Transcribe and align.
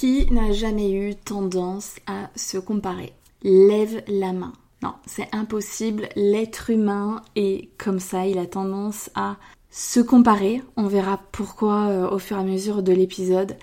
Qui 0.00 0.26
n'a 0.30 0.50
jamais 0.50 0.92
eu 0.92 1.14
tendance 1.14 1.96
à 2.06 2.30
se 2.34 2.56
comparer? 2.56 3.12
Lève 3.42 4.02
la 4.08 4.32
main. 4.32 4.54
Non, 4.82 4.94
c'est 5.04 5.28
impossible. 5.34 6.08
L'être 6.16 6.70
humain 6.70 7.20
est 7.36 7.68
comme 7.76 8.00
ça. 8.00 8.26
Il 8.26 8.38
a 8.38 8.46
tendance 8.46 9.10
à 9.14 9.36
se 9.68 10.00
comparer. 10.00 10.62
On 10.78 10.86
verra 10.86 11.20
pourquoi 11.32 11.88
euh, 11.88 12.10
au 12.10 12.18
fur 12.18 12.38
et 12.38 12.40
à 12.40 12.44
mesure 12.44 12.82
de 12.82 12.94
l'épisode. 12.94 13.58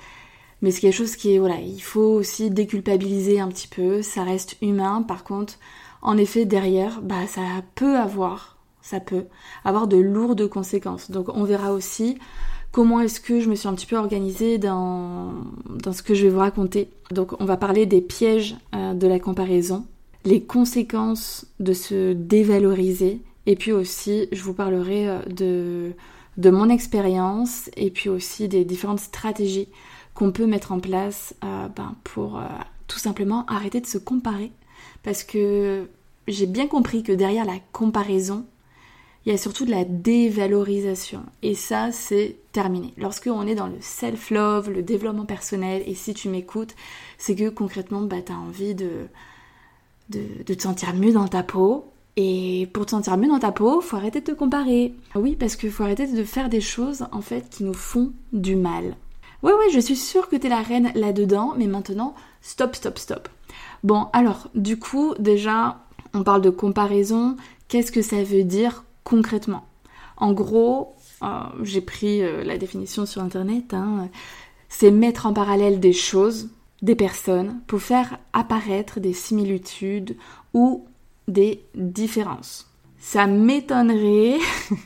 Mais 0.62 0.70
c'est 0.70 0.82
quelque 0.82 0.94
chose 0.94 1.16
qui 1.16 1.34
est, 1.34 1.40
voilà, 1.40 1.60
il 1.60 1.82
faut 1.82 2.02
aussi 2.02 2.52
déculpabiliser 2.52 3.40
un 3.40 3.48
petit 3.48 3.68
peu. 3.68 4.04
Ça 4.04 4.24
reste 4.24 4.58
humain. 4.62 5.02
Par 5.02 5.24
contre, 5.24 5.56
en 6.04 6.18
effet, 6.18 6.46
derrière, 6.46 7.02
bah, 7.02 7.26
ça 7.26 7.42
peut 7.74 7.98
avoir, 7.98 8.58
ça 8.84 9.00
peut 9.00 9.26
avoir 9.66 9.88
de 9.88 9.98
lourdes 9.98 10.48
conséquences. 10.48 11.10
Donc, 11.10 11.30
on 11.30 11.46
verra 11.46 11.74
aussi 11.74 12.20
comment 12.72 13.00
est-ce 13.02 13.20
que 13.20 13.40
je 13.40 13.50
me 13.50 13.56
suis 13.56 13.68
un 13.68 13.74
petit 13.74 13.86
peu 13.86 13.98
organisée 13.98 14.58
dans, 14.58 15.34
dans 15.70 15.94
ce 15.94 16.04
que 16.04 16.14
je 16.14 16.24
vais 16.24 16.30
vous 16.30 16.40
raconter. 16.40 16.90
Donc 17.12 17.40
on 17.42 17.46
va 17.46 17.58
parler 17.58 17.86
des 17.86 18.02
pièges 18.02 18.56
euh, 18.76 18.94
de 18.94 19.08
la 19.08 19.20
comparaison, 19.20 19.86
les 20.26 20.44
conséquences 20.44 21.46
de 21.60 21.74
se 21.74 22.14
dévaloriser, 22.14 23.22
et 23.46 23.56
puis 23.56 23.72
aussi 23.72 24.28
je 24.32 24.44
vous 24.44 24.54
parlerai 24.54 25.10
euh, 25.10 25.20
de, 25.30 25.92
de 26.38 26.50
mon 26.50 26.70
expérience 26.70 27.70
et 27.78 27.90
puis 27.90 28.10
aussi 28.10 28.48
des 28.48 28.66
différentes 28.66 29.00
stratégies 29.00 29.70
qu'on 30.14 30.32
peut 30.32 30.48
mettre 30.48 30.72
en 30.72 30.80
place 30.80 31.36
euh, 31.44 31.68
ben, 31.76 31.96
pour 32.04 32.42
tout 32.88 33.00
simplement 33.00 33.46
arrêter 33.48 33.82
de 33.82 33.86
se 33.86 33.98
comparer. 33.98 34.52
Parce 35.04 35.24
que 35.24 35.88
j'ai 36.28 36.46
bien 36.46 36.68
compris 36.68 37.04
que 37.04 37.12
derrière 37.12 37.46
la 37.46 37.60
comparaison, 37.72 38.46
il 39.28 39.32
y 39.32 39.34
a 39.34 39.38
surtout 39.38 39.66
de 39.66 39.72
la 39.72 39.84
dévalorisation. 39.84 41.22
Et 41.44 41.54
ça, 41.54 41.92
c'est 41.92 42.38
terminé. 42.54 42.94
Lorsque 42.98 43.28
on 43.28 43.46
est 43.46 43.56
dans 43.56 43.68
le 43.68 43.76
self-love, 43.82 44.70
le 44.70 44.82
développement 44.82 45.26
personnel, 45.26 45.84
et 45.86 45.96
si 45.96 46.14
tu 46.14 46.30
m'écoutes, 46.30 46.76
c'est 47.18 47.36
que 47.36 47.50
concrètement, 47.50 48.00
bah, 48.04 48.22
tu 48.26 48.32
as 48.32 48.38
envie 48.38 48.74
de, 48.74 49.08
de, 50.12 50.44
te 50.44 50.62
sentir 50.62 50.96
mieux 50.96 51.12
dans 51.12 51.28
ta 51.28 51.44
peau. 51.44 51.92
Et 52.16 52.70
pour 52.72 52.86
te 52.86 52.92
sentir 52.92 53.18
mieux 53.18 53.28
dans 53.28 53.40
ta 53.40 53.52
peau, 53.52 53.82
faut 53.82 53.98
arrêter 53.98 54.22
de 54.22 54.28
te 54.28 54.32
comparer. 54.32 54.94
Oui, 55.14 55.36
parce 55.36 55.58
qu'il 55.58 55.72
faut 55.72 55.84
arrêter 55.84 56.08
de 56.08 56.24
faire 56.24 56.48
des 56.48 56.62
choses, 56.62 57.06
en 57.12 57.20
fait, 57.20 57.50
qui 57.50 57.66
nous 57.66 57.74
font 57.74 58.14
du 58.32 58.56
mal. 58.56 58.96
Ouais, 59.44 59.52
ouais, 59.52 59.70
je 59.74 59.82
suis 59.82 59.98
sûre 59.98 60.30
que 60.30 60.38
t'es 60.38 60.48
la 60.48 60.62
reine 60.62 60.94
là-dedans, 60.96 61.54
mais 61.58 61.68
maintenant, 61.68 62.16
stop, 62.42 62.78
stop, 62.78 62.98
stop. 62.98 63.28
Bon, 63.84 64.08
alors, 64.14 64.48
du 64.56 64.80
coup, 64.80 65.16
déjà, 65.20 65.84
on 66.14 66.24
parle 66.24 66.42
de 66.42 66.50
comparaison. 66.50 67.36
Qu'est-ce 67.68 67.92
que 67.92 68.02
ça 68.02 68.24
veut 68.24 68.46
dire 68.46 68.86
concrètement. 69.08 69.66
En 70.18 70.34
gros, 70.34 70.96
euh, 71.24 71.28
j'ai 71.64 71.80
pris 71.80 72.22
euh, 72.22 72.44
la 72.44 72.58
définition 72.58 73.06
sur 73.06 73.22
internet, 73.22 73.74
hein, 73.74 74.10
c'est 74.68 74.92
mettre 74.92 75.28
en 75.28 75.34
parallèle 75.34 75.80
des 75.80 75.94
choses, 75.94 76.50
des 76.82 76.96
personnes, 76.96 77.62
pour 77.68 77.82
faire 77.82 78.20
apparaître 78.34 79.00
des 79.00 79.14
similitudes 79.14 80.18
ou 80.54 80.86
des 81.30 81.64
différences 81.74 82.68
ça 83.00 83.28
m'étonnerait 83.28 84.38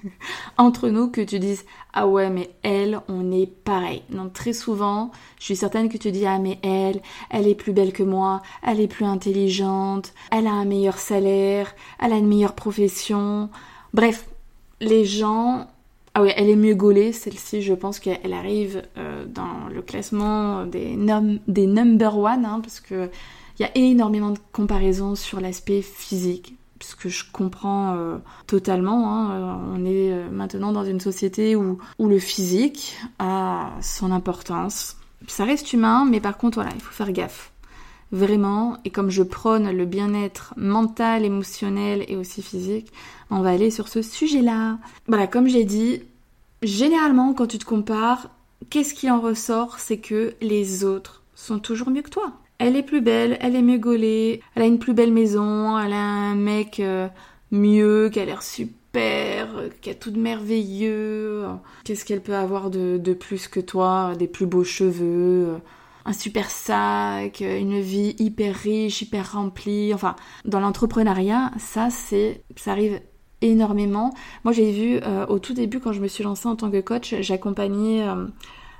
entre 0.57 0.89
nous 0.89 1.09
que 1.09 1.21
tu 1.21 1.39
dises 1.39 1.65
ah 1.93 2.07
ouais 2.07 2.29
mais 2.29 2.51
elle 2.61 2.99
on 3.07 3.31
est 3.31 3.47
pareil. 3.47 4.03
Non 4.11 4.29
très 4.29 4.53
souvent 4.53 5.11
je 5.39 5.45
suis 5.45 5.55
certaine 5.55 5.89
que 5.89 5.97
tu 5.97 6.11
dis 6.11 6.25
ah 6.25 6.37
mais 6.37 6.59
elle 6.61 7.01
elle 7.29 7.47
est 7.47 7.55
plus 7.55 7.73
belle 7.73 7.93
que 7.93 8.03
moi, 8.03 8.41
elle 8.61 8.79
est 8.79 8.87
plus 8.87 9.05
intelligente, 9.05 10.13
elle 10.31 10.47
a 10.47 10.51
un 10.51 10.65
meilleur 10.65 10.97
salaire, 10.97 11.73
elle 11.99 12.13
a 12.13 12.17
une 12.17 12.27
meilleure 12.27 12.55
profession, 12.55 13.49
Bref, 13.93 14.27
les 14.79 15.05
gens... 15.05 15.67
Ah 16.13 16.21
oui, 16.21 16.31
elle 16.35 16.49
est 16.49 16.57
mieux 16.57 16.75
gaulée, 16.75 17.13
celle-ci, 17.13 17.61
je 17.61 17.73
pense 17.73 17.99
qu'elle 17.99 18.33
arrive 18.33 18.83
euh, 18.97 19.25
dans 19.25 19.69
le 19.73 19.81
classement 19.81 20.65
des, 20.65 20.97
des 21.47 21.67
number 21.67 22.17
one, 22.17 22.43
hein, 22.43 22.59
parce 22.61 22.81
qu'il 22.81 23.09
y 23.59 23.63
a 23.63 23.69
énormément 23.75 24.31
de 24.31 24.39
comparaisons 24.51 25.15
sur 25.15 25.39
l'aspect 25.39 25.81
physique, 25.81 26.55
ce 26.81 26.95
que 26.95 27.07
je 27.07 27.23
comprends 27.31 27.95
euh, 27.95 28.17
totalement. 28.45 29.09
Hein. 29.09 29.31
Euh, 29.31 29.75
on 29.77 29.85
est 29.85 30.29
maintenant 30.29 30.73
dans 30.73 30.83
une 30.83 30.99
société 30.99 31.55
où, 31.55 31.77
où 31.97 32.09
le 32.09 32.19
physique 32.19 32.97
a 33.19 33.71
son 33.81 34.11
importance. 34.11 34.97
Ça 35.27 35.45
reste 35.45 35.71
humain, 35.71 36.05
mais 36.09 36.19
par 36.19 36.37
contre, 36.37 36.55
voilà, 36.55 36.71
il 36.75 36.81
faut 36.81 36.91
faire 36.91 37.13
gaffe 37.13 37.50
vraiment, 38.11 38.77
et 38.85 38.89
comme 38.89 39.09
je 39.09 39.23
prône 39.23 39.71
le 39.71 39.85
bien-être 39.85 40.53
mental, 40.57 41.25
émotionnel 41.25 42.05
et 42.07 42.15
aussi 42.15 42.41
physique, 42.41 42.91
on 43.29 43.41
va 43.41 43.51
aller 43.51 43.71
sur 43.71 43.87
ce 43.87 44.01
sujet-là. 44.01 44.77
Voilà, 45.07 45.27
comme 45.27 45.47
j'ai 45.47 45.63
dit, 45.63 46.03
généralement 46.61 47.33
quand 47.33 47.47
tu 47.47 47.57
te 47.57 47.65
compares, 47.65 48.29
qu'est-ce 48.69 48.93
qui 48.93 49.09
en 49.09 49.21
ressort 49.21 49.79
C'est 49.79 49.97
que 49.97 50.33
les 50.41 50.83
autres 50.83 51.23
sont 51.35 51.59
toujours 51.59 51.89
mieux 51.89 52.01
que 52.01 52.09
toi. 52.09 52.33
Elle 52.59 52.75
est 52.75 52.83
plus 52.83 53.01
belle, 53.01 53.37
elle 53.41 53.55
est 53.55 53.63
mieux 53.63 53.79
gaulée, 53.79 54.41
elle 54.55 54.63
a 54.63 54.67
une 54.67 54.77
plus 54.77 54.93
belle 54.93 55.11
maison, 55.11 55.79
elle 55.79 55.93
a 55.93 56.03
un 56.03 56.35
mec 56.35 56.79
euh, 56.79 57.07
mieux, 57.49 58.09
qui 58.13 58.19
a 58.19 58.25
l'air 58.25 58.43
super, 58.43 59.47
qui 59.81 59.89
a 59.89 59.95
tout 59.95 60.11
de 60.11 60.19
merveilleux. 60.19 61.45
Qu'est-ce 61.85 62.05
qu'elle 62.05 62.21
peut 62.21 62.35
avoir 62.35 62.69
de, 62.69 62.99
de 62.99 63.13
plus 63.13 63.47
que 63.47 63.59
toi 63.59 64.13
Des 64.19 64.27
plus 64.27 64.45
beaux 64.45 64.63
cheveux? 64.63 65.55
Un 66.05 66.13
super 66.13 66.49
sac, 66.49 67.41
une 67.41 67.79
vie 67.79 68.15
hyper 68.19 68.55
riche, 68.55 69.01
hyper 69.01 69.33
remplie. 69.33 69.93
Enfin, 69.93 70.15
dans 70.45 70.59
l'entrepreneuriat, 70.59 71.51
ça, 71.57 71.89
c'est, 71.89 72.43
ça 72.55 72.71
arrive 72.71 72.99
énormément. 73.41 74.13
Moi, 74.43 74.53
j'ai 74.53 74.71
vu 74.71 74.99
euh, 75.03 75.25
au 75.27 75.39
tout 75.39 75.53
début, 75.53 75.79
quand 75.79 75.91
je 75.91 76.01
me 76.01 76.07
suis 76.07 76.23
lancée 76.23 76.47
en 76.47 76.55
tant 76.55 76.71
que 76.71 76.79
coach, 76.79 77.15
j'accompagnais 77.19 78.07
euh, 78.07 78.27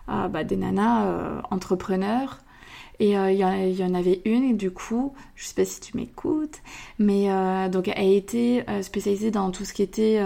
euh, 0.09 0.27
bah, 0.27 0.43
des 0.43 0.55
nanas 0.55 1.41
entrepreneurs. 1.49 2.39
Et 2.99 3.13
il 3.13 3.35
y, 3.35 3.83
en 3.83 3.93
avait 3.95 4.21
une, 4.25 4.55
du 4.55 4.69
coup, 4.69 5.13
je 5.33 5.45
sais 5.45 5.55
pas 5.55 5.65
si 5.65 5.81
tu 5.81 5.97
m'écoutes, 5.97 6.59
mais 6.99 7.29
donc 7.69 7.87
elle 7.87 8.13
était 8.13 8.63
spécialisée 8.83 9.31
dans 9.31 9.49
tout 9.49 9.65
ce 9.65 9.73
qui 9.73 9.81
était 9.81 10.21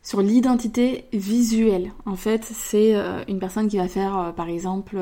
sur 0.00 0.20
l'identité 0.20 1.06
visuelle. 1.12 1.90
En 2.06 2.14
fait, 2.14 2.44
c'est 2.44 2.94
une 3.26 3.40
personne 3.40 3.66
qui 3.66 3.78
va 3.78 3.88
faire, 3.88 4.32
par 4.36 4.48
exemple, 4.48 4.96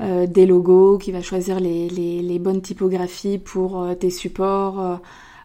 euh, 0.00 0.26
des 0.26 0.46
logos, 0.46 0.98
qui 0.98 1.10
va 1.10 1.22
choisir 1.22 1.58
les, 1.58 1.88
les, 1.88 2.38
bonnes 2.38 2.62
typographies 2.62 3.38
pour 3.38 3.82
euh, 3.82 3.94
tes 3.94 4.10
supports, 4.10 5.00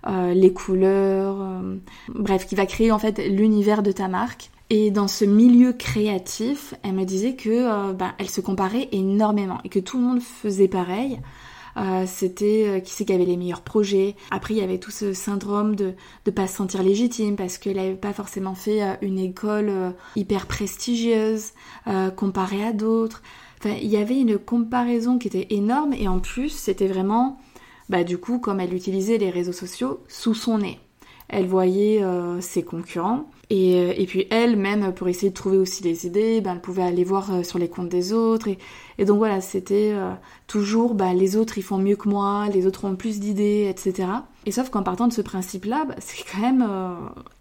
euh, 0.07 0.33
les 0.33 0.53
couleurs, 0.53 1.37
bref, 2.09 2.45
qui 2.45 2.53
va 2.53 2.67
créer 2.67 2.91
en 2.91 2.99
fait 2.99 3.17
l'univers 3.27 3.81
de 3.81 3.91
ta 3.91 4.07
marque. 4.07 4.51
Et 4.69 4.91
dans 4.91 5.07
ce 5.07 5.25
milieu 5.25 5.73
créatif, 5.73 6.75
elle 6.83 6.93
me 6.93 7.03
disait 7.03 7.35
que 7.35 7.91
bah, 7.93 8.13
elle 8.17 8.29
se 8.29 8.41
comparait 8.41 8.89
énormément 8.91 9.59
et 9.63 9.69
que 9.69 9.79
tout 9.79 9.97
le 9.97 10.03
monde 10.03 10.21
faisait 10.21 10.67
pareil. 10.67 11.19
c'était 12.07 12.81
qui 12.83 12.91
c'est 12.91 13.05
qui 13.05 13.13
avait 13.13 13.25
les 13.25 13.37
meilleurs 13.37 13.61
projets. 13.61 14.15
Après, 14.31 14.55
il 14.55 14.57
y 14.57 14.63
avait 14.63 14.79
tout 14.79 14.89
ce 14.89 15.13
syndrome 15.13 15.75
de 15.75 15.93
ne 16.25 16.31
pas 16.31 16.47
se 16.47 16.55
sentir 16.55 16.81
légitime 16.81 17.35
parce 17.35 17.57
qu'elle 17.57 17.75
n'avait 17.75 17.93
pas 17.93 18.13
forcément 18.13 18.55
fait 18.55 18.81
une 19.01 19.19
école 19.19 19.71
hyper 20.15 20.47
prestigieuse 20.47 21.51
comparée 22.15 22.63
à 22.63 22.73
d'autres 22.73 23.21
il 23.65 23.87
y 23.87 23.97
avait 23.97 24.19
une 24.19 24.37
comparaison 24.37 25.17
qui 25.17 25.27
était 25.27 25.47
énorme 25.49 25.93
et 25.93 26.07
en 26.07 26.19
plus, 26.19 26.49
c'était 26.49 26.87
vraiment, 26.87 27.39
bah, 27.89 28.03
du 28.03 28.17
coup, 28.17 28.39
comme 28.39 28.59
elle 28.59 28.73
utilisait 28.73 29.17
les 29.17 29.29
réseaux 29.29 29.53
sociaux 29.53 30.03
sous 30.07 30.33
son 30.33 30.59
nez. 30.59 30.79
Elle 31.33 31.47
voyait 31.47 32.03
euh, 32.03 32.39
ses 32.41 32.63
concurrents 32.63 33.29
et, 33.49 33.75
euh, 33.75 33.93
et 33.97 34.05
puis 34.05 34.27
elle, 34.29 34.55
même 34.55 34.93
pour 34.93 35.07
essayer 35.07 35.29
de 35.29 35.35
trouver 35.35 35.57
aussi 35.57 35.83
des 35.83 36.05
idées, 36.05 36.41
bah, 36.41 36.51
elle 36.53 36.61
pouvait 36.61 36.83
aller 36.83 37.03
voir 37.03 37.33
euh, 37.33 37.43
sur 37.43 37.59
les 37.59 37.67
comptes 37.67 37.89
des 37.89 38.13
autres. 38.13 38.47
Et, 38.47 38.57
et 38.97 39.05
donc 39.05 39.17
voilà, 39.17 39.41
c'était 39.41 39.93
toujours 40.47 40.93
bah, 40.93 41.13
les 41.13 41.35
autres 41.35 41.57
ils 41.57 41.63
font 41.63 41.77
mieux 41.77 41.95
que 41.95 42.07
moi, 42.07 42.47
les 42.53 42.67
autres 42.67 42.85
ont 42.85 42.95
plus 42.95 43.19
d'idées, 43.19 43.67
etc. 43.69 44.07
Et 44.45 44.51
sauf 44.51 44.69
qu'en 44.69 44.83
partant 44.83 45.07
de 45.07 45.13
ce 45.13 45.21
principe-là, 45.21 45.85
bah, 45.87 45.95
c'est 45.99 46.23
quand 46.31 46.41
même 46.41 46.63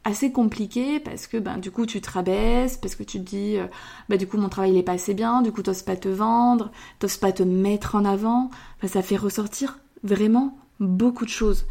assez 0.05 0.33
compliqué 0.33 1.01
parce 1.01 1.27
que 1.27 1.37
ben, 1.37 1.59
du 1.59 1.71
coup 1.71 1.87
tu 1.87 2.01
te 2.01 2.11
rabaisses, 2.11 2.77
parce 2.77 2.95
que 2.95 3.03
tu 3.03 3.19
te 3.19 3.25
dis 3.25 3.57
euh, 3.57 3.67
bah, 4.09 4.17
du 4.17 4.27
coup 4.27 4.37
mon 4.37 4.49
travail 4.49 4.75
il 4.75 4.85
pas 4.85 4.93
assez 4.93 5.15
bien, 5.15 5.43
du 5.43 5.53
coup 5.53 5.63
t'oses 5.63 5.83
pas 5.83 5.97
te 5.97 6.09
vendre, 6.09 6.71
t'oses 6.99 7.17
pas 7.17 7.33
te 7.33 7.43
mettre 7.43 7.95
en 7.95 8.05
avant. 8.05 8.51
ça 8.87 9.03
fait 9.03 9.17
ressortir 9.17 9.79
vraiment 10.03 10.59
beaucoup 10.81 11.25
de 11.25 11.31
choses. 11.31 11.67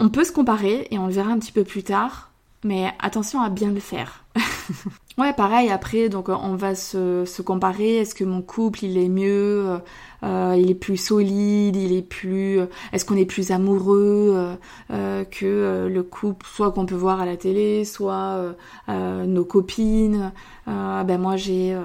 On 0.00 0.10
peut 0.10 0.22
se 0.22 0.30
comparer 0.30 0.86
et 0.92 0.98
on 0.98 1.08
le 1.08 1.12
verra 1.12 1.32
un 1.32 1.40
petit 1.40 1.50
peu 1.50 1.64
plus 1.64 1.82
tard, 1.82 2.30
mais 2.62 2.92
attention 3.00 3.40
à 3.40 3.50
bien 3.50 3.72
le 3.72 3.80
faire. 3.80 4.24
ouais, 5.18 5.32
pareil, 5.32 5.70
après, 5.70 6.08
donc 6.08 6.28
on 6.28 6.54
va 6.54 6.76
se, 6.76 7.42
comparer. 7.42 7.96
Est-ce 7.96 8.14
que 8.14 8.22
mon 8.22 8.40
couple, 8.40 8.84
il 8.84 8.96
est 8.96 9.08
mieux 9.08 9.66
euh, 9.66 9.78
euh, 10.22 10.54
Il 10.56 10.70
est 10.70 10.76
plus 10.76 10.98
solide 10.98 11.74
Il 11.74 11.92
est 11.92 12.02
plus... 12.02 12.60
Est-ce 12.92 13.04
qu'on 13.04 13.16
est 13.16 13.26
plus 13.26 13.50
amoureux 13.50 14.56
euh, 14.92 15.24
que 15.24 15.88
le 15.90 16.02
couple, 16.04 16.46
soit 16.46 16.70
qu'on 16.70 16.86
peut 16.86 16.94
voir 16.94 17.20
à 17.20 17.26
la 17.26 17.36
télé, 17.36 17.84
soit 17.84 18.54
nos 18.86 19.44
copines 19.44 20.32
Ben 20.66 21.18
moi, 21.18 21.34
j'ai... 21.34 21.76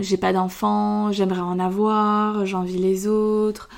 j'ai 0.00 0.16
pas 0.18 0.34
d'enfants, 0.34 1.10
j'aimerais 1.10 1.40
en 1.40 1.58
avoir, 1.58 2.44
j'envie 2.44 2.78
les 2.78 3.06
autres. 3.06 3.70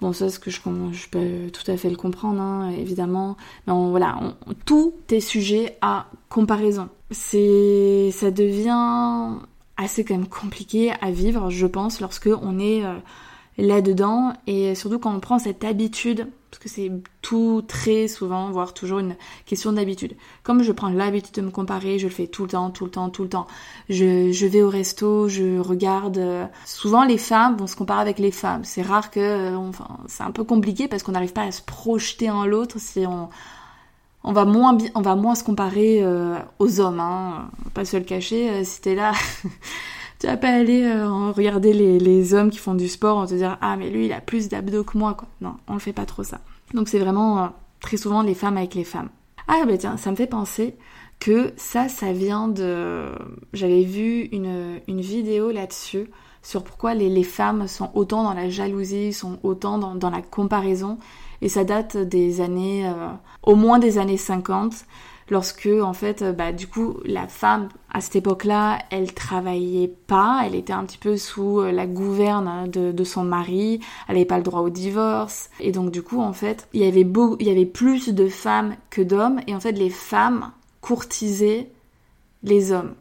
Bon, 0.00 0.12
ça, 0.14 0.30
ce 0.30 0.38
que 0.38 0.50
je, 0.50 0.60
je 0.92 1.08
peux 1.08 1.50
tout 1.50 1.70
à 1.70 1.76
fait 1.76 1.90
le 1.90 1.96
comprendre, 1.96 2.40
hein, 2.40 2.70
évidemment. 2.70 3.36
Mais 3.66 3.74
voilà, 3.90 4.18
tout 4.64 4.94
est 5.10 5.20
sujet 5.20 5.76
à 5.82 6.06
comparaison. 6.28 6.88
C'est, 7.10 8.10
ça 8.12 8.30
devient 8.30 9.38
assez 9.76 10.04
quand 10.04 10.14
même 10.14 10.28
compliqué 10.28 10.92
à 11.00 11.10
vivre, 11.10 11.50
je 11.50 11.66
pense, 11.66 12.00
lorsque 12.00 12.30
on 12.42 12.58
est 12.58 12.84
euh, 12.84 12.94
là-dedans 13.58 14.32
et 14.46 14.74
surtout 14.74 14.98
quand 14.98 15.14
on 15.14 15.20
prend 15.20 15.38
cette 15.38 15.64
habitude, 15.64 16.28
parce 16.50 16.58
que 16.58 16.68
c'est 16.68 16.90
tout 17.22 17.62
très 17.66 18.08
souvent, 18.08 18.50
voire 18.50 18.74
toujours 18.74 18.98
une 18.98 19.14
question 19.46 19.72
d'habitude. 19.72 20.16
Comme 20.42 20.64
je 20.64 20.72
prends 20.72 20.90
l'habitude 20.90 21.34
de 21.34 21.42
me 21.42 21.50
comparer, 21.50 22.00
je 22.00 22.08
le 22.08 22.12
fais 22.12 22.26
tout 22.26 22.42
le 22.42 22.48
temps, 22.48 22.70
tout 22.70 22.84
le 22.84 22.90
temps, 22.90 23.08
tout 23.08 23.22
le 23.22 23.28
temps. 23.28 23.46
Je, 23.88 24.46
vais 24.46 24.62
au 24.62 24.68
resto, 24.68 25.28
je 25.28 25.60
regarde. 25.60 26.18
Euh, 26.18 26.46
souvent 26.66 27.04
les 27.04 27.18
femmes 27.18 27.56
vont 27.56 27.68
se 27.68 27.76
comparer 27.76 28.00
avec 28.00 28.18
les 28.18 28.32
femmes. 28.32 28.64
C'est 28.64 28.82
rare 28.82 29.12
que, 29.12 29.20
euh, 29.20 29.56
enfin, 29.56 29.98
c'est 30.06 30.24
un 30.24 30.32
peu 30.32 30.42
compliqué 30.42 30.88
parce 30.88 31.04
qu'on 31.04 31.12
n'arrive 31.12 31.32
pas 31.32 31.44
à 31.44 31.52
se 31.52 31.62
projeter 31.62 32.30
en 32.30 32.44
l'autre 32.44 32.78
si 32.78 33.06
on 33.06 33.28
on 34.22 34.32
va 34.32 34.44
moins 34.44 34.76
on 34.94 35.00
va 35.00 35.16
moins 35.16 35.34
se 35.34 35.42
comparer 35.42 36.02
euh, 36.02 36.38
aux 36.58 36.78
hommes 36.78 37.00
hein. 37.00 37.48
pas 37.72 37.86
se 37.86 37.96
le 37.96 38.04
cacher 38.04 38.64
si 38.64 38.82
t'es 38.82 38.94
là 38.94 39.12
tu 40.20 40.26
vas 40.26 40.36
pas 40.36 40.50
aller 40.50 40.84
euh, 40.84 41.32
regarder 41.32 41.72
les, 41.72 42.34
hommes 42.34 42.50
qui 42.50 42.58
font 42.58 42.74
du 42.74 42.88
sport 42.88 43.16
en 43.16 43.26
te 43.26 43.34
dire 43.34 43.56
ah 43.62 43.76
mais 43.76 43.88
lui 43.88 44.04
il 44.06 44.12
a 44.12 44.20
plus 44.20 44.48
d'abdos 44.48 44.84
que 44.84 44.96
moi 44.98 45.14
quoi. 45.14 45.28
Non, 45.40 45.56
on 45.66 45.74
le 45.74 45.80
fait 45.80 45.94
pas 45.94 46.04
trop 46.04 46.22
ça. 46.22 46.40
Donc 46.74 46.88
c'est 46.88 46.98
vraiment 46.98 47.42
euh, 47.42 47.46
très 47.80 47.96
souvent 47.96 48.22
les 48.22 48.34
femmes 48.34 48.58
avec 48.58 48.74
les 48.74 48.84
femmes. 48.84 49.08
Ah 49.48 49.64
bah 49.66 49.78
tiens, 49.78 49.96
ça 49.96 50.10
me 50.10 50.16
fait 50.16 50.26
penser 50.26 50.76
que 51.18 51.52
ça, 51.56 51.88
ça 51.88 52.12
vient 52.12 52.48
de... 52.48 53.06
J'avais 53.52 53.82
vu 53.82 54.28
une, 54.32 54.80
vidéo 54.88 55.50
là-dessus 55.50 56.06
sur 56.42 56.64
pourquoi 56.64 56.94
les, 56.94 57.22
femmes 57.24 57.66
sont 57.66 57.90
autant 57.94 58.22
dans 58.22 58.32
la 58.32 58.48
jalousie, 58.48 59.12
sont 59.12 59.38
autant 59.42 59.78
dans, 59.78 59.94
dans 59.94 60.10
la 60.10 60.22
comparaison. 60.22 60.98
Et 61.42 61.48
ça 61.48 61.64
date 61.64 61.96
des 61.96 62.40
années, 62.40 62.86
euh, 62.86 63.08
au 63.42 63.54
moins 63.54 63.78
des 63.78 63.98
années 63.98 64.16
50 64.16 64.86
lorsque 65.30 65.68
en 65.82 65.92
fait 65.92 66.22
euh, 66.22 66.32
bah 66.32 66.52
du 66.52 66.66
coup 66.66 66.98
la 67.04 67.26
femme 67.28 67.68
à 67.90 68.00
cette 68.00 68.16
époque-là 68.16 68.80
elle 68.90 69.14
travaillait 69.14 69.94
pas 70.06 70.42
elle 70.44 70.54
était 70.54 70.72
un 70.72 70.84
petit 70.84 70.98
peu 70.98 71.16
sous 71.16 71.60
euh, 71.60 71.72
la 71.72 71.86
gouverne 71.86 72.68
de, 72.68 73.04
son 73.04 73.24
mari 73.24 73.80
elle 74.08 74.16
n'avait 74.16 74.26
pas 74.26 74.36
le 74.36 74.42
droit 74.42 74.60
au 74.60 74.70
divorce. 74.70 75.50
Et 75.60 75.72
donc 75.72 75.90
du 75.90 76.02
coup 76.02 76.20
en 76.20 76.32
fait 76.32 76.68
il 76.72 76.80
y 76.80 76.86
avait 76.86 77.04
beau, 77.04 77.36
il 77.40 77.46
y 77.46 77.50
avait 77.50 77.66
plus 77.66 78.08
de 78.08 78.28
femmes 78.28 78.76
que 78.90 79.00
d'hommes 79.00 79.40
et 79.46 79.54
en 79.54 79.60
fait 79.60 79.72
les 79.72 79.90
femmes 79.90 80.50
courtisaient 80.80 81.70
les 82.42 82.72
hommes. 82.72 82.94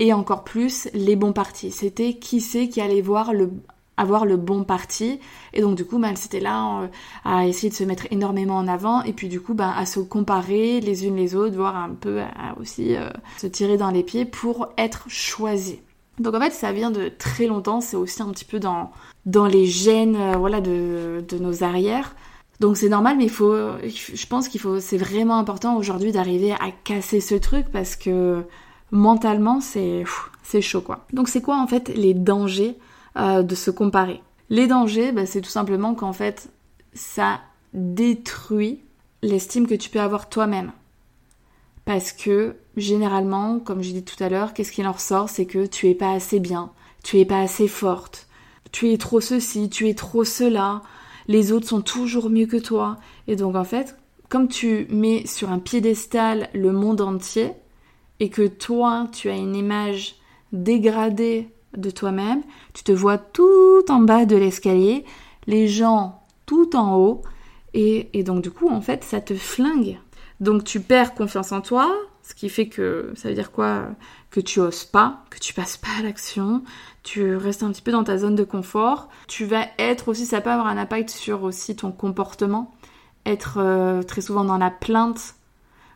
Et 0.00 0.12
encore 0.12 0.42
plus 0.42 0.88
les 0.92 1.16
bons 1.16 1.32
partis 1.32 1.70
c'était 1.70 2.14
qui 2.14 2.40
c'est 2.40 2.68
qui 2.68 2.80
allait 2.80 3.02
voir 3.02 3.32
le 3.32 3.50
avoir 3.96 4.24
le 4.26 4.36
bon 4.36 4.64
parti. 4.64 5.20
Et 5.52 5.60
donc 5.60 5.76
du 5.76 5.84
coup 5.84 5.98
bah, 5.98 6.14
c'était 6.14 6.40
là 6.40 6.82
euh, 6.82 6.86
à 7.24 7.46
essayer 7.46 7.70
de 7.70 7.74
se 7.74 7.84
mettre 7.84 8.06
énormément 8.10 8.56
en 8.56 8.68
avant. 8.68 9.02
Et 9.02 9.12
puis 9.12 9.28
du 9.28 9.40
coup 9.40 9.54
bah, 9.54 9.72
à 9.76 9.86
se 9.86 10.00
comparer 10.00 10.80
les 10.80 11.06
unes 11.06 11.16
les 11.16 11.34
autres 11.34 11.56
voire 11.56 11.76
un 11.76 11.90
peu 11.90 12.20
à 12.20 12.58
aussi 12.60 12.96
euh, 12.96 13.08
se 13.38 13.46
tirer 13.46 13.76
dans 13.76 13.90
les 13.90 14.02
pieds 14.02 14.24
pour 14.24 14.68
être 14.76 15.04
choisi 15.08 15.80
donc 16.20 16.32
en 16.34 16.40
fait 16.40 16.52
ça 16.52 16.70
vient 16.72 16.90
de 16.90 17.08
très 17.08 17.46
longtemps. 17.46 17.80
C'est 17.80 17.96
aussi 17.96 18.22
un 18.22 18.30
petit 18.30 18.44
peu 18.44 18.60
dans 18.60 18.92
dans 19.26 19.46
les 19.46 19.66
gènes 19.66 20.16
euh, 20.16 20.36
voilà 20.36 20.60
de, 20.60 21.24
de 21.28 21.38
nos 21.38 21.64
arrières. 21.64 22.14
Donc 22.60 22.76
c'est 22.76 22.88
normal 22.88 23.16
mais 23.18 23.28
faut 23.28 23.54
je 23.82 24.26
pense 24.26 24.48
qu'il 24.48 24.60
faut 24.60 24.78
c'est 24.78 24.96
vraiment 24.96 25.38
important 25.38 25.76
aujourd'hui 25.76 26.12
d'arriver 26.12 26.52
à 26.52 26.70
casser 26.84 27.20
ce 27.20 27.34
truc 27.34 27.66
parce 27.72 27.96
que 27.96 28.44
mentalement 28.92 29.60
c'est 29.60 30.04
c'est 30.44 30.60
chaud 30.60 30.80
quoi. 30.80 31.04
Donc 31.12 31.28
c'est 31.28 31.42
quoi 31.42 31.58
en 31.58 31.66
fait 31.66 31.88
les 31.88 32.14
dangers 32.14 32.78
euh, 33.16 33.42
de 33.42 33.54
se 33.54 33.70
comparer. 33.70 34.22
Les 34.50 34.66
dangers, 34.66 35.12
bah, 35.12 35.26
c'est 35.26 35.40
tout 35.40 35.50
simplement 35.50 35.94
qu'en 35.94 36.12
fait, 36.12 36.48
ça 36.92 37.40
détruit 37.72 38.82
l'estime 39.22 39.66
que 39.66 39.74
tu 39.74 39.90
peux 39.90 40.00
avoir 40.00 40.28
toi-même. 40.28 40.72
Parce 41.84 42.12
que 42.12 42.56
généralement, 42.76 43.58
comme 43.58 43.82
j'ai 43.82 43.92
dit 43.92 44.04
tout 44.04 44.22
à 44.22 44.28
l'heure, 44.28 44.54
qu'est-ce 44.54 44.72
qui 44.72 44.86
en 44.86 44.92
ressort? 44.92 45.28
C'est 45.28 45.46
que 45.46 45.66
tu 45.66 45.88
es 45.88 45.94
pas 45.94 46.12
assez 46.12 46.40
bien, 46.40 46.70
tu 47.02 47.18
es 47.18 47.24
pas 47.24 47.40
assez 47.40 47.68
forte, 47.68 48.26
tu 48.72 48.90
es 48.90 48.98
trop 48.98 49.20
ceci, 49.20 49.68
tu 49.68 49.88
es 49.88 49.94
trop 49.94 50.24
cela, 50.24 50.82
les 51.28 51.52
autres 51.52 51.68
sont 51.68 51.82
toujours 51.82 52.30
mieux 52.30 52.46
que 52.46 52.56
toi. 52.56 52.96
Et 53.28 53.36
donc 53.36 53.54
en 53.54 53.64
fait, 53.64 53.96
comme 54.28 54.48
tu 54.48 54.86
mets 54.90 55.26
sur 55.26 55.50
un 55.50 55.58
piédestal 55.58 56.48
le 56.54 56.72
monde 56.72 57.00
entier 57.00 57.52
et 58.20 58.30
que 58.30 58.46
toi, 58.46 59.08
tu 59.12 59.28
as 59.28 59.36
une 59.36 59.54
image 59.54 60.16
dégradée 60.52 61.48
de 61.76 61.90
toi-même, 61.90 62.42
tu 62.72 62.84
te 62.84 62.92
vois 62.92 63.18
tout 63.18 63.84
en 63.88 64.00
bas 64.00 64.24
de 64.24 64.36
l'escalier, 64.36 65.04
les 65.46 65.68
gens 65.68 66.22
tout 66.46 66.76
en 66.76 66.96
haut, 66.96 67.22
et, 67.74 68.22
donc 68.22 68.42
du 68.42 68.50
coup, 68.50 68.68
en 68.68 68.80
fait, 68.80 69.02
ça 69.02 69.20
te 69.20 69.34
flingue. 69.34 69.98
Donc 70.40 70.64
tu 70.64 70.80
perds 70.80 71.14
confiance 71.14 71.50
en 71.52 71.60
toi, 71.60 71.92
ce 72.22 72.34
qui 72.34 72.48
fait 72.48 72.68
que 72.68 73.12
ça 73.16 73.28
veut 73.28 73.34
dire 73.34 73.50
quoi? 73.50 73.88
Que 74.30 74.40
tu 74.40 74.60
oses 74.60 74.84
pas, 74.84 75.24
que 75.30 75.38
tu 75.38 75.54
passes 75.54 75.76
pas 75.76 75.88
à 75.98 76.02
l'action, 76.02 76.62
tu 77.02 77.36
restes 77.36 77.62
un 77.62 77.70
petit 77.70 77.82
peu 77.82 77.92
dans 77.92 78.04
ta 78.04 78.16
zone 78.16 78.36
de 78.36 78.44
confort. 78.44 79.08
Tu 79.26 79.44
vas 79.44 79.66
être 79.78 80.08
aussi, 80.08 80.24
ça 80.24 80.40
peut 80.40 80.50
avoir 80.50 80.68
un 80.68 80.76
impact 80.76 81.10
sur 81.10 81.42
aussi 81.42 81.74
ton 81.74 81.90
comportement, 81.90 82.72
être 83.26 83.58
euh, 83.58 84.02
très 84.02 84.20
souvent 84.20 84.44
dans 84.44 84.58
la 84.58 84.70
plainte 84.70 85.34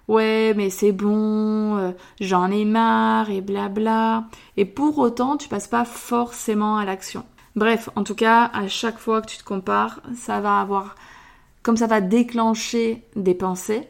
ouais 0.09 0.55
mais 0.57 0.71
c'est 0.71 0.93
bon, 0.93 1.77
euh, 1.77 1.93
j'en 2.21 2.51
ai 2.51 2.65
marre 2.65 3.31
et 3.31 3.41
blabla. 3.41 4.25
Et 4.57 4.65
pour 4.65 4.99
autant, 4.99 5.37
tu 5.37 5.49
passes 5.49 5.69
pas 5.69 5.85
forcément 5.85 6.79
à 6.79 6.85
l'action. 6.85 7.25
Bref, 7.57 7.91
en 7.97 8.05
tout 8.05 8.15
cas, 8.15 8.51
à 8.53 8.69
chaque 8.69 8.99
fois 8.99 9.21
que 9.21 9.29
tu 9.29 9.39
te 9.39 9.45
compares, 9.45 10.01
ça 10.17 10.41
va 10.41 10.61
avoir, 10.61 10.97
comme 11.63 11.77
ça 11.77 11.87
va 11.87 12.01
déclencher 12.01 13.05
des 13.17 13.35
pensées. 13.35 13.89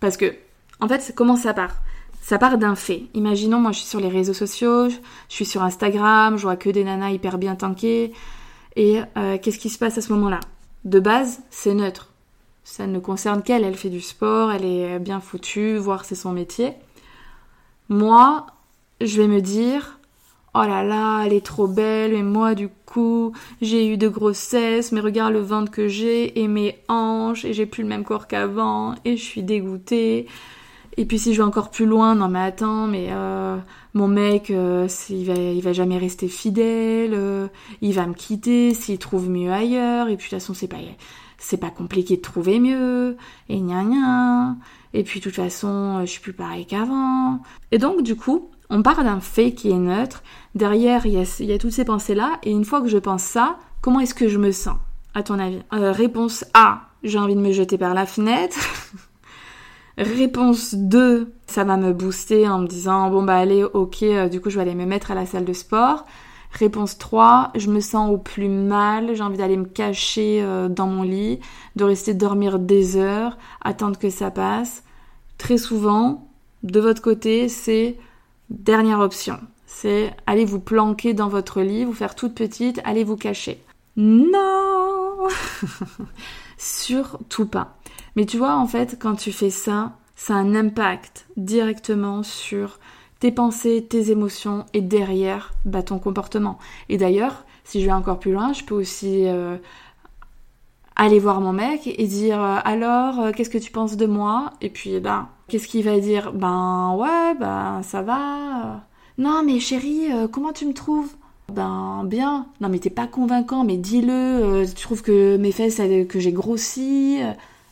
Parce 0.00 0.16
que, 0.16 0.34
en 0.80 0.88
fait, 0.88 1.12
comment 1.16 1.36
ça 1.36 1.54
part? 1.54 1.76
Ça 2.20 2.38
part 2.38 2.56
d'un 2.56 2.74
fait. 2.74 3.04
Imaginons, 3.12 3.58
moi 3.60 3.72
je 3.72 3.80
suis 3.80 3.88
sur 3.88 4.00
les 4.00 4.08
réseaux 4.08 4.32
sociaux, 4.32 4.88
je 4.88 4.96
suis 5.28 5.44
sur 5.44 5.62
Instagram, 5.62 6.38
je 6.38 6.42
vois 6.42 6.56
que 6.56 6.70
des 6.70 6.84
nanas 6.84 7.10
hyper 7.10 7.36
bien 7.36 7.54
tankées. 7.54 8.12
Et 8.76 9.00
euh, 9.18 9.38
qu'est-ce 9.38 9.58
qui 9.58 9.68
se 9.68 9.78
passe 9.78 9.98
à 9.98 10.00
ce 10.00 10.12
moment-là? 10.14 10.40
De 10.84 11.00
base, 11.00 11.42
c'est 11.50 11.74
neutre 11.74 12.13
ça 12.64 12.86
ne 12.86 12.98
concerne 12.98 13.42
qu'elle, 13.42 13.62
elle 13.62 13.76
fait 13.76 13.90
du 13.90 14.00
sport, 14.00 14.50
elle 14.50 14.64
est 14.64 14.98
bien 14.98 15.20
foutue, 15.20 15.76
voire 15.76 16.04
c'est 16.04 16.14
son 16.14 16.32
métier. 16.32 16.72
Moi, 17.88 18.46
je 19.00 19.20
vais 19.20 19.28
me 19.28 19.40
dire, 19.40 19.98
oh 20.54 20.62
là 20.62 20.82
là, 20.82 21.24
elle 21.24 21.32
est 21.32 21.44
trop 21.44 21.66
belle, 21.66 22.14
et 22.14 22.22
moi 22.22 22.54
du 22.54 22.68
coup, 22.86 23.32
j'ai 23.60 23.86
eu 23.88 23.96
de 23.96 24.08
grossesses, 24.08 24.92
mais 24.92 25.00
regarde 25.00 25.32
le 25.32 25.40
ventre 25.40 25.70
que 25.70 25.88
j'ai, 25.88 26.40
et 26.40 26.48
mes 26.48 26.78
hanches, 26.88 27.44
et 27.44 27.52
j'ai 27.52 27.66
plus 27.66 27.82
le 27.82 27.88
même 27.88 28.04
corps 28.04 28.26
qu'avant, 28.26 28.94
et 29.04 29.16
je 29.16 29.22
suis 29.22 29.42
dégoûtée. 29.42 30.26
Et 30.96 31.06
puis 31.06 31.18
si 31.18 31.34
je 31.34 31.38
vais 31.38 31.46
encore 31.46 31.70
plus 31.70 31.86
loin, 31.86 32.14
non 32.14 32.28
mais 32.28 32.40
attends, 32.40 32.86
mais 32.86 33.08
euh, 33.10 33.56
mon 33.94 34.06
mec, 34.06 34.50
euh, 34.50 34.86
il, 35.10 35.26
va, 35.26 35.34
va 35.60 35.72
jamais 35.72 35.98
rester 35.98 36.28
fidèle, 36.28 37.12
euh, 37.14 37.48
il 37.82 37.92
va 37.92 38.06
me 38.06 38.14
quitter 38.14 38.74
s'il 38.74 38.98
trouve 38.98 39.28
mieux 39.28 39.52
ailleurs, 39.52 40.08
et 40.08 40.16
puis 40.16 40.26
de 40.26 40.30
toute 40.30 40.40
façon 40.40 40.54
c'est 40.54 40.68
pas 40.68 40.78
c'est 41.38 41.56
pas 41.56 41.70
compliqué 41.70 42.16
de 42.16 42.22
trouver 42.22 42.58
mieux, 42.60 43.16
et 43.48 43.60
gna 43.60 43.84
gna, 43.84 44.56
et 44.92 45.02
puis 45.02 45.20
de 45.20 45.24
toute 45.24 45.34
façon, 45.34 46.00
je 46.02 46.06
suis 46.06 46.20
plus 46.20 46.32
pareil 46.32 46.66
qu'avant. 46.66 47.40
Et 47.72 47.78
donc, 47.78 48.02
du 48.02 48.16
coup, 48.16 48.50
on 48.70 48.82
part 48.82 49.04
d'un 49.04 49.20
fait 49.20 49.52
qui 49.52 49.70
est 49.70 49.78
neutre, 49.78 50.22
derrière, 50.54 51.06
il 51.06 51.12
y 51.12 51.52
a, 51.52 51.58
toutes 51.58 51.72
ces 51.72 51.84
pensées-là, 51.84 52.38
et 52.42 52.50
une 52.50 52.64
fois 52.64 52.80
que 52.80 52.88
je 52.88 52.98
pense 52.98 53.22
ça, 53.22 53.58
comment 53.80 54.00
est-ce 54.00 54.14
que 54.14 54.28
je 54.28 54.38
me 54.38 54.52
sens, 54.52 54.76
à 55.14 55.22
ton 55.22 55.38
avis? 55.38 55.60
Euh, 55.72 55.92
Réponse 55.92 56.44
A, 56.54 56.88
j'ai 57.02 57.18
envie 57.18 57.34
de 57.34 57.40
me 57.40 57.52
jeter 57.52 57.78
par 57.78 57.94
la 57.94 58.06
fenêtre. 58.06 58.56
Réponse 59.98 60.74
2, 60.74 61.32
ça 61.46 61.62
va 61.64 61.76
me 61.76 61.92
booster 61.92 62.48
en 62.48 62.58
me 62.58 62.66
disant, 62.66 63.10
bon 63.10 63.22
bah 63.22 63.36
allez, 63.36 63.62
ok, 63.62 64.02
euh, 64.02 64.28
du 64.28 64.40
coup 64.40 64.50
je 64.50 64.56
vais 64.56 64.62
aller 64.62 64.74
me 64.74 64.86
mettre 64.86 65.12
à 65.12 65.14
la 65.14 65.24
salle 65.24 65.44
de 65.44 65.52
sport. 65.52 66.04
Réponse 66.54 66.98
3, 66.98 67.50
je 67.56 67.68
me 67.68 67.80
sens 67.80 68.12
au 68.12 68.16
plus 68.16 68.48
mal, 68.48 69.16
j'ai 69.16 69.22
envie 69.24 69.38
d'aller 69.38 69.56
me 69.56 69.64
cacher 69.64 70.40
euh, 70.40 70.68
dans 70.68 70.86
mon 70.86 71.02
lit, 71.02 71.40
de 71.74 71.82
rester 71.82 72.14
dormir 72.14 72.60
des 72.60 72.96
heures, 72.96 73.36
attendre 73.60 73.98
que 73.98 74.08
ça 74.08 74.30
passe. 74.30 74.84
Très 75.36 75.58
souvent, 75.58 76.28
de 76.62 76.78
votre 76.78 77.02
côté, 77.02 77.48
c'est 77.48 77.96
dernière 78.50 79.00
option. 79.00 79.40
C'est 79.66 80.14
aller 80.28 80.44
vous 80.44 80.60
planquer 80.60 81.12
dans 81.12 81.28
votre 81.28 81.60
lit, 81.60 81.84
vous 81.84 81.92
faire 81.92 82.14
toute 82.14 82.36
petite, 82.36 82.80
aller 82.84 83.02
vous 83.02 83.16
cacher. 83.16 83.60
Non 83.96 85.26
Surtout 86.56 87.46
pas. 87.46 87.76
Mais 88.14 88.26
tu 88.26 88.38
vois, 88.38 88.54
en 88.54 88.68
fait, 88.68 88.96
quand 89.00 89.16
tu 89.16 89.32
fais 89.32 89.50
ça, 89.50 89.96
ça 90.14 90.34
a 90.34 90.38
un 90.38 90.54
impact 90.54 91.26
directement 91.36 92.22
sur 92.22 92.78
tes 93.24 93.32
pensées, 93.32 93.86
tes 93.88 94.10
émotions 94.10 94.66
et 94.74 94.82
derrière 94.82 95.54
bah, 95.64 95.82
ton 95.82 95.98
comportement. 95.98 96.58
Et 96.90 96.98
d'ailleurs, 96.98 97.46
si 97.64 97.80
je 97.80 97.86
vais 97.86 97.92
encore 97.92 98.18
plus 98.18 98.32
loin, 98.32 98.52
je 98.52 98.64
peux 98.64 98.74
aussi 98.74 99.26
euh, 99.26 99.56
aller 100.94 101.18
voir 101.18 101.40
mon 101.40 101.54
mec 101.54 101.86
et 101.86 102.06
dire 102.06 102.38
euh, 102.38 102.58
alors 102.64 103.20
euh, 103.20 103.32
qu'est-ce 103.32 103.48
que 103.48 103.56
tu 103.56 103.72
penses 103.72 103.96
de 103.96 104.04
moi? 104.04 104.50
Et 104.60 104.68
puis 104.68 105.00
ben 105.00 105.28
qu'est-ce 105.48 105.68
qu'il 105.68 105.84
va 105.84 105.98
dire? 106.00 106.34
Ben 106.34 106.96
ouais, 106.98 107.34
ben 107.40 107.80
ça 107.82 108.02
va. 108.02 108.82
Non 109.16 109.42
mais 109.42 109.58
chérie, 109.58 110.08
comment 110.30 110.52
tu 110.52 110.66
me 110.66 110.74
trouves? 110.74 111.14
Ben 111.50 112.02
bien. 112.04 112.44
Non 112.60 112.68
mais 112.68 112.78
t'es 112.78 112.90
pas 112.90 113.06
convaincant, 113.06 113.64
mais 113.64 113.78
dis-le. 113.78 114.66
tu 114.66 114.82
trouves 114.82 115.00
que 115.00 115.38
mes 115.38 115.50
fesses, 115.50 115.80
que 116.10 116.20
j'ai 116.20 116.32
grossi 116.32 117.20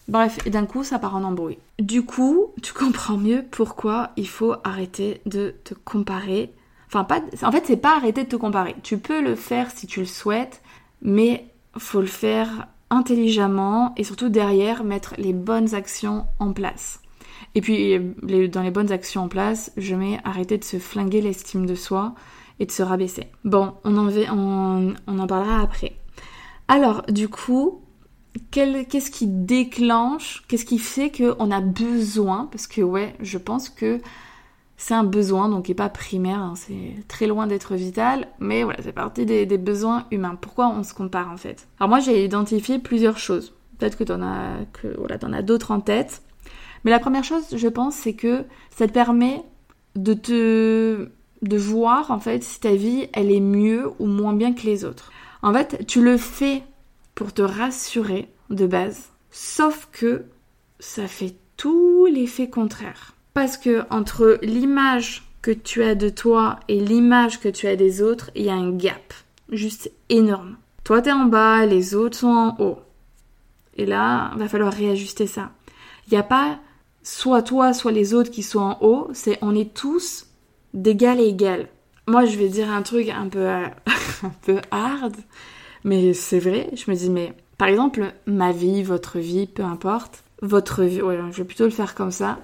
Bref, 0.08 0.38
et 0.46 0.50
d'un 0.50 0.66
coup, 0.66 0.84
ça 0.84 0.98
part 0.98 1.14
en 1.14 1.22
embrouille. 1.22 1.58
Du 1.78 2.04
coup, 2.04 2.48
tu 2.62 2.72
comprends 2.72 3.16
mieux 3.16 3.44
pourquoi 3.50 4.10
il 4.16 4.28
faut 4.28 4.54
arrêter 4.64 5.20
de 5.26 5.54
te 5.64 5.74
comparer. 5.74 6.52
Enfin, 6.88 7.04
pas, 7.04 7.20
en 7.42 7.52
fait, 7.52 7.64
c'est 7.66 7.76
pas 7.76 7.96
arrêter 7.96 8.24
de 8.24 8.28
te 8.28 8.36
comparer. 8.36 8.74
Tu 8.82 8.98
peux 8.98 9.22
le 9.22 9.36
faire 9.36 9.70
si 9.70 9.86
tu 9.86 10.00
le 10.00 10.06
souhaites, 10.06 10.62
mais 11.00 11.46
faut 11.78 12.00
le 12.00 12.06
faire 12.06 12.68
intelligemment 12.90 13.94
et 13.96 14.04
surtout 14.04 14.28
derrière 14.28 14.84
mettre 14.84 15.14
les 15.18 15.32
bonnes 15.32 15.74
actions 15.74 16.26
en 16.38 16.52
place. 16.52 17.00
Et 17.54 17.60
puis, 17.60 17.98
dans 18.48 18.62
les 18.62 18.70
bonnes 18.70 18.92
actions 18.92 19.24
en 19.24 19.28
place, 19.28 19.72
je 19.76 19.94
mets 19.94 20.18
arrêter 20.24 20.58
de 20.58 20.64
se 20.64 20.78
flinguer 20.78 21.20
l'estime 21.20 21.66
de 21.66 21.74
soi 21.74 22.14
et 22.60 22.66
de 22.66 22.70
se 22.70 22.82
rabaisser. 22.82 23.26
Bon, 23.44 23.74
on 23.84 23.96
en, 23.96 24.08
on, 24.08 24.94
on 25.06 25.18
en 25.18 25.26
parlera 25.26 25.60
après. 25.60 25.96
Alors, 26.68 27.02
du 27.08 27.28
coup, 27.28 27.81
qu'est-ce 28.50 29.10
qui 29.10 29.26
déclenche, 29.26 30.42
qu'est-ce 30.48 30.64
qui 30.64 30.78
fait 30.78 31.10
qu'on 31.10 31.50
a 31.50 31.60
besoin, 31.60 32.48
parce 32.50 32.66
que 32.66 32.80
ouais, 32.80 33.14
je 33.20 33.38
pense 33.38 33.68
que 33.68 34.00
c'est 34.76 34.94
un 34.94 35.04
besoin, 35.04 35.48
donc 35.48 35.68
n'est 35.68 35.74
pas 35.74 35.88
primaire, 35.88 36.40
hein, 36.40 36.54
c'est 36.56 37.06
très 37.06 37.26
loin 37.26 37.46
d'être 37.46 37.74
vital, 37.74 38.26
mais 38.40 38.64
voilà, 38.64 38.80
c'est 38.82 38.92
partie 38.92 39.24
des, 39.24 39.46
besoins 39.58 40.06
humains. 40.10 40.36
Pourquoi 40.40 40.68
on 40.68 40.82
se 40.82 40.92
compare 40.92 41.30
en 41.30 41.36
fait? 41.36 41.68
Alors 41.78 41.88
moi 41.88 42.00
j'ai 42.00 42.24
identifié 42.24 42.78
plusieurs 42.78 43.18
choses. 43.18 43.54
Peut-être 43.78 43.96
que 43.96 44.04
tu 44.04 44.12
en 44.12 44.22
as, 44.22 44.56
voilà, 44.98 45.18
en 45.22 45.32
as 45.32 45.42
d'autres 45.42 45.70
en 45.70 45.80
tête. 45.80 46.22
Mais 46.84 46.90
la 46.90 46.98
première 46.98 47.22
chose, 47.22 47.44
je 47.54 47.68
pense, 47.68 47.94
c'est 47.94 48.14
que 48.14 48.44
ça 48.70 48.88
te 48.88 48.92
permet 48.92 49.42
de 49.94 50.14
te 50.14 51.08
de 51.42 51.56
voir 51.56 52.10
en 52.10 52.20
fait 52.20 52.42
si 52.42 52.60
ta 52.60 52.74
vie 52.74 53.08
elle 53.12 53.30
est 53.30 53.40
mieux 53.40 53.90
ou 53.98 54.06
moins 54.06 54.32
bien 54.32 54.52
que 54.52 54.62
les 54.62 54.84
autres. 54.84 55.12
En 55.42 55.52
fait, 55.52 55.86
tu 55.86 56.02
le 56.02 56.16
fais 56.16 56.62
pour 57.14 57.32
te 57.32 57.42
rassurer 57.42 58.28
de 58.50 58.66
base. 58.66 59.10
Sauf 59.30 59.88
que 59.92 60.24
ça 60.78 61.06
fait 61.06 61.34
tout 61.56 62.06
l'effet 62.06 62.48
contraire. 62.48 63.14
Parce 63.34 63.56
que 63.56 63.82
entre 63.90 64.38
l'image 64.42 65.22
que 65.40 65.50
tu 65.50 65.82
as 65.82 65.94
de 65.94 66.08
toi 66.08 66.60
et 66.68 66.78
l'image 66.78 67.40
que 67.40 67.48
tu 67.48 67.66
as 67.66 67.76
des 67.76 68.02
autres, 68.02 68.30
il 68.34 68.44
y 68.44 68.50
a 68.50 68.54
un 68.54 68.72
gap 68.72 69.14
juste 69.50 69.90
énorme. 70.08 70.56
Toi, 70.84 71.02
t'es 71.02 71.12
en 71.12 71.26
bas, 71.26 71.66
les 71.66 71.94
autres 71.94 72.18
sont 72.18 72.28
en 72.28 72.56
haut. 72.58 72.78
Et 73.76 73.86
là, 73.86 74.32
va 74.36 74.48
falloir 74.48 74.72
réajuster 74.72 75.26
ça. 75.26 75.52
Il 76.06 76.12
n'y 76.12 76.18
a 76.18 76.22
pas 76.22 76.58
soit 77.02 77.42
toi, 77.42 77.72
soit 77.72 77.92
les 77.92 78.14
autres 78.14 78.30
qui 78.30 78.42
sont 78.42 78.60
en 78.60 78.78
haut, 78.80 79.08
c'est 79.12 79.38
on 79.42 79.54
est 79.54 79.74
tous 79.74 80.26
d'égal 80.74 81.18
à 81.18 81.22
égal. 81.22 81.68
Moi, 82.06 82.24
je 82.24 82.36
vais 82.36 82.48
dire 82.48 82.70
un 82.70 82.82
truc 82.82 83.08
un 83.08 83.28
peu, 83.28 83.46
un 84.22 84.32
peu 84.42 84.60
hard, 84.70 85.16
mais 85.84 86.14
c'est 86.14 86.38
vrai, 86.38 86.70
je 86.74 86.90
me 86.90 86.96
dis, 86.96 87.10
mais 87.10 87.34
par 87.58 87.68
exemple, 87.68 88.14
ma 88.26 88.52
vie, 88.52 88.82
votre 88.82 89.18
vie, 89.18 89.46
peu 89.46 89.62
importe, 89.62 90.24
votre 90.40 90.82
vie, 90.82 91.02
ouais, 91.02 91.18
je 91.30 91.38
vais 91.38 91.44
plutôt 91.44 91.64
le 91.64 91.70
faire 91.70 91.94
comme 91.94 92.10
ça, 92.10 92.38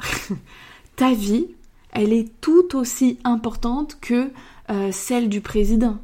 ta 0.97 1.13
vie, 1.13 1.49
elle 1.93 2.13
est 2.13 2.31
tout 2.41 2.77
aussi 2.77 3.19
importante 3.25 3.99
que 4.01 4.31
euh, 4.71 4.93
celle 4.93 5.29
du 5.29 5.41
président. 5.41 5.99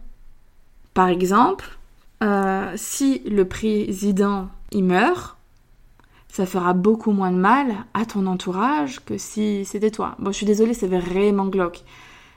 Par 0.95 1.09
exemple, 1.09 1.79
euh, 2.23 2.73
si 2.77 3.21
le 3.21 3.45
président 3.45 4.49
il 4.73 4.85
meurt, 4.85 5.37
ça 6.29 6.47
fera 6.47 6.73
beaucoup 6.73 7.13
moins 7.13 7.31
de 7.31 7.37
mal 7.37 7.75
à 7.95 8.07
ton 8.07 8.27
entourage 8.27 9.05
que 9.05 9.19
si 9.19 9.65
c'était 9.65 9.91
toi. 9.91 10.17
Bon, 10.19 10.33
je 10.33 10.37
suis 10.37 10.47
désolée, 10.47 10.75
c'est 10.75 10.89
vraiment 10.89 11.47
glauque. 11.47 11.83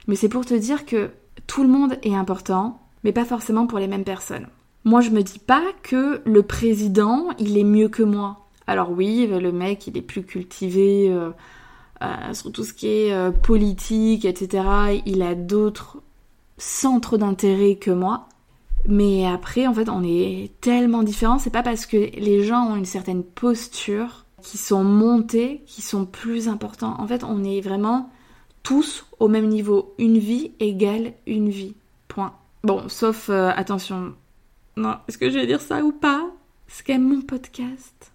Mais 0.06 0.14
c'est 0.14 0.28
pour 0.28 0.46
te 0.46 0.54
dire 0.54 0.86
que 0.86 1.10
tout 1.46 1.62
le 1.62 1.68
monde 1.68 1.98
est 2.02 2.14
important, 2.14 2.80
mais 3.02 3.12
pas 3.12 3.24
forcément 3.24 3.66
pour 3.66 3.78
les 3.78 3.88
mêmes 3.88 4.04
personnes. 4.04 4.46
Moi, 4.84 5.00
je 5.00 5.10
me 5.10 5.22
dis 5.22 5.38
pas 5.38 5.64
que 5.82 6.22
le 6.24 6.42
président, 6.42 7.28
il 7.38 7.58
est 7.58 7.64
mieux 7.64 7.88
que 7.88 8.02
moi. 8.02 8.48
Alors 8.68 8.90
oui, 8.90 9.26
le 9.26 9.50
mec, 9.50 9.86
il 9.86 9.96
est 9.96 10.02
plus 10.02 10.22
cultivé 10.22 11.08
euh, 11.10 11.30
euh, 12.02 12.34
sur 12.34 12.52
tout 12.52 12.64
ce 12.64 12.74
qui 12.74 12.88
est 12.88 13.12
euh, 13.14 13.30
politique, 13.30 14.26
etc. 14.26 15.00
Il 15.06 15.22
a 15.22 15.34
d'autres 15.34 15.98
centres 16.58 17.16
d'intérêt 17.16 17.76
que 17.76 17.90
moi. 17.90 18.28
Mais 18.86 19.26
après, 19.26 19.66
en 19.66 19.72
fait, 19.72 19.88
on 19.88 20.04
est 20.04 20.52
tellement 20.60 21.02
différents. 21.02 21.38
C'est 21.38 21.50
pas 21.50 21.62
parce 21.62 21.86
que 21.86 21.96
les 21.96 22.44
gens 22.44 22.72
ont 22.72 22.76
une 22.76 22.84
certaine 22.84 23.24
posture, 23.24 24.26
qui 24.42 24.58
sont 24.58 24.84
montés, 24.84 25.62
qui 25.66 25.82
sont 25.82 26.04
plus 26.04 26.48
importants. 26.48 26.94
En 26.98 27.06
fait, 27.06 27.24
on 27.24 27.42
est 27.42 27.60
vraiment 27.60 28.10
tous 28.62 29.06
au 29.18 29.28
même 29.28 29.48
niveau. 29.48 29.94
Une 29.98 30.18
vie 30.18 30.52
égale 30.60 31.14
une 31.26 31.48
vie. 31.48 31.74
Point. 32.06 32.34
Bon, 32.64 32.88
sauf, 32.88 33.30
attention, 33.30 34.14
non, 34.78 34.96
est-ce 35.08 35.18
que 35.18 35.28
je 35.28 35.38
vais 35.38 35.46
dire 35.46 35.60
ça 35.60 35.82
ou 35.82 35.92
pas? 35.92 36.30
C'est 36.68 36.86
quand 36.86 36.92
même 36.92 37.08
mon 37.08 37.22
podcast. 37.22 38.12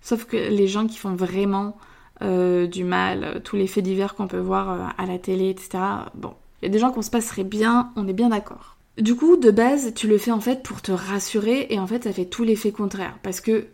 Sauf 0.00 0.24
que 0.24 0.36
les 0.36 0.66
gens 0.66 0.86
qui 0.86 0.98
font 0.98 1.14
vraiment 1.14 1.76
euh, 2.22 2.66
du 2.66 2.84
mal, 2.84 3.24
euh, 3.24 3.40
tous 3.40 3.56
les 3.56 3.66
faits 3.66 3.84
divers 3.84 4.14
qu'on 4.14 4.26
peut 4.26 4.38
voir 4.38 4.70
euh, 4.70 4.84
à 4.98 5.06
la 5.06 5.18
télé, 5.18 5.50
etc. 5.50 5.78
Bon, 6.14 6.34
il 6.60 6.66
y 6.66 6.68
a 6.68 6.72
des 6.72 6.78
gens 6.78 6.90
qu'on 6.90 7.02
se 7.02 7.10
passerait 7.10 7.44
bien, 7.44 7.92
on 7.96 8.08
est 8.08 8.12
bien 8.12 8.30
d'accord. 8.30 8.76
Du 8.98 9.14
coup, 9.14 9.36
de 9.36 9.50
base, 9.50 9.94
tu 9.94 10.08
le 10.08 10.18
fais 10.18 10.32
en 10.32 10.40
fait 10.40 10.62
pour 10.62 10.82
te 10.82 10.92
rassurer 10.92 11.68
et 11.70 11.78
en 11.78 11.86
fait, 11.86 12.04
ça 12.04 12.12
fait 12.12 12.24
tout 12.24 12.44
l'effet 12.44 12.72
contraire. 12.72 13.18
Parce 13.22 13.40
que 13.40 13.68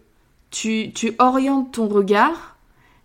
tu, 0.51 0.93
tu 0.95 1.15
orientes 1.19 1.73
ton 1.73 1.89
regard 1.89 2.57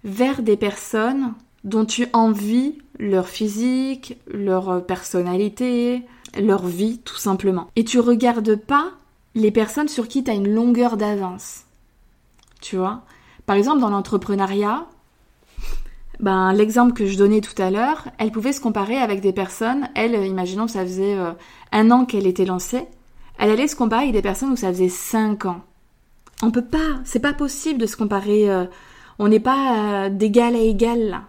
vers 0.04 0.42
des 0.42 0.58
personnes 0.58 1.34
dont 1.64 1.86
tu 1.86 2.08
envies 2.14 2.78
leur 3.00 3.28
physique, 3.28 4.18
leur 4.28 4.86
personnalité, 4.86 6.04
leur 6.40 6.68
vie 6.68 7.00
tout 7.00 7.18
simplement. 7.18 7.70
Et 7.76 7.84
tu 7.84 8.00
regardes 8.00 8.56
pas 8.56 8.92
les 9.36 9.52
personnes 9.52 9.88
sur 9.88 10.08
qui 10.08 10.24
tu 10.24 10.32
as 10.32 10.34
une 10.34 10.54
longueur 10.54 10.98
d'avance. 10.98 11.62
Tu 12.62 12.78
vois? 12.78 13.02
Par 13.46 13.56
exemple, 13.56 13.82
dans 13.82 13.90
l'entrepreneuriat, 13.90 14.86
ben, 16.20 16.54
l'exemple 16.54 16.94
que 16.94 17.06
je 17.06 17.18
donnais 17.18 17.42
tout 17.42 17.60
à 17.62 17.72
l'heure, 17.72 18.08
elle 18.18 18.32
pouvait 18.32 18.54
se 18.54 18.62
comparer 18.62 18.98
avec 18.98 19.22
des 19.22 19.34
personnes, 19.34 19.90
elle, 19.96 20.26
imaginons 20.26 20.66
que 20.66 20.72
ça 20.72 20.84
faisait 20.84 21.16
euh, 21.16 21.32
un 21.72 21.92
an 21.92 22.06
qu'elle 22.06 22.28
était 22.28 22.46
lancée, 22.46 22.86
elle 23.40 23.50
allait 23.50 23.68
se 23.68 23.76
comparer 23.76 24.04
avec 24.04 24.14
des 24.14 24.22
personnes 24.22 24.52
où 24.52 24.56
ça 24.56 24.70
faisait 24.70 24.90
cinq 24.90 25.46
ans. 25.46 25.62
On 26.44 26.52
peut 26.52 26.66
pas, 26.66 27.00
c'est 27.06 27.20
pas 27.20 27.34
possible 27.34 27.80
de 27.80 27.86
se 27.86 27.98
comparer, 27.98 28.50
euh, 28.50 28.66
on 29.20 29.28
n'est 29.28 29.40
pas 29.40 30.06
euh, 30.06 30.10
d'égal 30.10 30.56
à 30.56 30.60
égal 30.60 31.10
là. 31.10 31.24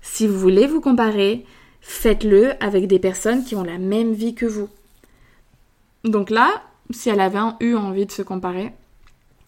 Si 0.00 0.26
vous 0.26 0.38
voulez 0.38 0.66
vous 0.66 0.80
comparer, 0.80 1.44
faites-le 1.80 2.62
avec 2.62 2.86
des 2.86 2.98
personnes 2.98 3.44
qui 3.44 3.56
ont 3.56 3.64
la 3.64 3.78
même 3.78 4.12
vie 4.12 4.34
que 4.34 4.46
vous. 4.46 4.68
Donc 6.04 6.30
là, 6.30 6.62
si 6.90 7.10
elle 7.10 7.20
avait 7.20 7.38
eu 7.60 7.74
envie 7.74 8.06
de 8.06 8.12
se 8.12 8.22
comparer, 8.22 8.72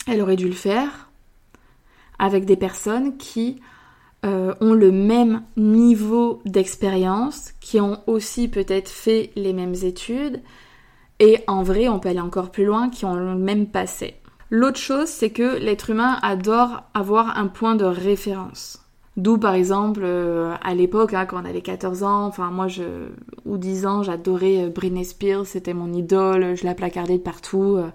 elle 0.06 0.20
aurait 0.20 0.36
dû 0.36 0.46
le 0.46 0.54
faire 0.54 1.10
avec 2.18 2.44
des 2.44 2.56
personnes 2.56 3.16
qui 3.16 3.60
euh, 4.26 4.54
ont 4.60 4.74
le 4.74 4.92
même 4.92 5.42
niveau 5.56 6.42
d'expérience, 6.44 7.52
qui 7.60 7.80
ont 7.80 8.02
aussi 8.06 8.48
peut-être 8.48 8.90
fait 8.90 9.30
les 9.36 9.54
mêmes 9.54 9.74
études, 9.82 10.42
et 11.18 11.38
en 11.46 11.62
vrai, 11.62 11.88
on 11.88 11.98
peut 11.98 12.10
aller 12.10 12.20
encore 12.20 12.50
plus 12.50 12.64
loin, 12.64 12.90
qui 12.90 13.04
ont 13.04 13.14
le 13.14 13.36
même 13.36 13.66
passé. 13.66 14.16
L'autre 14.50 14.78
chose, 14.78 15.08
c'est 15.08 15.30
que 15.30 15.58
l'être 15.58 15.90
humain 15.90 16.18
adore 16.22 16.82
avoir 16.92 17.38
un 17.38 17.46
point 17.46 17.76
de 17.76 17.84
référence. 17.84 18.84
D'où 19.20 19.36
par 19.36 19.52
exemple 19.52 20.00
euh, 20.02 20.54
à 20.62 20.74
l'époque 20.74 21.12
hein, 21.12 21.26
quand 21.26 21.42
on 21.42 21.44
avait 21.44 21.60
14 21.60 22.04
ans, 22.04 22.24
enfin 22.24 22.50
moi 22.50 22.68
je 22.68 23.08
ou 23.44 23.58
10 23.58 23.84
ans, 23.84 24.02
j'adorais 24.02 24.64
euh, 24.64 24.70
Britney 24.70 25.04
Spears, 25.04 25.44
c'était 25.44 25.74
mon 25.74 25.92
idole, 25.92 26.56
je 26.56 26.64
la 26.64 26.74
placardais 26.74 27.18
de 27.18 27.22
partout 27.22 27.76
euh, 27.76 27.90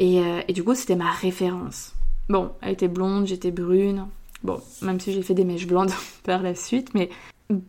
et, 0.00 0.52
du 0.52 0.64
coup 0.64 0.74
c'était 0.74 0.96
ma 0.96 1.08
référence. 1.08 1.94
Bon, 2.28 2.50
elle 2.62 2.72
était 2.72 2.88
blonde, 2.88 3.28
j'étais 3.28 3.52
brune. 3.52 4.08
Bon, 4.42 4.58
même 4.82 4.98
si 4.98 5.12
j'ai 5.12 5.22
fait 5.22 5.34
des 5.34 5.44
mèches 5.44 5.68
blondes 5.68 5.92
par 6.24 6.42
la 6.42 6.56
suite, 6.56 6.94
mais 6.94 7.10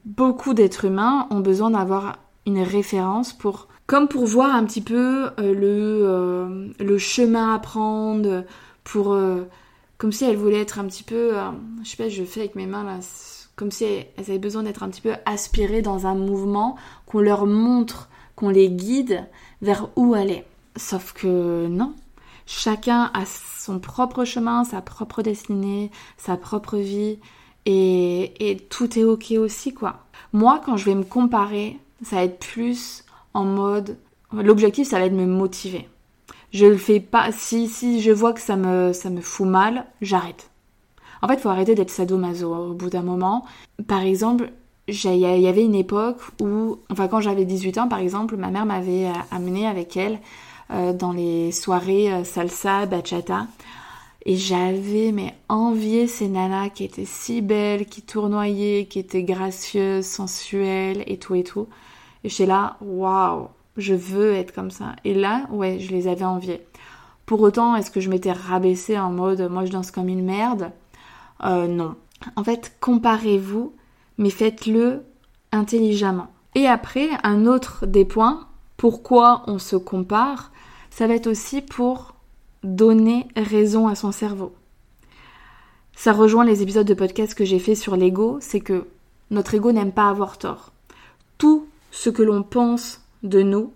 beaucoup 0.04 0.56
d'êtres 0.56 0.86
humains 0.86 1.28
ont 1.30 1.42
besoin 1.42 1.70
d'avoir 1.70 2.18
une 2.48 2.64
référence 2.64 3.32
pour 3.32 3.68
comme 3.86 4.08
pour 4.08 4.26
voir 4.26 4.56
un 4.56 4.66
petit 4.66 4.82
peu 4.82 5.30
le 5.38 6.98
chemin 6.98 7.54
à 7.54 7.60
prendre 7.60 8.44
pour 8.84 9.16
comme 10.01 10.12
si 10.12 10.24
elle 10.25 10.36
voulait 10.36 10.62
être 10.62 10.79
un 10.79 10.86
petit 10.86 11.03
peu, 11.03 11.38
euh, 11.38 11.51
je 11.84 11.89
sais 11.89 11.96
pas, 11.96 12.10
je 12.10 12.24
fais 12.24 12.39
avec 12.39 12.55
mes 12.55 12.65
mains 12.65 12.84
là, 12.84 12.98
comme 13.55 13.70
si 13.70 13.84
elles, 13.84 14.08
avaient 14.17 14.39
besoin 14.39 14.63
d'être 14.63 14.81
un 14.81 14.89
petit 14.89 15.01
peu 15.01 15.13
aspirées 15.27 15.84
dans 15.84 16.08
un 16.08 16.15
mouvement, 16.15 16.75
qu'on 17.05 17.20
leur 17.20 17.46
montre, 17.46 18.10
qu'on 18.36 18.50
les 18.50 18.72
guide 18.72 19.27
vers 19.62 19.89
où 19.96 20.15
aller. 20.15 20.43
Sauf 20.75 21.13
que 21.13 21.67
non, 21.67 21.93
chacun 22.48 23.12
a 23.13 23.25
son 23.27 23.77
propre 23.77 24.25
chemin, 24.25 24.63
sa 24.63 24.81
propre 24.81 25.22
destinée, 25.22 25.91
sa 26.17 26.36
propre 26.36 26.77
vie, 26.77 27.20
et, 27.67 28.50
et 28.50 28.58
tout 28.58 28.98
est 28.98 29.03
ok 29.03 29.34
aussi 29.38 29.72
quoi. 29.72 30.05
Moi 30.34 30.63
quand 30.65 30.77
je 30.77 30.86
vais 30.86 30.96
me 30.96 31.03
comparer, 31.03 31.77
ça 32.01 32.15
va 32.15 32.24
être 32.24 32.39
plus 32.39 33.03
en 33.36 33.46
mode 33.46 33.98
l'objectif 34.34 34.88
ça 34.88 34.98
va 34.98 35.05
être 35.05 35.15
de 35.15 35.22
me 35.22 35.27
motiver. 35.27 35.88
Je 36.51 36.65
le 36.65 36.77
fais 36.77 37.00
pas 37.00 37.31
si 37.31 37.67
si 37.67 38.01
je 38.01 38.12
vois 38.12 38.34
que 38.34 38.41
ça 38.41 38.55
me 38.55 38.93
ça 38.93 39.10
me 39.10 39.22
fout 39.22 39.48
mal, 39.48 39.86
j'arrête. 40.01 40.50
En 41.22 41.27
fait, 41.27 41.39
faut 41.39 41.50
arrêter 41.50 41.75
d'être 41.75 41.91
sadomaso 41.91 42.53
au 42.53 42.74
bout 42.74 42.89
d'un 42.89 43.03
moment. 43.03 43.46
Par 43.88 44.01
exemple, 44.01 44.51
il 44.88 45.17
y 45.17 45.48
avait 45.48 45.63
une 45.63 45.75
époque 45.75 46.20
où, 46.41 46.79
enfin 46.89 47.08
quand 47.08 47.22
j'avais 47.22 47.46
18 47.46 47.77
ans 47.77 47.88
par 47.88 48.00
exemple, 48.00 48.36
ma 48.38 48.50
mère 48.50 48.65
m'avait 48.65 49.08
euh, 49.08 49.13
amené 49.31 49.67
avec 49.67 49.96
elle 49.96 50.20
euh, 50.72 50.93
dans 50.93 51.12
les 51.13 51.51
soirées 51.51 52.12
euh, 52.12 52.24
salsa, 52.24 52.86
bachata. 52.86 53.48
Et 54.25 54.36
j'avais 54.36 55.12
mais 55.12 55.36
envié 55.50 56.08
ces 56.08 56.27
nanas 56.27 56.70
qui 56.70 56.84
étaient 56.84 57.05
si 57.05 57.41
belles, 57.41 57.88
qui 57.88 58.03
tournoyaient, 58.03 58.86
qui 58.86 59.00
étaient 59.00 59.24
gracieuses, 59.24 60.05
sensuelles 60.05 61.03
et 61.08 61.17
tout 61.17 61.36
et 61.36 61.43
tout. 61.43 61.67
Et 62.24 62.29
j'étais 62.29 62.46
là, 62.46 62.77
waouh, 62.81 63.48
je 63.82 63.94
veux 63.94 64.34
être 64.34 64.54
comme 64.54 64.72
ça. 64.72 64.96
Et 65.04 65.14
là, 65.14 65.46
ouais, 65.52 65.80
je 65.80 65.92
les 65.92 66.08
avais 66.08 66.26
enviées. 66.26 66.62
Pour 67.26 67.42
autant, 67.42 67.76
est-ce 67.76 67.92
que 67.92 68.00
je 68.02 68.10
m'étais 68.10 68.32
rabaissée 68.32 69.00
en 69.00 69.12
mode 69.12 69.50
moi 69.50 69.66
je 69.66 69.72
danse 69.72 69.92
comme 69.92 70.10
une 70.10 70.24
merde? 70.24 70.72
Euh, 71.44 71.68
Non. 71.68 71.96
En 72.36 72.44
fait, 72.44 72.78
comparez-vous, 72.80 73.74
mais 74.18 74.30
faites-le 74.30 75.04
intelligemment. 75.52 76.28
Et 76.54 76.68
après, 76.68 77.10
un 77.24 77.48
autre 77.48 77.86
des 77.88 78.06
points, 78.06 78.48
pourquoi 78.78 79.44
on 79.48 79.58
se 79.58 79.76
compare, 79.76 80.52
ça 80.90 81.08
va 81.08 81.16
être 81.16 81.28
aussi 81.28 81.62
pour 81.62 82.16
donner 82.64 83.28
raison 83.36 83.88
à 83.88 83.96
son 83.96 84.12
cerveau. 84.12 84.54
Ça 85.96 86.14
rejoint 86.14 86.46
les 86.46 86.62
épisodes 86.62 86.88
de 86.88 86.94
podcast 86.94 87.34
que 87.34 87.46
j'ai 87.46 87.60
fait 87.60 87.76
sur 87.76 87.96
l'ego, 87.96 88.38
c'est 88.40 88.60
que 88.60 88.88
notre 89.30 89.56
ego 89.56 89.72
n'aime 89.72 89.92
pas 89.92 90.10
avoir 90.10 90.38
tort. 90.38 90.72
Tout 91.38 91.68
ce 91.92 92.10
que 92.10 92.24
l'on 92.24 92.44
pense 92.44 93.00
de 93.24 93.42
nous, 93.42 93.74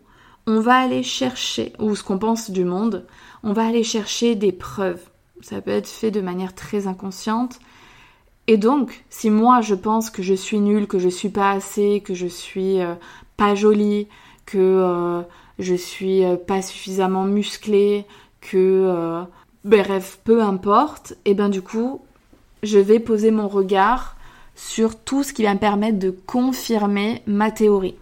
on 0.48 0.60
va 0.60 0.75
aller 0.78 1.04
chercher, 1.04 1.74
ou 1.80 1.96
ce 1.96 2.04
qu'on 2.04 2.20
pense 2.20 2.52
du 2.52 2.66
monde, 2.66 3.06
on 3.44 3.54
va 3.54 3.66
aller 3.66 3.84
chercher 3.84 4.36
des 4.36 4.52
preuves. 4.52 5.02
Ça 5.42 5.62
peut 5.62 5.72
être 5.72 5.88
fait 5.88 6.12
de 6.12 6.22
manière 6.22 6.54
très 6.56 6.88
inconsciente. 6.88 7.60
Et 8.48 8.58
donc, 8.58 9.06
si 9.10 9.30
moi 9.30 9.62
je 9.62 9.75
pense 9.75 10.10
que 10.10 10.22
je 10.22 10.34
suis 10.34 10.60
nulle, 10.60 10.88
que 10.88 11.00
je 11.00 11.10
suis 11.10 11.30
pas 11.30 11.52
assez, 11.52 12.02
que 12.06 12.14
je 12.14 12.28
suis 12.28 12.80
euh, 12.80 12.94
pas 13.38 13.56
jolie, 13.56 14.08
que 14.46 14.58
euh, 14.58 15.22
je 15.60 15.75
suis 15.75 16.24
euh, 16.24 16.36
pas 16.36 16.62
suffisamment 16.62 17.25
musclée, 17.25 18.06
que 18.42 18.58
euh, 18.58 19.24
bref, 19.64 20.20
peu 20.24 20.42
importe, 20.44 21.16
et 21.25 21.34
ben 21.34 21.50
du 21.50 21.62
coup, 21.62 22.02
je 22.64 22.80
vais 22.80 23.00
poser 23.00 23.32
mon 23.32 23.48
regard 23.48 24.16
sur 24.56 24.98
tout 24.98 25.24
ce 25.24 25.34
qui 25.34 25.44
va 25.44 25.54
me 25.54 25.60
permettre 25.60 26.00
de 26.00 26.12
confirmer 26.12 27.22
ma 27.25 27.52
théorie. 27.52 27.96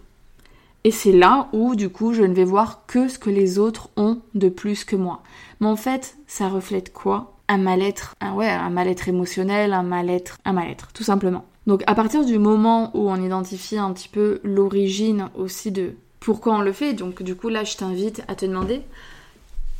Et 0.86 0.90
c'est 0.90 1.12
là 1.12 1.48
où, 1.52 1.74
du 1.74 1.88
coup, 1.88 2.12
je 2.12 2.22
ne 2.22 2.34
vais 2.34 2.44
voir 2.44 2.84
que 2.86 3.08
ce 3.08 3.18
que 3.18 3.30
les 3.30 3.58
autres 3.58 3.88
ont 3.96 4.20
de 4.34 4.50
plus 4.50 4.84
que 4.84 4.96
moi. 4.96 5.22
Mais 5.60 5.66
en 5.66 5.76
fait, 5.76 6.16
ça 6.26 6.48
reflète 6.48 6.92
quoi? 6.92 7.32
Un 7.48 7.56
mal-être, 7.56 8.14
un, 8.20 8.34
ouais, 8.34 8.48
un 8.48 8.68
mal-être 8.68 9.08
émotionnel, 9.08 9.72
un 9.72 9.82
mal-être, 9.82 10.38
un 10.44 10.52
mal-être, 10.52 10.92
tout 10.92 11.02
simplement. 11.02 11.46
Donc, 11.66 11.82
à 11.86 11.94
partir 11.94 12.24
du 12.26 12.38
moment 12.38 12.90
où 12.94 13.08
on 13.08 13.16
identifie 13.16 13.78
un 13.78 13.92
petit 13.92 14.08
peu 14.10 14.40
l'origine 14.44 15.30
aussi 15.34 15.72
de 15.72 15.94
pourquoi 16.20 16.54
on 16.54 16.60
le 16.60 16.72
fait, 16.72 16.92
donc 16.92 17.22
du 17.22 17.34
coup, 17.34 17.48
là, 17.48 17.64
je 17.64 17.76
t'invite 17.76 18.22
à 18.28 18.34
te 18.34 18.44
demander 18.44 18.82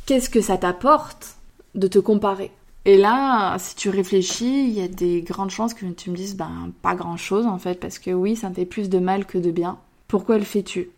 qu'est-ce 0.07 0.29
que 0.29 0.41
ça 0.41 0.57
t'apporte 0.57 1.35
de 1.75 1.87
te 1.87 1.99
comparer? 1.99 2.51
Et 2.85 2.97
là, 2.97 3.57
si 3.57 3.75
tu 3.75 3.89
réfléchis, 3.89 4.67
il 4.67 4.73
y 4.73 4.81
a 4.81 4.87
des 4.87 5.21
grandes 5.21 5.49
chances 5.49 5.73
que 5.73 5.85
tu 5.85 6.11
me 6.11 6.15
dises, 6.15 6.35
ben, 6.35 6.71
pas 6.83 6.93
grand 6.93 7.17
chose 7.17 7.47
en 7.47 7.57
fait, 7.57 7.79
parce 7.79 7.97
que 7.97 8.11
oui, 8.11 8.35
ça 8.35 8.49
me 8.49 8.53
fait 8.53 8.65
plus 8.65 8.89
de 8.89 8.99
mal 8.99 9.25
que 9.25 9.39
de 9.39 9.49
bien. 9.51 9.77
Pourquoi 10.15 10.37
le 10.37 10.45
fais-tu? 10.45 10.91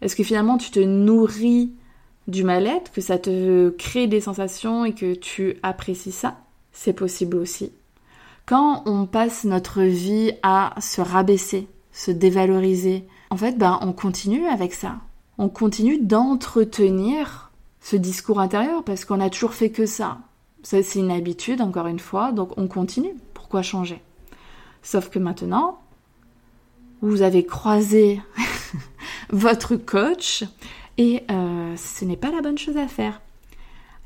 Est-ce 0.00 0.14
que 0.14 0.22
finalement 0.22 0.56
tu 0.56 0.70
te 0.70 0.78
nourris 0.78 1.72
du 2.28 2.44
mal-être, 2.44 2.92
que 2.92 3.00
ça 3.00 3.18
te 3.18 3.70
crée 3.70 4.06
des 4.06 4.20
sensations 4.20 4.84
et 4.84 4.92
que 4.94 5.14
tu 5.14 5.56
apprécies 5.64 6.12
ça? 6.12 6.36
C'est 6.70 6.92
possible 6.92 7.36
aussi. 7.38 7.72
Quand 8.46 8.84
on 8.86 9.06
passe 9.06 9.42
notre 9.42 9.82
vie 9.82 10.30
à 10.44 10.76
se 10.80 11.00
rabaisser, 11.00 11.66
se 11.90 12.12
dévaloriser, 12.12 13.08
en 13.30 13.36
fait, 13.36 13.58
ben, 13.58 13.76
on 13.82 13.92
continue 13.92 14.46
avec 14.46 14.72
ça. 14.72 14.98
On 15.36 15.48
continue 15.48 15.98
d'entretenir 15.98 17.50
ce 17.80 17.96
discours 17.96 18.38
intérieur 18.38 18.84
parce 18.84 19.04
qu'on 19.04 19.18
a 19.18 19.30
toujours 19.30 19.54
fait 19.54 19.70
que 19.70 19.84
ça. 19.84 20.18
Ça, 20.62 20.80
c'est 20.84 21.00
une 21.00 21.10
habitude, 21.10 21.60
encore 21.60 21.88
une 21.88 21.98
fois, 21.98 22.30
donc 22.30 22.56
on 22.56 22.68
continue. 22.68 23.16
Pourquoi 23.34 23.62
changer? 23.62 24.00
Sauf 24.80 25.10
que 25.10 25.18
maintenant, 25.18 25.80
vous 27.02 27.22
avez 27.22 27.44
croisé 27.44 28.20
votre 29.30 29.76
coach 29.76 30.44
et 30.98 31.22
euh, 31.30 31.76
ce 31.76 32.04
n'est 32.04 32.16
pas 32.16 32.30
la 32.30 32.42
bonne 32.42 32.58
chose 32.58 32.76
à 32.76 32.88
faire. 32.88 33.20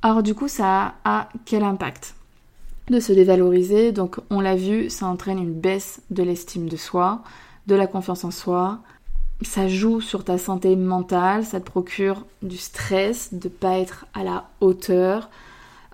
Alors 0.02 0.22
du 0.22 0.34
coup, 0.34 0.48
ça 0.48 0.94
a 1.04 1.28
quel 1.44 1.62
impact? 1.62 2.14
De 2.88 3.00
se 3.00 3.12
dévaloriser, 3.12 3.92
donc 3.92 4.20
on 4.28 4.40
l'a 4.40 4.56
vu, 4.56 4.90
ça 4.90 5.06
entraîne 5.06 5.38
une 5.38 5.54
baisse 5.54 6.02
de 6.10 6.22
l'estime 6.22 6.68
de 6.68 6.76
soi, 6.76 7.22
de 7.66 7.74
la 7.74 7.86
confiance 7.86 8.24
en 8.24 8.30
soi, 8.30 8.80
ça 9.42 9.68
joue 9.68 10.00
sur 10.00 10.24
ta 10.24 10.38
santé 10.38 10.76
mentale, 10.76 11.44
ça 11.44 11.60
te 11.60 11.64
procure 11.64 12.24
du 12.42 12.56
stress 12.56 13.32
de 13.32 13.48
pas 13.48 13.78
être 13.78 14.06
à 14.14 14.22
la 14.22 14.48
hauteur, 14.60 15.30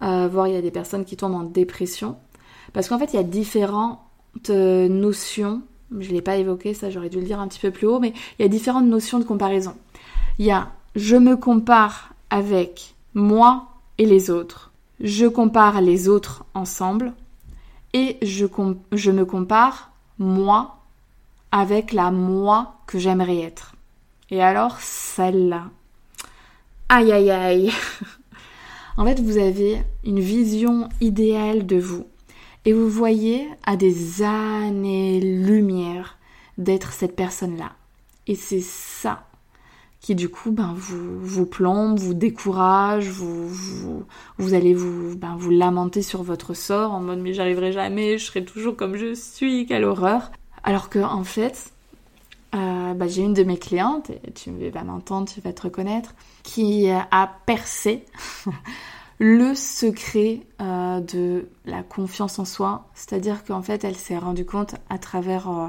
euh, 0.03 0.29
voire 0.29 0.49
il 0.49 0.55
y 0.55 0.57
a 0.57 0.62
des 0.62 0.71
personnes 0.71 1.05
qui 1.05 1.16
tombent 1.16 1.35
en 1.35 1.45
dépression. 1.45 2.16
Parce 2.73 2.88
qu'en 2.88 2.99
fait, 2.99 3.12
il 3.12 3.16
y 3.16 3.21
a 3.21 3.25
différentes 3.25 4.01
euh, 4.51 4.88
notions, 4.88 5.62
je 5.98 6.09
ne 6.09 6.14
l'ai 6.14 6.22
pas 6.22 6.37
évoqué, 6.37 6.74
ça 6.74 6.90
j'aurais 6.90 7.09
dû 7.09 7.18
le 7.18 7.26
dire 7.26 7.40
un 7.40 7.48
petit 7.48 7.61
peu 7.61 7.70
plus 7.70 7.87
haut, 7.87 8.00
mais 8.00 8.12
il 8.38 8.42
y 8.42 8.44
a 8.44 8.48
différentes 8.48 8.87
notions 8.87 9.18
de 9.18 9.24
comparaison. 9.24 9.74
Il 10.38 10.46
y 10.46 10.50
a 10.50 10.68
je 10.96 11.16
me 11.16 11.37
compare 11.37 12.12
avec 12.31 12.94
moi 13.14 13.68
et 13.98 14.07
les 14.07 14.31
autres, 14.31 14.72
je 15.00 15.26
compare 15.26 15.81
les 15.81 16.09
autres 16.09 16.44
ensemble, 16.55 17.12
et 17.92 18.18
je, 18.22 18.46
je 18.92 19.11
me 19.11 19.24
compare 19.24 19.90
moi 20.18 20.79
avec 21.53 21.92
la 21.92 22.11
moi 22.11 22.76
que 22.87 22.98
j'aimerais 22.98 23.38
être. 23.38 23.74
Et 24.31 24.42
alors, 24.42 24.81
celle-là. 24.81 25.64
Aïe 26.88 27.12
aïe 27.12 27.31
aïe. 27.31 27.72
en 28.96 29.05
fait, 29.05 29.20
vous 29.20 29.38
avez 29.38 29.83
une 30.05 30.20
vision 30.20 30.88
idéale 31.00 31.66
de 31.66 31.79
vous. 31.79 32.07
Et 32.64 32.73
vous 32.73 32.88
voyez 32.88 33.49
à 33.64 33.77
des 33.77 34.23
années-lumière 34.23 36.18
d'être 36.59 36.92
cette 36.92 37.16
personne-là. 37.16 37.73
Et 38.27 38.35
c'est 38.35 38.61
ça 38.61 39.27
qui 40.01 40.14
du 40.14 40.29
coup 40.31 40.51
ben, 40.51 40.75
vous, 40.77 41.20
vous 41.20 41.46
plombe, 41.46 41.99
vous 41.99 42.14
décourage, 42.14 43.09
vous, 43.09 43.49
vous, 44.38 44.55
allez 44.55 44.75
vous, 44.75 45.16
ben, 45.16 45.37
vous 45.37 45.51
lamenter 45.51 46.03
sur 46.03 46.23
votre 46.23 46.55
sort 46.55 46.92
en 46.92 47.01
mode 47.01 47.18
mais 47.18 47.35
j'arriverai 47.35 47.73
jamais, 47.73 48.16
je 48.16 48.25
serai 48.25 48.44
toujours 48.44 48.77
comme 48.77 48.96
je 48.96 49.14
suis, 49.14 49.66
quelle 49.66 49.85
horreur. 49.85 50.31
Alors 50.64 50.88
que 50.88 50.99
en 50.99 51.25
fait, 51.25 51.73
euh, 52.55 52.94
bah, 52.94 53.09
j'ai 53.09 53.23
une 53.23 53.35
de 53.35 53.44
mes 53.44 53.59
clientes, 53.59 54.11
et 54.11 54.33
tu 54.33 54.51
vas 54.70 54.85
m'entendre, 54.85 55.29
tu 55.33 55.40
vas 55.40 55.53
te 55.53 55.62
reconnaître, 55.62 56.14
qui 56.42 56.88
a 56.88 57.31
percé 57.46 58.05
le 59.20 59.54
secret 59.54 60.40
euh, 60.62 61.00
de 61.00 61.46
la 61.66 61.83
confiance 61.83 62.38
en 62.38 62.46
soi. 62.46 62.88
C'est-à-dire 62.94 63.44
qu'en 63.44 63.61
fait, 63.61 63.85
elle 63.85 63.94
s'est 63.94 64.16
rendue 64.16 64.46
compte 64.46 64.76
à 64.88 64.98
travers 64.98 65.50
euh, 65.50 65.68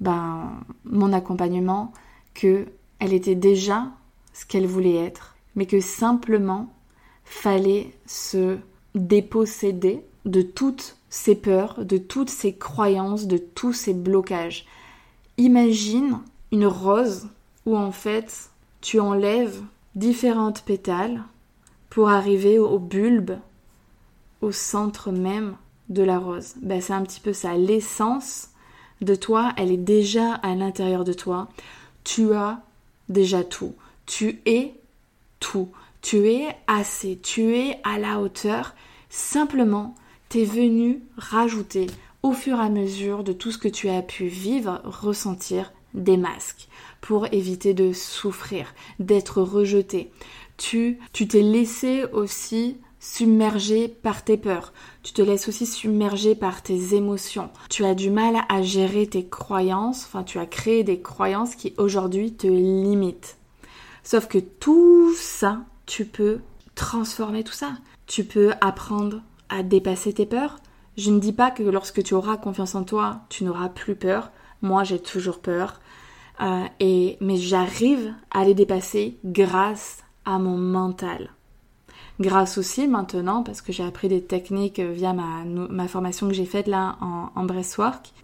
ben, 0.00 0.50
mon 0.84 1.12
accompagnement 1.12 1.92
que 2.34 2.66
elle 2.98 3.12
était 3.12 3.34
déjà 3.34 3.88
ce 4.32 4.46
qu'elle 4.46 4.66
voulait 4.66 4.96
être, 4.96 5.36
mais 5.54 5.66
que 5.66 5.80
simplement 5.80 6.72
fallait 7.24 7.92
se 8.06 8.56
déposséder 8.94 10.02
de 10.24 10.40
toutes 10.42 10.96
ses 11.10 11.34
peurs, 11.34 11.84
de 11.84 11.98
toutes 11.98 12.30
ses 12.30 12.54
croyances, 12.54 13.26
de 13.26 13.36
tous 13.36 13.74
ses 13.74 13.92
blocages. 13.92 14.66
Imagine 15.36 16.20
une 16.52 16.66
rose 16.66 17.28
où 17.66 17.76
en 17.76 17.92
fait 17.92 18.50
tu 18.80 18.98
enlèves 18.98 19.60
différentes 19.94 20.62
pétales 20.62 21.22
pour 21.90 22.08
arriver 22.08 22.58
au 22.58 22.78
bulbe, 22.78 23.38
au 24.40 24.52
centre 24.52 25.10
même 25.10 25.56
de 25.88 26.02
la 26.02 26.18
rose. 26.18 26.54
Ben, 26.62 26.80
c'est 26.80 26.92
un 26.92 27.02
petit 27.02 27.20
peu 27.20 27.32
ça. 27.32 27.54
L'essence 27.54 28.48
de 29.00 29.14
toi, 29.14 29.52
elle 29.56 29.72
est 29.72 29.76
déjà 29.76 30.34
à 30.34 30.54
l'intérieur 30.54 31.04
de 31.04 31.12
toi. 31.12 31.48
Tu 32.04 32.32
as 32.34 32.60
déjà 33.08 33.44
tout. 33.44 33.74
Tu 34.06 34.40
es 34.46 34.74
tout. 35.40 35.70
Tu 36.02 36.28
es 36.28 36.56
assez. 36.66 37.18
Tu 37.22 37.56
es 37.56 37.80
à 37.84 37.98
la 37.98 38.20
hauteur. 38.20 38.74
Simplement, 39.08 39.94
t'es 40.28 40.44
venu 40.44 41.02
rajouter 41.16 41.86
au 42.22 42.32
fur 42.32 42.58
et 42.58 42.64
à 42.64 42.68
mesure 42.68 43.24
de 43.24 43.32
tout 43.32 43.50
ce 43.50 43.58
que 43.58 43.68
tu 43.68 43.88
as 43.88 44.02
pu 44.02 44.26
vivre, 44.26 44.80
ressentir 44.84 45.72
des 45.94 46.16
masques 46.16 46.68
pour 47.00 47.26
éviter 47.32 47.74
de 47.74 47.92
souffrir, 47.92 48.74
d'être 48.98 49.42
rejeté. 49.42 50.10
Tu 50.56 50.98
tu 51.12 51.28
t'es 51.28 51.42
laissé 51.42 52.04
aussi 52.12 52.76
submergé 53.00 53.88
par 53.88 54.24
tes 54.24 54.36
peurs. 54.36 54.72
Tu 55.02 55.12
te 55.12 55.22
laisses 55.22 55.48
aussi 55.48 55.66
submerger 55.66 56.34
par 56.34 56.62
tes 56.62 56.94
émotions. 56.94 57.50
Tu 57.70 57.84
as 57.84 57.94
du 57.94 58.10
mal 58.10 58.36
à 58.48 58.62
gérer 58.62 59.06
tes 59.06 59.26
croyances. 59.26 60.04
Enfin, 60.04 60.24
tu 60.24 60.38
as 60.38 60.46
créé 60.46 60.84
des 60.84 61.00
croyances 61.00 61.54
qui 61.54 61.74
aujourd'hui 61.78 62.34
te 62.34 62.46
limitent. 62.46 63.36
Sauf 64.02 64.26
que 64.26 64.38
tout 64.38 65.14
ça, 65.16 65.60
tu 65.86 66.04
peux 66.04 66.40
transformer 66.74 67.44
tout 67.44 67.52
ça. 67.52 67.72
Tu 68.06 68.24
peux 68.24 68.52
apprendre 68.60 69.22
à 69.48 69.62
dépasser 69.62 70.12
tes 70.12 70.26
peurs. 70.26 70.58
Je 70.96 71.10
ne 71.10 71.20
dis 71.20 71.32
pas 71.32 71.50
que 71.50 71.62
lorsque 71.62 72.02
tu 72.02 72.14
auras 72.14 72.36
confiance 72.36 72.74
en 72.74 72.84
toi, 72.84 73.20
tu 73.28 73.44
n'auras 73.44 73.68
plus 73.68 73.94
peur. 73.94 74.30
Moi, 74.62 74.82
j'ai 74.82 74.98
toujours 74.98 75.38
peur. 75.38 75.80
Euh, 76.40 76.64
et, 76.80 77.16
mais 77.20 77.36
j'arrive 77.36 78.14
à 78.30 78.44
les 78.44 78.54
dépasser 78.54 79.18
grâce 79.24 80.04
à 80.24 80.38
mon 80.38 80.56
mental. 80.56 81.30
Grâce 82.20 82.58
aussi 82.58 82.88
maintenant, 82.88 83.42
parce 83.42 83.62
que 83.62 83.72
j'ai 83.72 83.84
appris 83.84 84.08
des 84.08 84.22
techniques 84.22 84.80
via 84.80 85.12
ma, 85.12 85.44
ma 85.44 85.86
formation 85.86 86.26
que 86.26 86.34
j'ai 86.34 86.44
faite 86.44 86.66
là 86.66 86.96
en, 87.00 87.30
en 87.34 87.46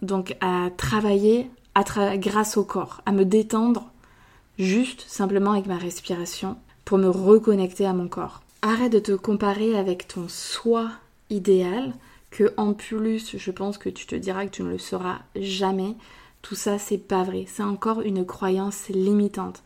donc 0.01 0.35
à 0.41 0.69
travailler 0.75 1.49
à 1.75 1.83
grâce 2.17 2.57
au 2.57 2.63
corps, 2.63 3.01
à 3.05 3.11
me 3.11 3.25
détendre 3.25 3.91
juste 4.57 5.05
simplement 5.07 5.51
avec 5.51 5.65
ma 5.65 5.77
respiration 5.77 6.57
pour 6.83 6.97
me 6.97 7.09
reconnecter 7.09 7.85
à 7.85 7.93
mon 7.93 8.07
corps. 8.07 8.41
Arrête 8.61 8.91
de 8.91 8.99
te 8.99 9.11
comparer 9.13 9.77
avec 9.77 10.07
ton 10.07 10.27
soi 10.27 10.89
idéal, 11.29 11.93
que 12.31 12.53
en 12.57 12.73
plus 12.73 13.37
je 13.37 13.51
pense 13.51 13.77
que 13.77 13.89
tu 13.89 14.05
te 14.05 14.15
diras 14.15 14.45
que 14.45 14.51
tu 14.51 14.63
ne 14.63 14.69
le 14.69 14.77
seras 14.77 15.19
jamais. 15.35 15.95
Tout 16.47 16.53
ça 16.53 16.77
c'est 16.77 16.99
pas 16.99 17.23
vrai, 17.23 17.45
c'est 17.47 17.63
encore 17.63 18.01
une 18.01 18.23
croyance 18.23 18.89
limitante. 18.89 19.63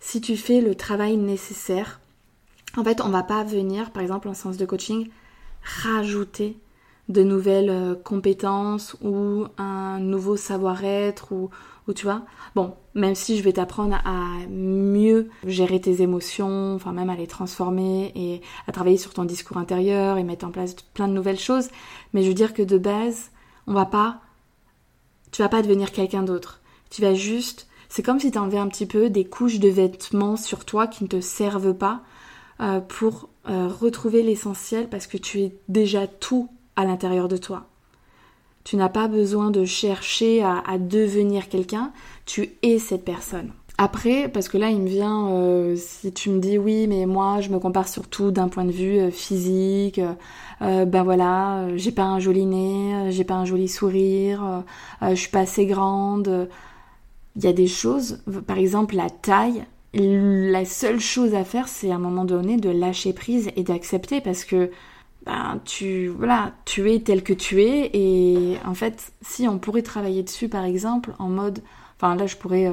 Si 0.00 0.22
tu 0.22 0.38
fais 0.38 0.62
le 0.62 0.74
travail 0.74 1.18
nécessaire, 1.18 2.00
en 2.74 2.82
fait 2.82 3.02
on 3.02 3.10
va 3.10 3.22
pas 3.22 3.44
venir 3.44 3.90
par 3.90 4.02
exemple 4.02 4.30
en 4.30 4.32
sens 4.32 4.56
de 4.56 4.64
coaching 4.64 5.10
rajouter 5.62 6.56
de 7.10 7.22
nouvelles 7.22 7.68
euh, 7.68 7.94
compétences 7.94 8.96
ou 9.02 9.44
un 9.58 10.00
nouveau 10.00 10.38
savoir-être 10.38 11.32
ou 11.32 11.50
tu 11.94 12.06
vois. 12.06 12.22
Bon, 12.54 12.76
même 12.94 13.14
si 13.14 13.36
je 13.36 13.42
vais 13.42 13.52
t'apprendre 13.52 13.96
à 14.02 14.38
mieux 14.48 15.28
gérer 15.46 15.82
tes 15.82 16.00
émotions, 16.00 16.74
enfin 16.74 16.92
même 16.92 17.10
à 17.10 17.16
les 17.16 17.26
transformer 17.26 18.10
et 18.14 18.40
à 18.66 18.72
travailler 18.72 18.96
sur 18.96 19.12
ton 19.12 19.26
discours 19.26 19.58
intérieur 19.58 20.16
et 20.16 20.24
mettre 20.24 20.46
en 20.46 20.50
place 20.50 20.76
plein 20.94 21.08
de 21.08 21.12
nouvelles 21.12 21.38
choses, 21.38 21.68
mais 22.14 22.22
je 22.22 22.28
veux 22.28 22.34
dire 22.34 22.54
que 22.54 22.62
de 22.62 22.78
base, 22.78 23.32
on 23.66 23.74
va 23.74 23.84
pas 23.84 24.22
tu 25.32 25.42
vas 25.42 25.48
pas 25.48 25.62
devenir 25.62 25.90
quelqu'un 25.90 26.22
d'autre. 26.22 26.60
Tu 26.90 27.02
vas 27.02 27.14
juste 27.14 27.66
c'est 27.94 28.02
comme 28.02 28.18
si 28.18 28.30
tu 28.30 28.38
enlevais 28.38 28.56
un 28.56 28.68
petit 28.68 28.86
peu 28.86 29.10
des 29.10 29.26
couches 29.26 29.58
de 29.58 29.68
vêtements 29.68 30.38
sur 30.38 30.64
toi 30.64 30.86
qui 30.86 31.04
ne 31.04 31.08
te 31.10 31.20
servent 31.20 31.74
pas 31.74 32.00
euh, 32.62 32.80
pour 32.80 33.28
euh, 33.50 33.68
retrouver 33.68 34.22
l'essentiel 34.22 34.88
parce 34.88 35.06
que 35.06 35.18
tu 35.18 35.40
es 35.40 35.52
déjà 35.68 36.06
tout 36.06 36.48
à 36.74 36.86
l'intérieur 36.86 37.28
de 37.28 37.36
toi. 37.36 37.66
Tu 38.64 38.76
n'as 38.76 38.88
pas 38.88 39.08
besoin 39.08 39.50
de 39.50 39.66
chercher 39.66 40.42
à, 40.42 40.78
devenir 40.78 41.50
quelqu'un, 41.50 41.92
tu 42.24 42.52
es 42.62 42.78
cette 42.78 43.04
personne. 43.04 43.52
Après, 43.76 44.30
parce 44.30 44.48
que 44.48 44.56
là, 44.56 44.70
il 44.70 44.80
me 44.80 44.88
vient, 44.88 45.28
euh, 45.28 45.76
si 45.76 46.14
tu 46.14 46.30
me 46.30 46.38
dis 46.38 46.56
oui, 46.56 46.86
mais 46.86 47.04
moi, 47.04 47.42
je 47.42 47.50
me 47.50 47.58
compare 47.58 47.88
surtout 47.88 48.30
d'un 48.30 48.48
point 48.48 48.64
de 48.64 48.72
vue 48.72 49.10
physique, 49.10 50.00
euh, 50.62 50.84
ben 50.84 51.02
voilà, 51.02 51.76
j'ai 51.76 51.92
pas 51.92 52.04
un 52.04 52.20
joli 52.20 52.46
nez, 52.46 53.10
j'ai 53.10 53.24
pas 53.24 53.34
un 53.34 53.44
joli 53.44 53.68
sourire, 53.68 54.62
je 55.02 55.14
suis 55.14 55.30
pas 55.30 55.40
assez 55.40 55.66
grande. 55.66 56.48
Il 57.36 57.44
y 57.44 57.48
a 57.48 57.52
des 57.52 57.66
choses, 57.66 58.22
par 58.46 58.58
exemple 58.58 58.94
la 58.94 59.10
taille, 59.10 59.64
la 59.94 60.64
seule 60.64 61.00
chose 61.00 61.34
à 61.34 61.44
faire, 61.44 61.68
c'est 61.68 61.90
à 61.90 61.96
un 61.96 61.98
moment 61.98 62.24
donné 62.24 62.56
de 62.56 62.70
lâcher 62.70 63.12
prise 63.12 63.50
et 63.56 63.62
d'accepter 63.62 64.20
parce 64.20 64.44
que 64.44 64.70
ben, 65.26 65.60
tu, 65.64 66.08
voilà, 66.08 66.52
tu 66.64 66.90
es 66.90 67.00
tel 67.00 67.22
que 67.22 67.32
tu 67.32 67.62
es. 67.62 67.90
Et 67.94 68.56
en 68.64 68.74
fait, 68.74 69.12
si 69.22 69.46
on 69.48 69.58
pourrait 69.58 69.82
travailler 69.82 70.22
dessus, 70.22 70.48
par 70.48 70.64
exemple, 70.64 71.12
en 71.18 71.28
mode, 71.28 71.62
enfin 71.96 72.16
là, 72.16 72.26
je 72.26 72.36
pourrais 72.36 72.66
euh, 72.66 72.72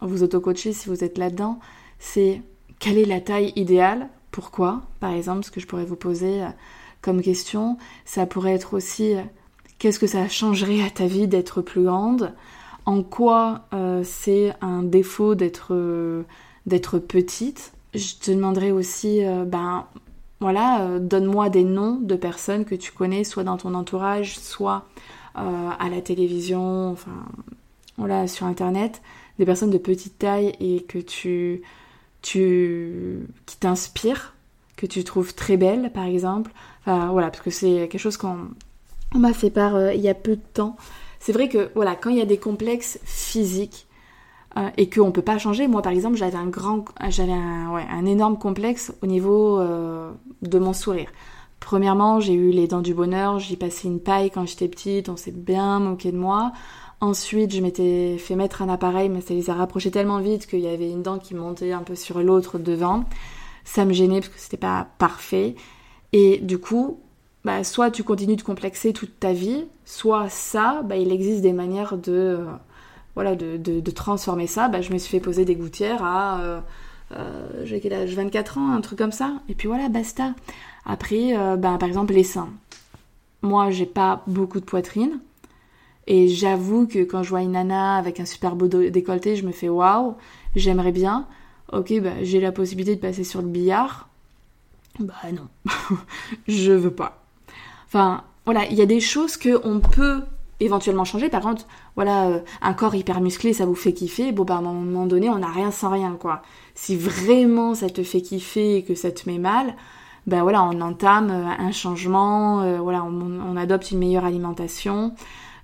vous 0.00 0.22
auto-coacher 0.22 0.72
si 0.72 0.88
vous 0.88 1.04
êtes 1.04 1.18
là-dedans, 1.18 1.60
c'est 1.98 2.42
quelle 2.78 2.98
est 2.98 3.04
la 3.04 3.20
taille 3.20 3.52
idéale 3.56 4.08
Pourquoi 4.30 4.82
Par 5.00 5.12
exemple, 5.12 5.44
ce 5.44 5.50
que 5.50 5.60
je 5.60 5.66
pourrais 5.66 5.84
vous 5.84 5.96
poser 5.96 6.42
euh, 6.42 6.48
comme 7.02 7.22
question, 7.22 7.78
ça 8.04 8.26
pourrait 8.26 8.54
être 8.54 8.74
aussi 8.74 9.14
euh, 9.14 9.22
qu'est-ce 9.78 9.98
que 9.98 10.06
ça 10.06 10.28
changerait 10.28 10.82
à 10.82 10.90
ta 10.90 11.06
vie 11.06 11.28
d'être 11.28 11.62
plus 11.62 11.84
grande? 11.84 12.34
En 12.86 13.02
quoi 13.02 13.66
c'est 14.02 14.54
un 14.62 14.82
défaut 14.82 15.34
d'être 15.34 16.24
d'être 16.66 16.98
petite? 16.98 17.72
Je 17.94 18.14
te 18.14 18.30
demanderais 18.30 18.70
aussi, 18.70 19.20
ben, 19.46 19.86
voilà, 20.40 20.82
euh, 20.82 20.98
donne-moi 20.98 21.50
des 21.50 21.64
noms 21.64 21.96
de 21.96 22.16
personnes 22.16 22.64
que 22.64 22.74
tu 22.74 22.92
connais, 22.92 23.24
soit 23.24 23.44
dans 23.44 23.58
ton 23.58 23.74
entourage, 23.74 24.38
soit 24.38 24.86
euh, 25.36 25.70
à 25.78 25.88
la 25.90 26.00
télévision, 26.00 26.90
enfin, 26.90 27.26
voilà, 27.98 28.26
sur 28.26 28.46
Internet, 28.46 29.02
des 29.38 29.44
personnes 29.44 29.70
de 29.70 29.78
petite 29.78 30.18
taille 30.18 30.54
et 30.58 30.82
que 30.82 30.98
tu, 30.98 31.60
tu 32.22 33.20
qui 33.44 33.58
t'inspirent, 33.58 34.34
que 34.76 34.86
tu 34.86 35.04
trouves 35.04 35.34
très 35.34 35.58
belles, 35.58 35.92
par 35.92 36.04
exemple. 36.04 36.52
Enfin, 36.80 37.08
voilà, 37.10 37.30
parce 37.30 37.42
que 37.42 37.50
c'est 37.50 37.88
quelque 37.90 37.98
chose 37.98 38.16
qu'on 38.16 38.48
m'a 39.14 39.32
fait 39.32 39.50
part 39.50 39.74
euh, 39.76 39.92
il 39.92 40.00
y 40.00 40.08
a 40.08 40.14
peu 40.14 40.36
de 40.36 40.42
temps. 40.54 40.76
C'est 41.18 41.32
vrai 41.32 41.48
que, 41.48 41.70
voilà, 41.74 41.94
quand 41.96 42.10
il 42.10 42.16
y 42.16 42.22
a 42.22 42.26
des 42.26 42.38
complexes 42.38 42.98
physiques, 43.04 43.86
euh, 44.56 44.68
et 44.76 44.90
qu'on 44.90 45.06
ne 45.06 45.10
peut 45.12 45.22
pas 45.22 45.38
changer. 45.38 45.68
Moi, 45.68 45.80
par 45.80 45.92
exemple, 45.92 46.16
j'avais 46.16 46.36
un 46.36 46.48
grand, 46.48 46.84
j'avais 47.08 47.32
un, 47.32 48.04
énorme 48.04 48.36
complexe 48.36 48.92
au 49.00 49.06
niveau 49.06 49.60
euh, 49.60 50.10
de 50.42 50.58
mon 50.58 50.72
sourire. 50.72 51.08
Premièrement, 51.60 52.18
j'ai 52.18 52.32
eu 52.32 52.50
les 52.50 52.66
dents 52.66 52.80
du 52.80 52.92
bonheur, 52.92 53.38
j'ai 53.38 53.54
passé 53.54 53.86
une 53.86 54.00
paille 54.00 54.30
quand 54.30 54.46
j'étais 54.46 54.66
petite, 54.66 55.08
on 55.08 55.16
s'est 55.16 55.30
bien 55.30 55.78
moqué 55.78 56.10
de 56.10 56.16
moi. 56.16 56.52
Ensuite, 57.00 57.54
je 57.54 57.60
m'étais 57.60 58.18
fait 58.18 58.34
mettre 58.34 58.60
un 58.62 58.68
appareil, 58.68 59.08
mais 59.08 59.20
ça 59.20 59.34
les 59.34 59.50
a 59.50 59.54
rapprochés 59.54 59.92
tellement 59.92 60.18
vite 60.18 60.48
qu'il 60.48 60.60
y 60.60 60.68
avait 60.68 60.90
une 60.90 61.02
dent 61.02 61.18
qui 61.18 61.34
montait 61.34 61.72
un 61.72 61.82
peu 61.82 61.94
sur 61.94 62.20
l'autre 62.20 62.58
devant. 62.58 63.04
Ça 63.64 63.84
me 63.84 63.92
gênait 63.92 64.20
parce 64.20 64.30
que 64.30 64.40
c'était 64.40 64.56
pas 64.56 64.88
parfait. 64.98 65.54
Et 66.12 66.38
du 66.38 66.58
coup, 66.58 67.00
bah, 67.44 67.64
soit 67.64 67.90
tu 67.90 68.04
continues 68.04 68.36
de 68.36 68.42
complexer 68.42 68.92
toute 68.92 69.18
ta 69.18 69.32
vie, 69.32 69.64
soit 69.84 70.28
ça, 70.28 70.82
bah, 70.84 70.96
il 70.96 71.10
existe 71.10 71.40
des 71.40 71.52
manières 71.52 71.96
de 71.96 72.12
euh, 72.12 72.44
voilà, 73.14 73.34
de, 73.34 73.90
transformer 73.90 74.46
ça, 74.46 74.68
bah, 74.68 74.80
je 74.82 74.92
me 74.92 74.98
suis 74.98 75.10
fait 75.10 75.20
poser 75.20 75.44
des 75.44 75.56
gouttières 75.56 76.02
à. 76.02 76.40
Euh, 76.40 76.60
euh, 77.12 77.62
j'ai 77.64 77.80
quel 77.80 77.92
âge? 77.92 78.14
24 78.14 78.58
ans, 78.58 78.72
un 78.72 78.80
truc 78.80 78.98
comme 78.98 79.12
ça. 79.12 79.34
Et 79.48 79.54
puis 79.54 79.68
voilà, 79.68 79.88
basta. 79.88 80.34
Après, 80.84 81.34
bah, 81.58 81.76
par 81.78 81.88
exemple, 81.88 82.14
les 82.14 82.24
seins. 82.24 82.48
Moi, 83.42 83.70
j'ai 83.70 83.86
pas 83.86 84.22
beaucoup 84.26 84.60
de 84.60 84.64
poitrine. 84.64 85.20
Et 86.06 86.28
j'avoue 86.28 86.86
que 86.86 87.04
quand 87.04 87.22
je 87.22 87.30
vois 87.30 87.42
une 87.42 87.52
nana 87.52 87.96
avec 87.96 88.20
un 88.20 88.24
super 88.24 88.56
beau 88.56 88.68
décolleté, 88.68 89.36
je 89.36 89.46
me 89.46 89.52
fais 89.52 89.68
waouh, 89.68 90.14
j'aimerais 90.56 90.92
bien. 90.92 91.26
Ok, 91.72 91.92
j'ai 92.22 92.40
la 92.40 92.52
possibilité 92.52 92.96
de 92.96 93.00
passer 93.00 93.24
sur 93.24 93.42
le 93.42 93.48
billard. 93.48 94.09
Bah 95.00 95.14
non, 95.32 95.48
je 96.48 96.72
veux 96.72 96.90
pas. 96.90 97.24
Enfin, 97.86 98.22
voilà, 98.44 98.66
il 98.66 98.76
y 98.76 98.82
a 98.82 98.86
des 98.86 99.00
choses 99.00 99.36
que 99.36 99.60
on 99.64 99.80
peut 99.80 100.22
éventuellement 100.60 101.04
changer. 101.04 101.28
Par 101.28 101.40
contre, 101.40 101.66
voilà, 101.96 102.28
euh, 102.28 102.40
un 102.60 102.74
corps 102.74 102.94
hyper 102.94 103.20
musclé, 103.20 103.52
ça 103.52 103.64
vous 103.64 103.74
fait 103.74 103.94
kiffer. 103.94 104.30
Bon, 104.32 104.44
bah, 104.44 104.56
à 104.56 104.58
un 104.58 104.62
moment 104.62 105.06
donné, 105.06 105.30
on 105.30 105.38
n'a 105.38 105.50
rien 105.50 105.70
sans 105.70 105.88
rien, 105.88 106.16
quoi. 106.20 106.42
Si 106.74 106.96
vraiment 106.96 107.74
ça 107.74 107.88
te 107.88 108.02
fait 108.02 108.20
kiffer 108.20 108.76
et 108.76 108.82
que 108.82 108.94
ça 108.94 109.10
te 109.10 109.28
met 109.28 109.38
mal, 109.38 109.74
ben 110.26 110.42
voilà, 110.42 110.62
on 110.62 110.80
entame 110.82 111.30
euh, 111.30 111.46
un 111.46 111.72
changement, 111.72 112.60
euh, 112.60 112.78
voilà, 112.78 113.02
on, 113.02 113.56
adopte 113.56 113.90
une 113.90 113.98
meilleure 113.98 114.24
alimentation, 114.24 115.14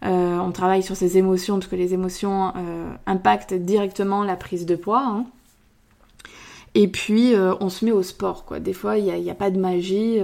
on 0.02 0.52
travaille 0.52 0.82
sur 0.82 0.94
ses 0.94 1.18
émotions, 1.18 1.54
parce 1.54 1.66
que 1.66 1.74
les 1.74 1.92
émotions 1.92 2.52
impactent 3.06 3.54
directement 3.54 4.22
la 4.22 4.36
prise 4.36 4.64
de 4.64 4.76
poids. 4.76 5.02
Hein. 5.04 5.24
Et 6.78 6.88
puis, 6.88 7.32
on 7.60 7.70
se 7.70 7.86
met 7.86 7.90
au 7.90 8.02
sport, 8.02 8.44
quoi. 8.44 8.60
Des 8.60 8.74
fois, 8.74 8.98
il 8.98 9.04
n'y 9.06 9.30
a, 9.30 9.34
pas 9.34 9.50
de 9.50 9.58
magie. 9.58 10.18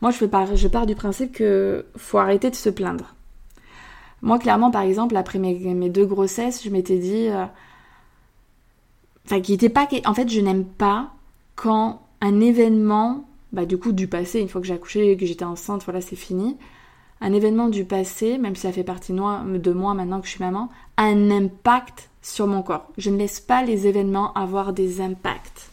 moi, 0.00 0.10
je, 0.10 0.16
fais 0.16 0.30
je 0.56 0.66
pars 0.66 0.86
du 0.86 0.94
principe 0.94 1.32
que 1.32 1.84
faut 1.98 2.16
arrêter 2.16 2.48
de 2.48 2.54
se 2.54 2.70
plaindre. 2.70 3.14
Moi, 4.22 4.38
clairement, 4.38 4.70
par 4.70 4.80
exemple, 4.80 5.14
après 5.16 5.38
mes, 5.38 5.90
deux 5.90 6.06
grossesses, 6.06 6.64
je 6.64 6.70
m'étais 6.70 6.96
dit. 6.96 7.28
Euh, 7.28 7.44
qui 9.40 9.52
était 9.52 9.68
pas. 9.68 9.86
En 10.06 10.14
fait, 10.14 10.30
je 10.30 10.40
n'aime 10.40 10.64
pas 10.64 11.10
quand 11.56 12.00
un 12.22 12.40
événement, 12.40 13.28
bah, 13.52 13.66
du 13.66 13.76
coup, 13.76 13.92
du 13.92 14.08
passé, 14.08 14.40
une 14.40 14.48
fois 14.48 14.62
que 14.62 14.66
j'ai 14.66 14.72
accouché, 14.72 15.14
que 15.18 15.26
j'étais 15.26 15.44
enceinte, 15.44 15.82
voilà, 15.84 16.00
c'est 16.00 16.16
fini. 16.16 16.56
Un 17.20 17.34
événement 17.34 17.68
du 17.68 17.84
passé, 17.84 18.38
même 18.38 18.56
si 18.56 18.62
ça 18.62 18.72
fait 18.72 18.82
partie 18.82 19.12
de 19.12 19.72
moi 19.72 19.92
maintenant 19.92 20.22
que 20.22 20.26
je 20.26 20.30
suis 20.30 20.42
maman, 20.42 20.70
a 20.96 21.02
un 21.02 21.30
impact 21.30 22.08
sur 22.22 22.46
mon 22.46 22.62
corps. 22.62 22.86
Je 22.96 23.10
ne 23.10 23.18
laisse 23.18 23.40
pas 23.40 23.62
les 23.62 23.86
événements 23.86 24.32
avoir 24.32 24.72
des 24.72 25.02
impacts. 25.02 25.70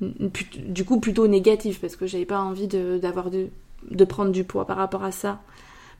Du 0.00 0.84
coup, 0.84 1.00
plutôt 1.00 1.26
négatifs, 1.28 1.80
parce 1.80 1.96
que 1.96 2.06
j'avais 2.06 2.24
pas 2.26 2.40
envie 2.40 2.66
d'avoir 2.66 3.30
de, 3.30 3.48
de 3.90 4.04
prendre 4.04 4.32
du 4.32 4.44
poids 4.44 4.66
par 4.66 4.76
rapport 4.76 5.04
à 5.04 5.12
ça 5.12 5.40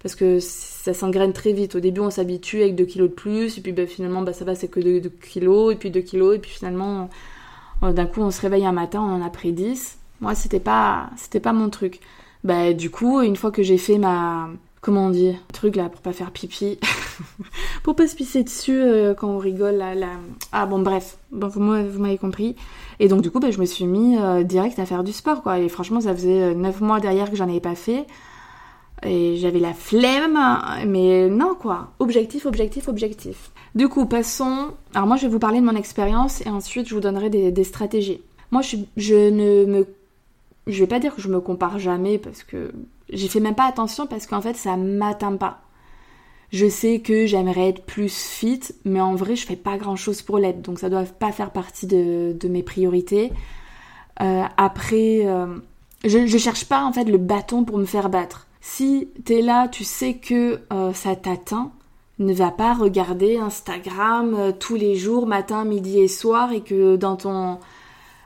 parce 0.04 0.16
que 0.16 0.38
ça 0.38 0.92
s'engraine 0.92 1.33
très 1.33 1.54
vite. 1.54 1.76
Au 1.76 1.80
début, 1.80 2.00
on 2.00 2.11
s'habitue 2.11 2.61
avec 2.61 2.76
2 2.76 2.85
kilos 2.85 3.09
de 3.09 3.14
plus, 3.14 3.57
et 3.57 3.62
puis 3.62 3.72
ben, 3.72 3.87
finalement, 3.87 4.20
bah, 4.20 4.35
ça 4.35 4.44
va, 4.44 4.54
c'est 4.54 4.68
que 4.68 4.78
2, 4.78 5.09
kilos, 5.09 5.72
et 5.72 5.76
puis 5.76 5.90
2 5.90 6.00
kilos, 6.02 6.37
et 6.37 6.38
puis 6.38 6.50
finalement, 6.50 7.09
euh, 7.83 7.90
d'un 7.90 8.04
coup, 8.04 8.20
on 8.20 8.30
se 8.30 8.42
réveille 8.42 8.66
un 8.66 8.72
matin, 8.72 9.00
on 9.00 9.22
en 9.22 9.24
a 9.24 9.30
pris 9.30 9.54
10. 9.54 9.96
Moi, 10.20 10.35
c'était 10.35 10.61
pas, 10.61 11.09
c'était 11.16 11.40
pas 11.40 11.54
mon 11.54 11.70
truc. 11.70 12.00
Bah 12.44 12.74
du 12.74 12.90
coup, 12.90 13.22
une 13.22 13.37
fois 13.37 13.50
que 13.50 13.62
j'ai 13.62 13.78
fait 13.78 13.96
ma 13.96 14.50
comment 14.84 15.06
on 15.06 15.10
dit 15.10 15.34
truc 15.54 15.76
là 15.76 15.88
pour 15.88 16.02
pas 16.02 16.12
faire 16.12 16.30
pipi. 16.30 16.78
Pour 17.84 17.94
pas 17.94 18.06
se 18.08 18.16
pisser 18.16 18.42
dessus 18.42 18.80
euh, 18.80 19.14
quand 19.14 19.28
on 19.28 19.38
rigole 19.38 19.76
là, 19.76 19.94
ah 20.52 20.66
bon 20.66 20.80
bref. 20.80 21.16
Bon 21.30 21.48
vous 21.48 21.60
m'avez 21.60 22.18
compris. 22.18 22.56
Et 22.98 23.08
donc 23.08 23.22
du 23.22 23.30
coup 23.30 23.40
bah, 23.40 23.50
je 23.50 23.60
me 23.60 23.64
suis 23.64 23.86
mis 23.86 24.18
euh, 24.18 24.42
direct 24.42 24.78
à 24.78 24.86
faire 24.86 25.04
du 25.04 25.12
sport 25.12 25.42
quoi. 25.42 25.58
Et 25.58 25.68
franchement 25.68 26.00
ça 26.00 26.14
faisait 26.14 26.54
9 26.54 26.80
mois 26.80 27.00
derrière 27.00 27.30
que 27.30 27.36
j'en 27.36 27.48
avais 27.48 27.60
pas 27.60 27.74
fait. 27.74 28.06
Et 29.02 29.36
j'avais 29.36 29.58
la 29.58 29.74
flemme 29.74 30.38
mais 30.86 31.28
non 31.30 31.54
quoi. 31.54 31.92
Objectif 31.98 32.46
objectif 32.46 32.88
objectif. 32.88 33.52
Du 33.74 33.88
coup 33.88 34.06
passons. 34.06 34.72
Alors 34.94 35.06
moi 35.06 35.16
je 35.16 35.22
vais 35.22 35.32
vous 35.32 35.38
parler 35.38 35.60
de 35.60 35.64
mon 35.64 35.76
expérience 35.76 36.44
et 36.44 36.50
ensuite 36.50 36.88
je 36.88 36.94
vous 36.94 37.00
donnerai 37.00 37.30
des, 37.30 37.52
des 37.52 37.64
stratégies. 37.64 38.20
Moi 38.50 38.60
je, 38.60 38.76
je 38.96 39.30
ne 39.30 39.64
me 39.66 39.86
je 40.66 40.80
vais 40.80 40.86
pas 40.86 40.98
dire 40.98 41.14
que 41.14 41.22
je 41.22 41.28
me 41.28 41.40
compare 41.40 41.78
jamais 41.78 42.18
parce 42.18 42.42
que 42.42 42.72
j'ai 43.10 43.28
fait 43.28 43.40
même 43.40 43.54
pas 43.54 43.66
attention 43.66 44.06
parce 44.06 44.26
qu'en 44.26 44.40
fait 44.40 44.56
ça 44.56 44.76
m'atteint 44.76 45.36
pas. 45.36 45.60
Je 46.52 46.68
sais 46.68 47.00
que 47.00 47.26
j'aimerais 47.26 47.70
être 47.70 47.84
plus 47.84 48.14
fit, 48.14 48.60
mais 48.84 49.00
en 49.00 49.14
vrai 49.14 49.36
je 49.36 49.46
fais 49.46 49.56
pas 49.56 49.76
grand 49.76 49.96
chose 49.96 50.22
pour 50.22 50.38
l'être, 50.38 50.62
donc 50.62 50.78
ça 50.78 50.88
doit 50.88 51.04
pas 51.04 51.32
faire 51.32 51.50
partie 51.50 51.86
de, 51.86 52.48
mes 52.48 52.62
priorités. 52.62 53.32
Euh, 54.20 54.44
après, 54.56 55.26
euh, 55.26 55.58
je, 56.04 56.26
je 56.26 56.38
cherche 56.38 56.66
pas 56.66 56.84
en 56.84 56.92
fait 56.92 57.04
le 57.04 57.18
bâton 57.18 57.64
pour 57.64 57.78
me 57.78 57.84
faire 57.84 58.08
battre. 58.08 58.46
Si 58.60 59.08
t'es 59.24 59.42
là, 59.42 59.68
tu 59.68 59.84
sais 59.84 60.14
que 60.14 60.60
euh, 60.72 60.92
ça 60.92 61.16
t'atteint, 61.16 61.72
ne 62.20 62.32
va 62.32 62.52
pas 62.52 62.72
regarder 62.72 63.36
Instagram 63.36 64.52
tous 64.60 64.76
les 64.76 64.94
jours, 64.94 65.26
matin, 65.26 65.64
midi 65.64 65.98
et 65.98 66.08
soir, 66.08 66.52
et 66.52 66.60
que 66.60 66.94
dans 66.96 67.16
ton 67.16 67.58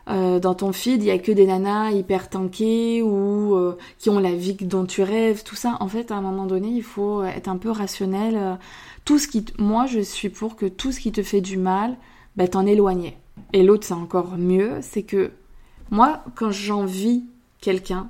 euh, 0.08 0.38
dans 0.38 0.54
ton 0.54 0.72
feed, 0.72 1.02
il 1.02 1.06
y 1.06 1.10
a 1.10 1.18
que 1.18 1.32
des 1.32 1.46
nanas 1.46 1.90
hyper 1.90 2.30
tankées 2.30 3.02
ou 3.02 3.54
euh, 3.54 3.76
qui 3.98 4.10
ont 4.10 4.18
la 4.18 4.34
vie 4.34 4.54
dont 4.54 4.86
tu 4.86 5.02
rêves, 5.02 5.42
tout 5.42 5.56
ça. 5.56 5.76
En 5.80 5.88
fait, 5.88 6.10
à 6.10 6.16
un 6.16 6.22
moment 6.22 6.46
donné, 6.46 6.68
il 6.68 6.82
faut 6.82 7.22
être 7.22 7.48
un 7.48 7.56
peu 7.56 7.70
rationnel. 7.70 8.58
Tout 9.04 9.18
ce 9.18 9.28
qui, 9.28 9.44
moi, 9.58 9.86
je 9.86 10.00
suis 10.00 10.28
pour 10.28 10.56
que 10.56 10.66
tout 10.66 10.92
ce 10.92 11.00
qui 11.00 11.12
te 11.12 11.22
fait 11.22 11.40
du 11.40 11.56
mal, 11.56 11.96
bah, 12.36 12.48
t'en 12.48 12.66
éloigner. 12.66 13.16
Et 13.52 13.62
l'autre, 13.62 13.86
c'est 13.86 13.94
encore 13.94 14.36
mieux, 14.36 14.78
c'est 14.80 15.02
que 15.02 15.30
moi, 15.90 16.22
quand 16.34 16.50
j'envie 16.50 17.24
quelqu'un, 17.60 18.08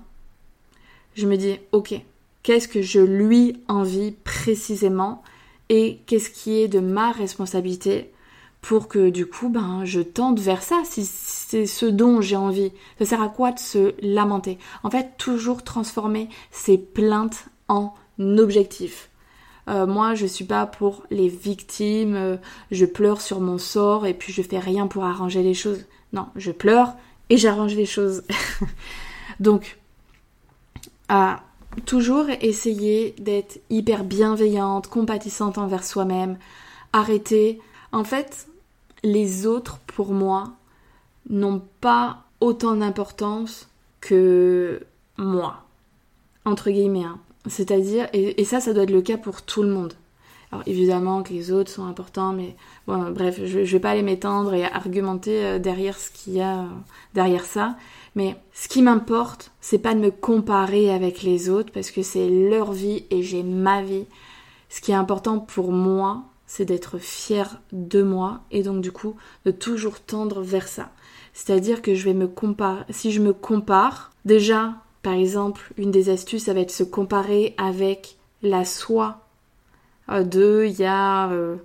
je 1.14 1.26
me 1.26 1.37
dis, 1.37 1.58
ok, 1.72 1.94
qu'est-ce 2.42 2.68
que 2.68 2.82
je 2.82 3.00
lui 3.00 3.61
envie 3.68 4.12
précisément 4.12 5.22
et 5.68 6.00
qu'est-ce 6.06 6.30
qui 6.30 6.61
est 6.61 6.68
de 6.68 6.80
ma 6.80 7.12
responsabilité 7.12 8.11
pour 8.61 8.88
que 8.88 9.11
du 9.11 9.27
coup 9.27 9.49
ben 9.49 9.85
je 9.85 10.01
tente 10.01 10.40
vers 10.40 10.62
ça 10.62 10.83
si 10.85 11.05
c'est 11.05 11.66
ce 11.66 11.87
dont 11.87 12.21
j'ai 12.21 12.37
envie. 12.37 12.73
Ça 12.99 13.05
sert 13.05 13.23
à 13.23 13.29
quoi 13.29 13.53
de 13.53 13.59
se 13.59 13.94
lamenter? 14.03 14.59
En 14.83 14.90
fait, 14.90 15.16
toujours 15.16 15.64
transformer 15.64 16.29
ses 16.51 16.77
plaintes 16.79 17.47
en 17.68 17.94
objectifs. 18.18 19.11
Euh, 19.68 19.87
moi, 19.87 20.14
je 20.14 20.27
suis 20.27 20.44
pas 20.44 20.66
pour 20.66 21.05
les 21.11 21.29
victimes, 21.29 22.14
euh, 22.16 22.37
je 22.71 22.87
pleure 22.87 23.21
sur 23.21 23.40
mon 23.40 23.59
sort 23.59 24.07
et 24.07 24.14
puis 24.14 24.33
je 24.33 24.42
fais 24.42 24.59
rien 24.59 24.87
pour 24.87 25.05
arranger 25.05 25.42
les 25.42 25.55
choses. 25.55 25.85
Non, 26.12 26.27
je 26.37 26.51
pleure 26.51 26.94
et 27.29 27.37
j'arrange 27.37 27.75
les 27.75 27.87
choses. 27.87 28.23
Donc, 29.40 29.79
à 31.09 31.42
toujours 31.85 32.27
essayer 32.40 33.14
d'être 33.18 33.61
hyper 33.71 34.05
bienveillante, 34.05 34.88
compatissante 34.88 35.59
envers 35.59 35.85
soi-même, 35.85 36.38
arrêter 36.92 37.61
en 37.92 38.05
fait, 38.05 38.48
les 39.03 39.46
autres, 39.46 39.79
pour 39.87 40.12
moi, 40.12 40.53
n'ont 41.29 41.62
pas 41.81 42.24
autant 42.40 42.77
d'importance 42.77 43.68
que 44.01 44.81
moi, 45.16 45.64
entre 46.44 46.70
guillemets. 46.70 47.05
Hein. 47.05 47.18
C'est-à-dire, 47.46 48.09
et, 48.12 48.44
ça, 48.44 48.61
ça 48.61 48.72
doit 48.72 48.85
être 48.85 48.90
le 48.90 49.03
cas 49.03 49.16
pour 49.16 49.42
tout 49.42 49.62
le 49.62 49.70
monde. 49.70 49.94
Alors 50.51 50.62
évidemment 50.66 51.22
que 51.22 51.35
les 51.35 51.53
autres 51.53 51.70
sont 51.70 51.85
importants, 51.85 52.33
mais 52.33 52.57
bon, 52.87 53.11
bref, 53.11 53.38
je, 53.44 53.64
je 53.64 53.72
vais 53.72 53.81
pas 53.81 53.90
aller 53.90 54.03
m'étendre 54.03 54.55
et 54.55 54.64
argumenter 54.64 55.44
euh, 55.44 55.59
derrière 55.59 55.98
ce 55.98 56.11
qu'il 56.11 56.35
y 56.35 56.40
a 56.40 56.61
euh, 56.61 56.66
derrière 57.12 57.44
ça. 57.44 57.77
Mais 58.14 58.35
ce 58.55 58.66
qui 58.66 58.81
m'importe, 58.81 59.51
c'est 59.61 59.79
pas 59.79 59.94
de 59.94 60.01
me 60.01 60.11
comparer 60.11 60.90
avec 60.90 61.22
les 61.22 61.51
autres 61.51 61.70
parce 61.70 61.90
que 61.90 62.03
c'est 62.03 62.29
leur 62.29 62.72
vie 62.72 63.05
et 63.11 63.22
j'ai 63.22 63.42
ma 63.42 63.83
vie. 63.83 64.07
Ce 64.70 64.81
qui 64.81 64.92
est 64.92 64.94
important 64.94 65.38
pour 65.38 65.70
moi, 65.70 66.24
c'est 66.48 66.64
d'être 66.64 66.98
fier 66.98 67.61
de 67.72 68.02
moi 68.02 68.40
et 68.50 68.64
donc 68.64 68.80
du 68.80 68.90
coup 68.90 69.14
de 69.44 69.52
toujours 69.52 70.00
tendre 70.00 70.40
vers 70.40 70.66
ça. 70.66 70.90
C'est-à-dire 71.34 71.82
que 71.82 71.94
je 71.94 72.04
vais 72.04 72.14
me 72.14 72.26
comparer, 72.26 72.84
si 72.90 73.12
je 73.12 73.20
me 73.20 73.32
compare, 73.32 74.11
déjà, 74.24 74.74
par 75.02 75.12
exemple, 75.12 75.72
une 75.76 75.92
des 75.92 76.11
astuces, 76.11 76.46
ça 76.46 76.54
va 76.54 76.61
être 76.61 76.72
se 76.72 76.82
comparer 76.82 77.54
avec 77.58 78.16
la 78.42 78.64
soi 78.64 79.28
euh, 80.11 80.24
de 80.24 80.64
il 80.66 80.76
y 80.80 80.84
a 80.84 81.30
euh, 81.30 81.56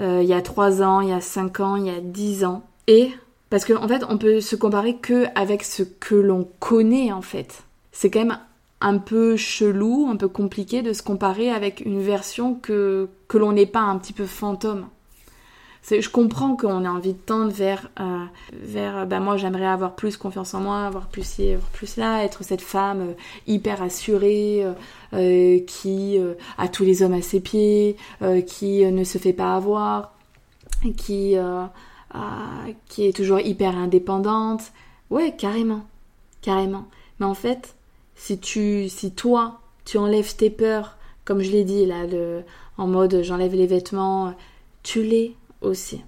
euh, 0.00 0.20
il 0.22 0.28
y 0.28 0.32
a 0.32 0.42
3 0.42 0.82
ans, 0.82 1.00
il 1.00 1.10
y 1.10 1.12
a 1.12 1.20
5 1.20 1.60
ans, 1.60 1.76
il 1.76 1.86
y 1.86 1.90
a 1.90 2.00
10 2.00 2.44
ans. 2.44 2.66
Et 2.86 3.10
parce 3.50 3.64
qu'en 3.64 3.84
en 3.84 3.88
fait, 3.88 4.02
on 4.08 4.16
peut 4.16 4.40
se 4.40 4.56
comparer 4.56 4.96
que 4.96 5.26
avec 5.34 5.62
ce 5.62 5.82
que 5.82 6.14
l'on 6.14 6.48
connaît 6.58 7.12
en 7.12 7.22
fait. 7.22 7.64
C'est 7.92 8.10
quand 8.10 8.20
même 8.20 8.38
un 8.80 8.98
peu 8.98 9.36
chelou, 9.36 10.08
un 10.10 10.16
peu 10.16 10.28
compliqué 10.28 10.82
de 10.82 10.92
se 10.92 11.02
comparer 11.02 11.50
avec 11.50 11.80
une 11.84 12.00
version 12.00 12.54
que, 12.54 13.08
que 13.28 13.38
l'on 13.38 13.52
n'est 13.52 13.66
pas 13.66 13.80
un 13.80 13.98
petit 13.98 14.12
peu 14.12 14.26
fantôme. 14.26 14.86
Je 15.88 16.08
comprends 16.08 16.56
qu'on 16.56 16.84
ait 16.84 16.88
envie 16.88 17.14
de 17.14 17.18
tendre 17.18 17.50
vers, 17.50 17.90
euh, 17.98 18.24
vers 18.52 19.06
bah 19.06 19.18
moi 19.18 19.36
j'aimerais 19.36 19.66
avoir 19.66 19.96
plus 19.96 20.16
confiance 20.16 20.54
en 20.54 20.60
moi, 20.60 20.86
avoir 20.86 21.08
plus 21.08 21.24
ci, 21.24 21.52
avoir 21.52 21.68
plus 21.70 21.96
là, 21.96 22.22
être 22.22 22.44
cette 22.44 22.60
femme 22.60 23.00
euh, 23.00 23.12
hyper 23.46 23.82
assurée, 23.82 24.64
euh, 25.14 25.58
qui 25.66 26.18
a 26.58 26.68
tous 26.68 26.84
les 26.84 27.02
hommes 27.02 27.14
à 27.14 27.22
ses 27.22 27.40
pieds, 27.40 27.96
qui 28.46 28.84
ne 28.84 29.04
se 29.04 29.18
fait 29.18 29.32
pas 29.32 29.56
avoir, 29.56 30.14
qui, 30.96 31.36
qui 32.88 33.06
est 33.06 33.16
toujours 33.16 33.40
hyper 33.40 33.76
indépendante. 33.76 34.72
Ouais, 35.08 35.34
carrément, 35.36 35.84
carrément. 36.42 36.84
Mais 37.18 37.26
en 37.26 37.34
fait, 37.34 37.74
si 38.20 38.38
tu, 38.38 38.90
si 38.90 39.12
toi, 39.12 39.60
tu 39.86 39.96
enlèves 39.96 40.36
tes 40.36 40.50
peurs, 40.50 40.98
comme 41.24 41.40
je 41.40 41.50
l'ai 41.50 41.64
dit 41.64 41.86
là, 41.86 42.04
en 42.76 42.86
mode 42.86 43.22
j'enlève 43.22 43.54
les 43.54 43.66
vêtements, 43.66 44.34
tu 44.82 45.02
l'es 45.02 45.34
aussi. 45.62 46.02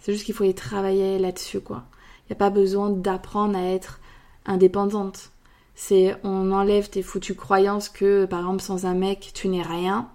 C'est 0.00 0.12
juste 0.12 0.24
qu'il 0.24 0.34
faut 0.34 0.42
y 0.42 0.54
travailler 0.54 1.20
là-dessus, 1.20 1.60
quoi. 1.60 1.84
Il 2.24 2.32
n'y 2.32 2.36
a 2.36 2.38
pas 2.38 2.50
besoin 2.50 2.90
d'apprendre 2.90 3.56
à 3.56 3.62
être 3.62 4.00
indépendante. 4.44 5.30
C'est 5.76 6.16
on 6.24 6.50
enlève 6.50 6.90
tes 6.90 7.02
foutues 7.02 7.36
croyances 7.36 7.88
que, 7.88 8.24
par 8.24 8.40
exemple, 8.40 8.62
sans 8.62 8.84
un 8.84 8.94
mec, 8.94 9.30
tu 9.32 9.46
n'es 9.46 9.62
rien. 9.62 10.08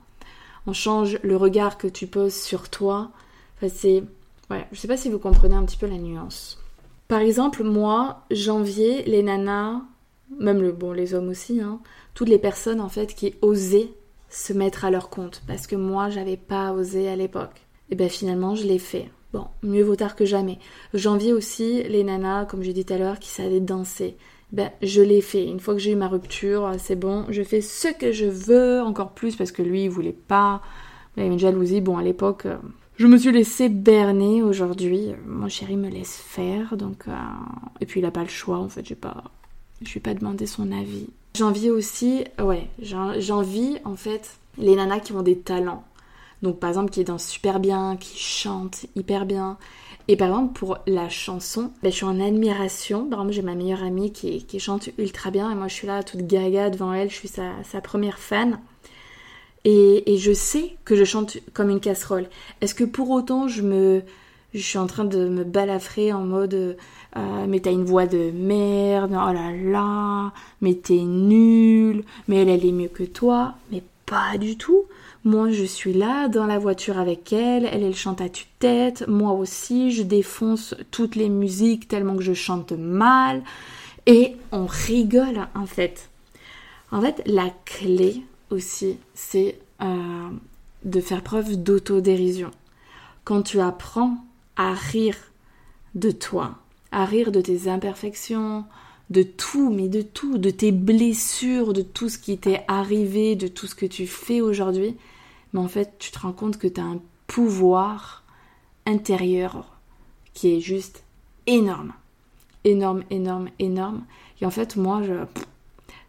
On 0.65 0.73
change 0.73 1.17
le 1.23 1.37
regard 1.37 1.77
que 1.77 1.87
tu 1.87 2.07
poses 2.07 2.35
sur 2.35 2.69
toi. 2.69 3.11
Enfin, 3.55 3.73
c'est. 3.73 4.03
Ouais, 4.49 4.67
je 4.73 4.79
sais 4.79 4.89
pas 4.89 4.97
si 4.97 5.09
vous 5.09 5.17
comprenez 5.17 5.55
un 5.55 5.63
petit 5.63 5.77
peu 5.77 5.87
la 5.87 5.97
nuance. 5.97 6.61
Par 7.07 7.19
exemple, 7.19 7.63
moi, 7.63 8.23
janvier, 8.31 9.03
les 9.03 9.23
nanas 9.23 9.81
même 10.39 10.61
le, 10.61 10.71
bon, 10.71 10.91
les 10.91 11.13
hommes 11.13 11.29
aussi, 11.29 11.61
hein, 11.61 11.79
toutes 12.13 12.29
les 12.29 12.39
personnes 12.39 12.81
en 12.81 12.89
fait 12.89 13.13
qui 13.15 13.35
osaient 13.41 13.89
se 14.29 14.53
mettre 14.53 14.85
à 14.85 14.91
leur 14.91 15.09
compte 15.09 15.41
parce 15.47 15.67
que 15.67 15.75
moi 15.75 16.09
j'avais 16.09 16.37
pas 16.37 16.73
osé 16.73 17.09
à 17.09 17.15
l'époque. 17.15 17.65
Et 17.89 17.95
ben 17.95 18.09
finalement 18.09 18.55
je 18.55 18.65
l'ai 18.65 18.79
fait. 18.79 19.09
Bon, 19.33 19.47
mieux 19.61 19.83
vaut 19.83 19.95
tard 19.95 20.15
que 20.15 20.25
jamais. 20.25 20.57
J'envie 20.93 21.33
aussi 21.33 21.83
les 21.83 22.03
nanas, 22.03 22.45
comme 22.45 22.63
j'ai 22.63 22.73
dit 22.73 22.85
tout 22.85 22.93
à 22.93 22.97
l'heure, 22.97 23.19
qui 23.19 23.29
savaient 23.29 23.59
danser. 23.59 24.17
Ben, 24.53 24.71
je 24.81 25.01
l'ai 25.01 25.21
fait. 25.21 25.45
Une 25.45 25.59
fois 25.59 25.73
que 25.73 25.81
j'ai 25.81 25.91
eu 25.91 25.95
ma 25.95 26.07
rupture, 26.07 26.71
c'est 26.77 26.95
bon, 26.95 27.25
je 27.29 27.43
fais 27.43 27.59
ce 27.61 27.89
que 27.89 28.13
je 28.13 28.25
veux, 28.25 28.81
encore 28.81 29.11
plus 29.11 29.35
parce 29.35 29.51
que 29.51 29.61
lui, 29.61 29.83
il 29.83 29.89
voulait 29.89 30.13
pas. 30.13 30.61
Il 31.15 31.23
avait 31.23 31.33
une 31.33 31.39
jalousie. 31.39 31.81
Bon, 31.81 31.97
à 31.97 32.03
l'époque, 32.03 32.45
euh, 32.45 32.57
je 32.95 33.07
me 33.07 33.17
suis 33.17 33.31
laissé 33.31 33.67
berner. 33.67 34.41
Aujourd'hui, 34.43 35.13
mon 35.25 35.49
chéri 35.49 35.75
me 35.75 35.89
laisse 35.89 36.15
faire. 36.15 36.77
Donc, 36.77 37.07
euh, 37.07 37.11
Et 37.81 37.85
puis, 37.85 37.99
il 37.99 38.05
a 38.05 38.11
pas 38.11 38.23
le 38.23 38.29
choix, 38.29 38.59
en 38.59 38.69
fait. 38.69 38.85
J'ai 38.85 38.95
pas. 38.95 39.25
Je 39.81 39.91
lui 39.91 39.97
ai 39.97 40.01
pas 40.01 40.13
demandé 40.13 40.45
son 40.45 40.71
avis. 40.71 41.07
J'envie 41.37 41.69
aussi, 41.69 42.23
ouais, 42.39 42.67
j'envie 42.79 43.77
en 43.85 43.95
fait 43.95 44.37
les 44.57 44.75
nanas 44.75 45.01
qui 45.01 45.13
ont 45.13 45.21
des 45.21 45.37
talents. 45.37 45.83
Donc 46.41 46.59
par 46.59 46.69
exemple 46.69 46.91
qui 46.91 47.03
dansent 47.03 47.27
super 47.27 47.59
bien, 47.59 47.95
qui 47.97 48.17
chantent 48.17 48.85
hyper 48.95 49.25
bien. 49.25 49.57
Et 50.07 50.15
par 50.15 50.29
exemple 50.29 50.53
pour 50.53 50.77
la 50.87 51.09
chanson, 51.09 51.71
ben, 51.83 51.91
je 51.91 51.97
suis 51.97 52.05
en 52.05 52.19
admiration. 52.19 53.07
Par 53.07 53.19
exemple 53.19 53.33
j'ai 53.33 53.41
ma 53.41 53.55
meilleure 53.55 53.83
amie 53.83 54.11
qui, 54.11 54.59
chante 54.59 54.89
ultra 54.97 55.31
bien 55.31 55.51
et 55.51 55.55
moi 55.55 55.67
je 55.67 55.73
suis 55.73 55.87
là 55.87 56.03
toute 56.03 56.21
gaga 56.21 56.69
devant 56.69 56.93
elle, 56.93 57.09
je 57.09 57.15
suis 57.15 57.27
sa, 57.27 57.81
première 57.81 58.19
fan. 58.19 58.59
Et, 59.63 60.13
et, 60.13 60.17
je 60.17 60.31
sais 60.31 60.77
que 60.85 60.95
je 60.95 61.03
chante 61.03 61.37
comme 61.53 61.69
une 61.69 61.81
casserole. 61.81 62.29
Est-ce 62.61 62.73
que 62.73 62.85
pour 62.85 63.09
autant 63.09 63.49
je 63.49 63.61
me, 63.63 64.01
je 64.57 64.65
suis 64.65 64.77
en 64.77 64.87
train 64.87 65.05
de 65.05 65.29
me 65.29 65.43
balafrer 65.43 66.11
en 66.13 66.25
mode 66.25 66.77
euh, 67.17 67.45
mais 67.47 67.59
t'as 67.61 67.71
une 67.71 67.85
voix 67.85 68.05
de 68.05 68.31
merde, 68.31 69.11
oh 69.11 69.33
là 69.33 69.51
là, 69.51 70.33
mais 70.61 70.75
t'es 70.75 71.01
nul, 71.01 72.03
mais 72.27 72.37
elle, 72.37 72.49
elle 72.49 72.65
est 72.65 72.71
mieux 72.71 72.89
que 72.89 73.03
toi, 73.03 73.55
mais 73.71 73.81
pas 74.05 74.37
du 74.37 74.57
tout. 74.57 74.83
Moi, 75.23 75.51
je 75.51 75.63
suis 75.63 75.93
là 75.93 76.27
dans 76.27 76.45
la 76.45 76.59
voiture 76.59 76.99
avec 76.99 77.33
elle, 77.33 77.65
elle, 77.65 77.83
elle 77.83 77.95
chante 77.95 78.21
à 78.21 78.29
tue-tête, 78.29 79.07
moi 79.07 79.31
aussi, 79.31 79.91
je 79.91 80.03
défonce 80.03 80.75
toutes 80.91 81.15
les 81.15 81.29
musiques 81.29 81.87
tellement 81.87 82.15
que 82.15 82.23
je 82.23 82.33
chante 82.33 82.73
mal, 82.73 83.41
et 84.05 84.35
on 84.51 84.67
rigole 84.67 85.47
en 85.55 85.65
fait. 85.65 86.09
En 86.91 87.01
fait, 87.01 87.23
la 87.25 87.49
clé 87.65 88.21
aussi, 88.51 88.97
c'est 89.13 89.59
euh, 89.81 90.29
de 90.85 91.01
faire 91.01 91.23
preuve 91.23 91.61
d'autodérision. 91.61 92.51
Quand 93.23 93.41
tu 93.41 93.59
apprends 93.59 94.17
à 94.57 94.73
rire 94.73 95.17
de 95.95 96.11
toi, 96.11 96.57
à 96.91 97.05
rire 97.05 97.31
de 97.31 97.41
tes 97.41 97.69
imperfections, 97.69 98.65
de 99.09 99.23
tout, 99.23 99.71
mais 99.71 99.87
de 99.87 100.01
tout, 100.01 100.37
de 100.37 100.49
tes 100.49 100.71
blessures, 100.71 101.73
de 101.73 101.81
tout 101.81 102.09
ce 102.09 102.17
qui 102.17 102.37
t'est 102.37 102.65
arrivé, 102.67 103.35
de 103.35 103.47
tout 103.47 103.67
ce 103.67 103.75
que 103.75 103.85
tu 103.85 104.05
fais 104.05 104.41
aujourd'hui, 104.41 104.97
mais 105.53 105.59
en 105.59 105.67
fait, 105.67 105.95
tu 105.99 106.11
te 106.11 106.19
rends 106.19 106.33
compte 106.33 106.57
que 106.57 106.67
tu 106.67 106.81
as 106.81 106.85
un 106.85 106.99
pouvoir 107.27 108.23
intérieur 108.85 109.77
qui 110.33 110.55
est 110.55 110.59
juste 110.59 111.03
énorme. 111.45 111.93
Énorme, 112.63 113.03
énorme, 113.09 113.49
énorme. 113.59 114.05
Et 114.41 114.45
en 114.45 114.51
fait, 114.51 114.75
moi, 114.75 115.01
je, 115.03 115.13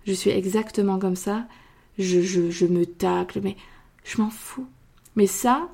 je 0.05 0.13
suis 0.13 0.31
exactement 0.31 0.99
comme 0.99 1.17
ça. 1.17 1.47
Je, 1.99 2.21
je, 2.21 2.67
me 2.67 2.87
tacle, 2.87 3.41
mais 3.43 3.57
je 4.05 4.21
m'en 4.21 4.31
fous. 4.31 4.67
Mais 5.17 5.27
ça, 5.27 5.69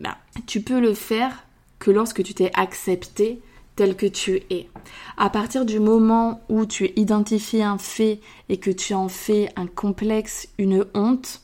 bah, 0.00 0.18
tu 0.46 0.60
peux 0.60 0.80
le 0.80 0.94
faire 0.94 1.43
que 1.78 1.90
lorsque 1.90 2.22
tu 2.22 2.34
t'es 2.34 2.50
accepté 2.54 3.40
tel 3.76 3.96
que 3.96 4.06
tu 4.06 4.42
es. 4.50 4.68
À 5.16 5.30
partir 5.30 5.64
du 5.64 5.80
moment 5.80 6.40
où 6.48 6.66
tu 6.66 6.92
identifies 6.96 7.62
un 7.62 7.78
fait 7.78 8.20
et 8.48 8.58
que 8.58 8.70
tu 8.70 8.94
en 8.94 9.08
fais 9.08 9.48
un 9.56 9.66
complexe, 9.66 10.48
une 10.58 10.84
honte, 10.94 11.40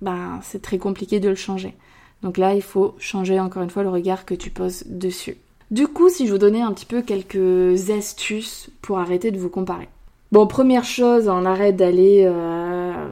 ben 0.00 0.40
c'est 0.42 0.62
très 0.62 0.78
compliqué 0.78 1.20
de 1.20 1.28
le 1.28 1.34
changer. 1.34 1.74
Donc 2.22 2.36
là, 2.38 2.54
il 2.54 2.62
faut 2.62 2.94
changer 2.98 3.40
encore 3.40 3.62
une 3.62 3.70
fois 3.70 3.82
le 3.82 3.88
regard 3.88 4.24
que 4.24 4.34
tu 4.34 4.50
poses 4.50 4.84
dessus. 4.86 5.36
Du 5.70 5.86
coup, 5.86 6.08
si 6.08 6.26
je 6.26 6.32
vous 6.32 6.38
donnais 6.38 6.60
un 6.60 6.72
petit 6.72 6.86
peu 6.86 7.00
quelques 7.02 7.90
astuces 7.90 8.70
pour 8.82 8.98
arrêter 8.98 9.30
de 9.30 9.38
vous 9.38 9.48
comparer. 9.48 9.88
Bon, 10.32 10.46
première 10.46 10.84
chose, 10.84 11.28
on 11.28 11.44
arrête 11.44 11.76
d'aller 11.76 12.24
euh, 12.26 13.08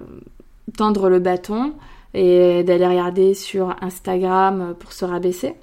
tendre 0.76 1.08
le 1.08 1.18
bâton 1.18 1.72
et 2.14 2.62
d'aller 2.64 2.86
regarder 2.86 3.34
sur 3.34 3.76
Instagram 3.80 4.74
pour 4.78 4.92
se 4.92 5.04
rabaisser. 5.04 5.54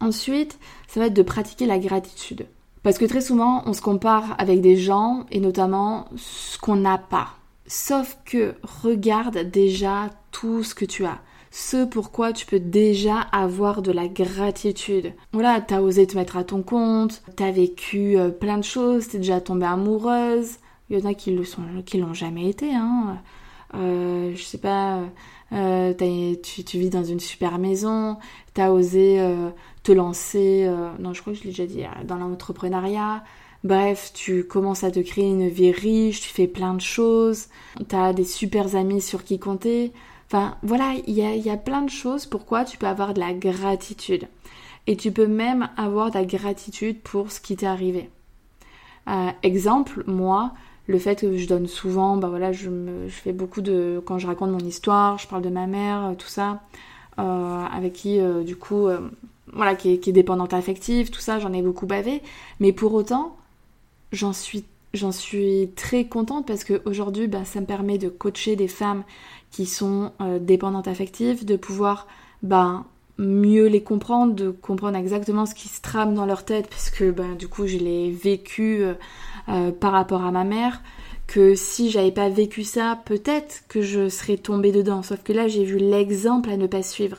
Ensuite, 0.00 0.58
ça 0.86 1.00
va 1.00 1.06
être 1.06 1.14
de 1.14 1.22
pratiquer 1.22 1.66
la 1.66 1.78
gratitude. 1.78 2.46
Parce 2.82 2.98
que 2.98 3.04
très 3.04 3.20
souvent, 3.20 3.62
on 3.66 3.72
se 3.72 3.82
compare 3.82 4.34
avec 4.38 4.60
des 4.60 4.76
gens 4.76 5.26
et 5.30 5.40
notamment 5.40 6.06
ce 6.16 6.58
qu'on 6.58 6.76
n'a 6.76 6.98
pas. 6.98 7.34
Sauf 7.66 8.16
que 8.24 8.54
regarde 8.62 9.50
déjà 9.50 10.10
tout 10.30 10.62
ce 10.62 10.74
que 10.74 10.84
tu 10.84 11.04
as. 11.04 11.18
Ce 11.50 11.84
pourquoi 11.84 12.32
tu 12.32 12.46
peux 12.46 12.60
déjà 12.60 13.20
avoir 13.20 13.82
de 13.82 13.90
la 13.90 14.06
gratitude. 14.06 15.12
Voilà, 15.32 15.60
t'as 15.60 15.80
osé 15.80 16.06
te 16.06 16.16
mettre 16.16 16.36
à 16.36 16.44
ton 16.44 16.62
compte, 16.62 17.22
t'as 17.36 17.50
vécu 17.50 18.18
euh, 18.18 18.30
plein 18.30 18.58
de 18.58 18.64
choses, 18.64 19.08
t'es 19.08 19.18
déjà 19.18 19.40
tombée 19.40 19.66
amoureuse. 19.66 20.56
Il 20.90 20.98
y 20.98 21.02
en 21.02 21.10
a 21.10 21.14
qui 21.14 21.32
le 21.32 21.44
l'ont 22.00 22.14
jamais 22.14 22.48
été, 22.48 22.74
hein. 22.74 23.18
Euh, 23.74 24.32
je 24.34 24.42
sais 24.42 24.58
pas, 24.58 25.02
euh, 25.52 25.94
tu, 26.42 26.64
tu, 26.64 26.78
vis 26.78 26.90
dans 26.90 27.04
une 27.04 27.20
super 27.20 27.58
maison, 27.58 28.16
t'as 28.54 28.70
osé 28.70 29.20
te 29.82 29.92
lancer, 29.92 30.70
non 30.98 31.12
je 31.12 31.20
crois 31.20 31.32
que 31.32 31.38
je 31.38 31.44
l'ai 31.44 31.50
déjà 31.50 31.66
dit, 31.66 31.84
dans 32.04 32.16
l'entrepreneuriat, 32.16 33.22
Bref, 33.64 34.12
tu 34.14 34.44
commences 34.44 34.84
à 34.84 34.90
te 34.90 35.00
créer 35.00 35.28
une 35.28 35.48
vie 35.48 35.72
riche, 35.72 36.20
tu 36.20 36.28
fais 36.28 36.46
plein 36.46 36.74
de 36.74 36.80
choses, 36.80 37.48
tu 37.88 37.96
as 37.96 38.12
des 38.12 38.24
super 38.24 38.76
amis 38.76 39.02
sur 39.02 39.24
qui 39.24 39.40
compter. 39.40 39.92
Enfin, 40.26 40.56
voilà, 40.62 40.94
il 41.06 41.14
y 41.14 41.50
a, 41.50 41.56
plein 41.56 41.82
de 41.82 41.90
choses 41.90 42.26
pourquoi 42.26 42.64
tu 42.64 42.78
peux 42.78 42.86
avoir 42.86 43.14
de 43.14 43.20
la 43.20 43.32
gratitude? 43.32 44.28
Et 44.86 44.96
tu 44.96 45.10
peux 45.10 45.26
même 45.26 45.68
avoir 45.76 46.10
de 46.10 46.18
la 46.18 46.24
gratitude 46.24 47.00
pour 47.00 47.32
ce 47.32 47.40
qui 47.40 47.56
t'est 47.56 47.66
arrivé. 47.66 48.10
Euh, 49.08 49.30
exemple, 49.42 50.04
moi, 50.06 50.52
le 50.88 50.98
fait 50.98 51.20
que 51.20 51.36
je 51.36 51.46
donne 51.46 51.68
souvent, 51.68 52.16
bah 52.16 52.28
voilà, 52.28 52.50
je, 52.50 52.68
fais 53.08 53.32
beaucoup 53.32 53.60
de. 53.60 54.02
Quand 54.04 54.18
je 54.18 54.26
raconte 54.26 54.50
mon 54.50 54.58
histoire, 54.58 55.18
je 55.18 55.28
parle 55.28 55.42
de 55.42 55.50
ma 55.50 55.66
mère, 55.66 56.14
tout 56.18 56.28
ça, 56.28 56.62
euh, 57.18 57.64
avec 57.72 57.92
qui, 57.92 58.18
euh, 58.18 58.42
du 58.42 58.56
coup, 58.56 58.88
voilà, 59.52 59.74
qui 59.74 59.90
est, 59.90 60.12
dépendante 60.12 60.54
affective, 60.54 61.10
tout 61.10 61.20
ça, 61.20 61.38
j'en 61.38 61.52
ai 61.52 61.62
beaucoup 61.62 61.86
bavé. 61.86 62.22
Mais 62.60 62.72
pour 62.72 62.94
autant, 62.94 63.36
j'en 64.12 64.32
suis 64.32 65.70
très 65.76 66.06
contente 66.06 66.46
parce 66.46 66.64
qu'aujourd'hui, 66.64 67.28
bah, 67.28 67.44
ça 67.44 67.60
me 67.60 67.66
permet 67.66 67.98
de 67.98 68.08
coacher 68.08 68.56
des 68.56 68.68
femmes 68.68 69.04
qui 69.50 69.66
sont 69.66 70.12
euh, 70.20 70.38
dépendantes 70.38 70.88
affectives, 70.88 71.44
de 71.44 71.56
pouvoir 71.56 72.06
bah, 72.42 72.84
mieux 73.18 73.66
les 73.66 73.82
comprendre, 73.82 74.34
de 74.34 74.50
comprendre 74.50 74.96
exactement 74.96 75.46
ce 75.46 75.54
qui 75.54 75.68
se 75.68 75.80
trame 75.80 76.14
dans 76.14 76.26
leur 76.26 76.44
tête, 76.44 76.68
puisque 76.68 77.04
bah, 77.12 77.34
du 77.38 77.48
coup, 77.48 77.66
je 77.66 77.78
l'ai 77.78 78.10
vécu 78.10 78.84
euh, 79.48 79.72
par 79.72 79.92
rapport 79.92 80.24
à 80.24 80.30
ma 80.30 80.44
mère, 80.44 80.82
que 81.26 81.54
si 81.54 81.90
j'avais 81.90 82.12
pas 82.12 82.28
vécu 82.28 82.64
ça, 82.64 82.98
peut-être 83.04 83.62
que 83.68 83.82
je 83.82 84.08
serais 84.08 84.38
tombée 84.38 84.72
dedans. 84.72 85.02
Sauf 85.02 85.22
que 85.22 85.32
là, 85.32 85.46
j'ai 85.46 85.64
vu 85.64 85.76
l'exemple 85.76 86.50
à 86.50 86.56
ne 86.56 86.66
pas 86.66 86.82
suivre. 86.82 87.18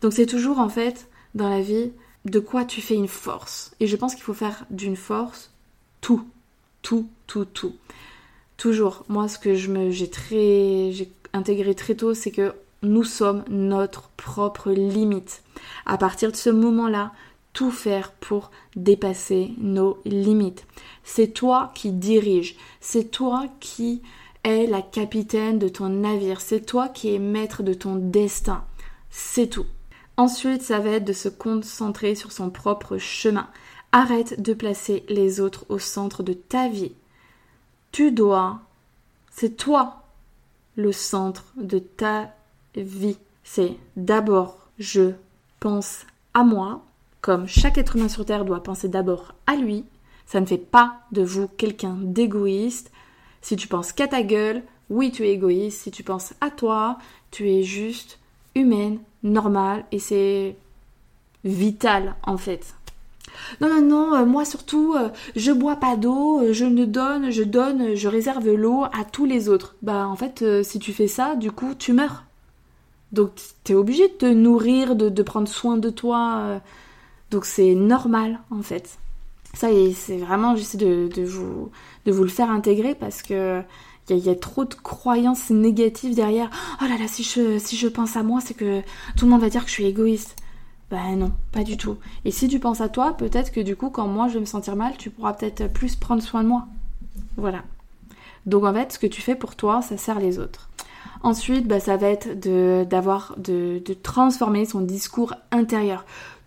Donc 0.00 0.12
c'est 0.12 0.26
toujours 0.26 0.60
en 0.60 0.68
fait, 0.68 1.08
dans 1.34 1.48
la 1.48 1.60
vie, 1.60 1.92
de 2.24 2.38
quoi 2.38 2.64
tu 2.64 2.80
fais 2.80 2.94
une 2.94 3.08
force. 3.08 3.74
Et 3.80 3.86
je 3.86 3.96
pense 3.96 4.14
qu'il 4.14 4.24
faut 4.24 4.34
faire 4.34 4.64
d'une 4.70 4.96
force 4.96 5.50
tout, 6.00 6.24
tout, 6.82 7.08
tout, 7.26 7.44
tout. 7.44 7.74
Toujours, 8.56 9.04
moi 9.08 9.28
ce 9.28 9.38
que 9.38 9.54
je 9.54 9.70
me 9.70 9.90
j'ai 9.90 10.08
très 10.08 10.90
j'ai 10.92 11.10
intégré 11.32 11.74
très 11.74 11.94
tôt, 11.94 12.14
c'est 12.14 12.30
que 12.30 12.54
nous 12.82 13.04
sommes 13.04 13.44
notre 13.48 14.08
propre 14.16 14.70
limite. 14.70 15.42
À 15.84 15.98
partir 15.98 16.30
de 16.30 16.36
ce 16.36 16.50
moment-là, 16.50 17.12
faire 17.64 18.12
pour 18.12 18.50
dépasser 18.76 19.52
nos 19.58 19.98
limites. 20.04 20.66
C'est 21.04 21.32
toi 21.32 21.72
qui 21.74 21.92
dirige, 21.92 22.56
c'est 22.80 23.10
toi 23.10 23.46
qui 23.60 24.02
es 24.44 24.66
la 24.66 24.82
capitaine 24.82 25.58
de 25.58 25.68
ton 25.68 25.88
navire, 25.88 26.40
c'est 26.40 26.60
toi 26.60 26.88
qui 26.88 27.14
es 27.14 27.18
maître 27.18 27.62
de 27.62 27.74
ton 27.74 27.96
destin. 27.96 28.64
C'est 29.10 29.48
tout. 29.48 29.66
Ensuite, 30.16 30.62
ça 30.62 30.78
va 30.78 30.90
être 30.90 31.04
de 31.04 31.12
se 31.12 31.28
concentrer 31.28 32.14
sur 32.14 32.32
son 32.32 32.50
propre 32.50 32.98
chemin. 32.98 33.48
Arrête 33.92 34.40
de 34.40 34.54
placer 34.54 35.04
les 35.08 35.40
autres 35.40 35.66
au 35.68 35.78
centre 35.78 36.22
de 36.22 36.32
ta 36.32 36.68
vie. 36.68 36.92
Tu 37.92 38.12
dois, 38.12 38.60
c'est 39.30 39.56
toi 39.56 40.02
le 40.76 40.92
centre 40.92 41.44
de 41.56 41.78
ta 41.78 42.30
vie. 42.76 43.18
C'est 43.42 43.76
d'abord 43.96 44.58
je 44.78 45.12
pense 45.60 46.04
à 46.34 46.44
moi, 46.44 46.84
comme 47.26 47.48
chaque 47.48 47.76
être 47.76 47.96
humain 47.96 48.08
sur 48.08 48.24
Terre 48.24 48.44
doit 48.44 48.62
penser 48.62 48.88
d'abord 48.88 49.34
à 49.48 49.56
lui. 49.56 49.84
Ça 50.26 50.40
ne 50.40 50.46
fait 50.46 50.58
pas 50.58 51.00
de 51.10 51.22
vous 51.22 51.48
quelqu'un 51.48 51.98
d'égoïste. 52.00 52.92
Si 53.42 53.56
tu 53.56 53.66
penses 53.66 53.90
qu'à 53.90 54.06
ta 54.06 54.22
gueule, 54.22 54.62
oui, 54.90 55.10
tu 55.10 55.24
es 55.24 55.32
égoïste. 55.32 55.80
Si 55.82 55.90
tu 55.90 56.04
penses 56.04 56.34
à 56.40 56.50
toi, 56.50 56.98
tu 57.32 57.50
es 57.50 57.64
juste 57.64 58.20
humaine, 58.54 59.00
normale, 59.24 59.84
et 59.90 59.98
c'est 59.98 60.54
vital 61.42 62.14
en 62.22 62.36
fait. 62.36 62.76
Non, 63.60 63.70
non, 63.70 63.82
non, 63.82 64.14
euh, 64.14 64.24
moi 64.24 64.44
surtout, 64.44 64.94
euh, 64.96 65.08
je 65.34 65.50
bois 65.50 65.76
pas 65.76 65.96
d'eau, 65.96 66.38
euh, 66.38 66.52
je 66.52 66.64
ne 66.64 66.84
donne, 66.84 67.32
je 67.32 67.42
donne, 67.42 67.96
je 67.96 68.06
réserve 68.06 68.48
l'eau 68.52 68.84
à 68.84 69.04
tous 69.04 69.24
les 69.24 69.48
autres. 69.48 69.74
Bah 69.82 70.06
en 70.06 70.14
fait, 70.14 70.62
si 70.62 70.78
tu 70.78 70.92
fais 70.92 71.08
ça, 71.08 71.34
du 71.34 71.50
coup, 71.50 71.74
tu 71.76 71.92
meurs. 71.92 72.22
Donc 73.10 73.32
t'es 73.64 73.74
obligé 73.74 74.06
de 74.06 74.14
te 74.14 74.26
nourrir, 74.26 74.94
de, 74.94 75.22
prendre 75.24 75.48
soin 75.48 75.76
de 75.76 75.90
toi. 75.90 76.60
Donc 77.30 77.44
c'est 77.44 77.74
normal 77.74 78.40
en 78.50 78.62
fait. 78.62 78.98
Ça, 79.54 79.68
c'est 79.94 80.18
vraiment, 80.18 80.54
j'essaie 80.54 80.76
de, 80.76 81.24
vous, 81.24 81.70
le 82.04 82.28
faire 82.28 82.50
intégrer 82.50 82.94
parce 82.94 83.22
que 83.22 83.62
il 84.08 84.18
y, 84.18 84.28
a 84.28 84.36
trop 84.36 84.64
de 84.64 84.74
croyances 84.74 85.50
négatives 85.50 86.14
derrière. 86.14 86.50
Oh 86.80 86.84
là 86.84 86.96
là, 86.96 87.08
si 87.08 87.24
je, 87.24 87.58
si 87.58 87.76
je 87.76 87.88
pense 87.88 88.16
à 88.16 88.22
moi, 88.22 88.40
c'est 88.40 88.54
que 88.54 88.82
tout 89.16 89.24
le 89.24 89.30
monde 89.32 89.40
va 89.40 89.48
dire 89.48 89.62
que 89.62 89.68
je 89.68 89.74
suis 89.74 89.86
égoïste. 89.86 90.36
Ben 90.90 91.16
non, 91.16 91.32
pas 91.50 91.64
du 91.64 91.76
tout. 91.76 91.96
Et 92.24 92.30
si 92.30 92.46
tu 92.46 92.60
penses 92.60 92.80
à 92.80 92.88
toi, 92.88 93.16
peut-être 93.16 93.50
que 93.50 93.60
du 93.60 93.74
coup, 93.74 93.90
quand 93.90 94.06
moi 94.06 94.28
je 94.28 94.34
vais 94.34 94.40
me 94.40 94.44
sentir 94.44 94.76
mal, 94.76 94.96
tu 94.96 95.10
pourras 95.10 95.32
peut-être 95.32 95.72
plus 95.72 95.96
prendre 95.96 96.22
soin 96.22 96.44
de 96.44 96.48
moi. 96.48 96.66
Voilà. 97.36 97.64
Donc 98.44 98.62
en 98.64 98.72
fait, 98.72 98.92
ce 98.92 98.98
que 98.98 99.08
tu 99.08 99.22
fais 99.22 99.34
pour 99.34 99.56
toi, 99.56 99.82
ça 99.82 99.96
sert 99.96 100.20
les 100.20 100.38
autres. 100.38 100.68
Ensuite, 101.22 101.66
bah, 101.66 101.80
ça 101.80 101.96
va 101.96 102.08
être 102.08 102.38
de, 102.38 102.86
d'avoir, 102.88 103.34
de, 103.38 103.82
de 103.84 103.94
transformer 103.94 104.66
son 104.66 104.82
discours 104.82 105.34
intérieur 105.50 106.04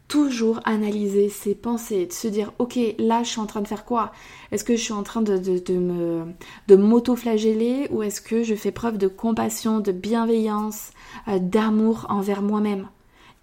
toujours 0.10 0.60
analyser 0.66 1.30
ses 1.30 1.56
pensées, 1.56 2.08
de 2.08 2.12
se 2.12 2.28
dire 2.28 2.52
ok 2.60 2.78
là 2.98 3.24
je 3.24 3.30
suis 3.30 3.40
en 3.40 3.46
train 3.46 3.62
de 3.62 3.68
faire 3.68 3.86
quoi? 3.86 4.12
Est-ce 4.52 4.66
que 4.66 4.76
je 4.76 4.82
suis 4.82 4.92
en 4.92 5.04
train 5.04 5.22
de, 5.22 5.38
me 5.72 6.26
de 6.68 6.76
m'auto-flageller 6.76 7.88
ou 7.92 8.04
est-ce 8.04 8.20
que 8.20 8.44
je 8.44 8.56
fais 8.56 8.72
preuve 8.72 8.98
de 8.98 9.08
compassion, 9.08 9.80
de 9.80 9.94
bienveillance, 9.94 10.90
euh, 11.30 11.38
d'amour 11.40 12.08
envers 12.10 12.42
moi-même? 12.42 12.88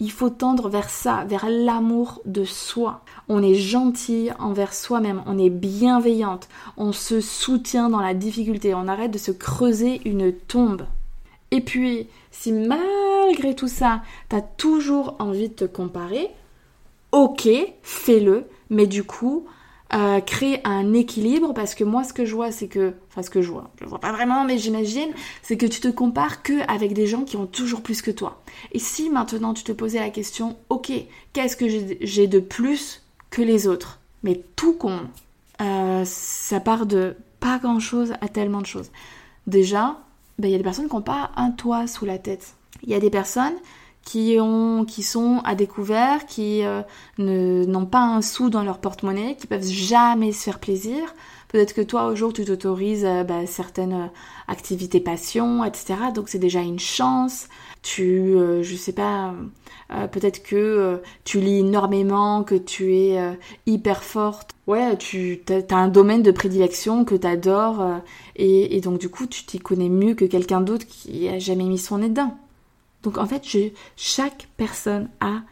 Il 0.01 0.11
faut 0.11 0.29
tendre 0.29 0.69
vers 0.69 0.91
ça, 0.91 1.25
vers 1.25 1.47
l'amour 1.49 2.21
de 2.27 2.45
soi. 2.45 3.03
On 3.29 3.43
est 3.43 3.55
gentil 3.55 4.29
envers 4.39 4.75
soi-même, 4.75 5.23
on 5.25 5.39
est 5.39 5.49
bienveillante, 5.49 6.49
on 6.77 6.93
se 6.93 7.21
soutient 7.21 7.89
dans 7.89 8.01
la 8.01 8.13
difficulté, 8.13 8.75
on 8.75 8.89
arrête 8.89 9.13
de 9.13 9.19
se 9.19 9.31
creuser 9.31 10.03
une 10.05 10.33
tombe. 10.33 10.83
Et 11.53 11.61
puis, 11.61 12.09
si 12.33 12.53
malgré 12.53 13.55
tout 13.55 13.69
ça, 13.69 14.03
t'as 14.29 14.43
toujours 14.43 15.15
envie 15.21 15.49
de 15.49 15.55
te 15.55 15.65
comparer, 15.65 16.29
ok, 17.13 17.49
fais-le, 17.83 18.47
mais 18.71 18.87
du 18.87 19.05
coup, 19.05 19.47
euh, 19.95 20.21
créer 20.21 20.61
un 20.65 20.95
équilibre 20.95 21.55
parce 21.55 21.77
que 21.77 21.85
moi 21.85 22.03
ce 22.03 22.13
que 22.13 22.25
je 22.25 22.35
vois 22.35 22.51
c'est 22.51 22.67
que 22.67 22.95
enfin 23.09 23.23
ce 23.23 23.31
que 23.31 23.41
je 23.41 23.53
vois 23.53 23.71
je 23.81 23.87
vois 23.87 24.01
pas 24.01 24.11
vraiment 24.11 24.43
mais 24.43 24.59
j'imagine 24.59 25.11
c'est 25.43 25.57
que 25.57 25.65
tu 25.65 25.79
te 25.79 25.87
compares 25.87 26.43
que 26.43 26.69
avec 26.69 26.93
des 26.93 27.07
gens 27.07 27.23
qui 27.23 27.37
ont 27.37 27.47
toujours 27.47 27.83
plus 27.83 28.03
que 28.03 28.11
toi. 28.11 28.43
Et 28.73 28.81
si 28.81 29.11
maintenant 29.11 29.55
tu 29.55 29.63
te 29.63 29.71
posais 29.71 30.01
la 30.01 30.11
question 30.11 30.57
ok 30.71 30.91
qu'est-ce 31.33 31.57
que 31.57 31.67
j'ai 32.01 32.27
de 32.27 32.41
plus 32.41 33.05
que 33.31 33.43
les 33.43 33.69
autres? 33.69 34.01
Mais 34.25 34.43
tout 34.57 34.73
con. 34.73 35.03
Euh, 35.61 36.03
ça 36.05 36.59
part 36.59 36.85
de 36.85 37.15
pas 37.39 37.59
grand 37.59 37.79
chose 37.79 38.15
à 38.21 38.27
tellement 38.27 38.63
de 38.63 38.67
choses. 38.67 38.91
Déjà 39.47 40.01
ben, 40.41 40.49
il 40.49 40.51
y 40.51 40.55
a 40.57 40.59
des 40.59 40.65
personnes 40.65 40.89
qui 40.89 40.97
n'ont 40.97 41.01
pas 41.03 41.31
un 41.37 41.53
toit 41.53 41.87
sous 41.87 42.07
la 42.07 42.19
tête. 42.19 42.55
Il 42.83 42.91
y 42.91 42.95
a 42.95 43.01
des 43.01 43.11
personnes 43.11 43.55
qui, 44.07 44.39
ont, 44.41 44.85
qui 44.85 45.03
sont 45.03 45.43
à 45.45 45.57
découvert, 45.57 46.27
qui 46.27 46.63
euh, 46.65 46.83
n'ont 47.19 47.87
pas 47.87 48.03
un 48.03 48.23
sou 48.23 48.51
dans 48.51 48.63
leur 48.63 48.79
porte-monnaie, 48.79 49.37
qui 49.37 49.49
peuvent 49.49 49.67
jamais 49.67 50.33
se 50.33 50.45
faire 50.45 50.61
plaisir. 50.61 51.15
Peut-être 51.49 51.75
que 51.75 51.81
toi, 51.81 52.07
au 52.07 52.15
jour, 52.15 52.33
tu 52.33 52.45
t'autorises 52.45 53.05
euh, 53.05 53.25
bah, 53.25 53.47
certaines 53.47 53.93
euh, 53.93 54.07
activités 54.47 55.01
passion, 55.01 55.65
etc. 55.65 55.95
Donc 56.15 56.29
c'est 56.29 56.39
déjà 56.39 56.61
une 56.61 56.79
chance. 56.79 57.49
Tu, 57.83 58.37
je 58.63 58.77
sais 58.77 58.93
pas, 58.93 59.33
peut-être 60.11 60.43
que 60.43 61.01
tu 61.23 61.39
lis 61.39 61.61
énormément, 61.61 62.43
que 62.43 62.57
tu 62.57 62.97
es 62.97 63.39
hyper 63.65 64.03
forte. 64.03 64.57
Ouais, 64.67 64.97
tu 64.97 65.41
as, 65.49 65.77
un 65.77 65.87
domaine 65.87 66.23
de 66.23 66.33
prédilection 66.33 67.05
que 67.05 67.15
tu 67.15 67.27
adores. 67.29 68.01
Et, 68.35 68.77
et, 68.77 68.81
donc 68.81 68.99
du 68.99 69.09
coup, 69.09 69.27
tu 69.27 69.45
t'y 69.45 69.61
connais 69.61 69.89
mieux 69.89 70.15
que 70.15 70.25
quelqu'un 70.25 70.61
d'autre 70.61 70.85
qui 70.85 71.29
a 71.29 71.39
jamais 71.39 71.65
mis 71.65 71.79
son 71.79 71.99
nez 71.99 72.09
dedans. 72.09 72.37
Donc 73.07 73.19
en 73.19 73.27
fait, 73.27 73.47
chaque 73.97 74.49
personne 74.57 75.09
a 75.21 75.43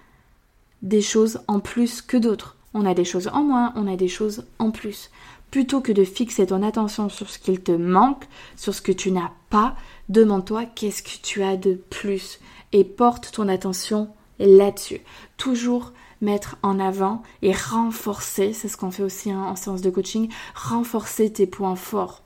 des 0.83 1.01
choses 1.01 1.39
en 1.47 1.61
plus 1.61 2.03
que 2.03 2.17
d'autres. 2.17 2.57
On 2.75 2.85
a 2.85 2.95
des 2.95 3.05
choses 3.05 3.29
en 3.29 3.45
moins, 3.45 3.73
on 3.77 3.87
a 3.87 3.95
des 3.95 4.09
choses 4.09 4.45
en 4.59 4.73
plus. 4.73 5.13
Plutôt 5.53 5.81
que 5.81 5.93
de 5.93 6.03
fixer 6.03 6.47
ton 6.47 6.65
attention 6.65 7.09
sur 7.09 7.31
ce 7.31 7.39
qu'il 7.39 7.61
te 7.61 7.71
manque, 7.71 8.25
sur 8.57 8.75
ce 8.75 8.83
que 8.83 8.91
tu 8.91 9.13
n'as 9.13 9.31
pas, 9.51 9.77
demande-toi 10.09 10.65
qu'est-ce 10.65 11.05
que 11.05 11.23
tu 11.23 11.45
as 11.45 11.57
de 11.57 11.75
plus 11.91 12.41
et 12.73 12.83
porte 12.83 13.31
ton 13.31 13.49
attention 13.49 14.09
là-dessus. 14.41 15.03
Toujours 15.37 15.93
mettre 16.23 16.57
en 16.65 16.81
avant 16.81 17.23
et 17.43 17.53
renforcer, 17.53 18.53
c'est 18.53 18.67
ce 18.67 18.77
qu'on 18.77 18.91
fait 18.91 19.05
aussi 19.05 19.33
en 19.33 19.55
séance 19.55 19.81
de 19.81 19.91
coaching, 19.91 20.29
renforcer 20.57 21.33
tes 21.33 21.47
points 21.47 21.77
forts. 21.77 22.25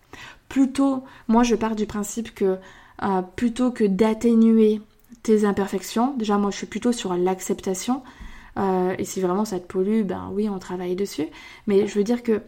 Plutôt, 0.49 1.05
moi 1.27 1.43
je 1.43 1.55
pars 1.55 1.77
du 1.77 1.85
principe 1.85 2.35
que 2.35 2.57
euh, 3.03 3.23
plutôt 3.37 3.71
que 3.71 3.85
d'atténuer 3.85 4.81
tes 5.23 5.45
imperfections. 5.45 6.15
Déjà, 6.17 6.39
moi, 6.39 6.51
je 6.51 6.57
suis 6.57 6.67
plutôt 6.67 6.93
sur 6.93 7.15
l'acceptation. 7.15 8.03
Euh, 8.59 8.95
et 8.99 9.05
si 9.05 9.21
vraiment 9.21 9.45
ça 9.45 9.61
te 9.61 9.67
pollue, 9.67 10.03
ben 10.03 10.31
oui, 10.33 10.49
on 10.49 10.59
travaille 10.59 10.97
dessus. 10.97 11.27
Mais 11.67 11.87
je 11.87 11.95
veux 11.95 12.05
dire 12.05 12.23
que 12.23 12.43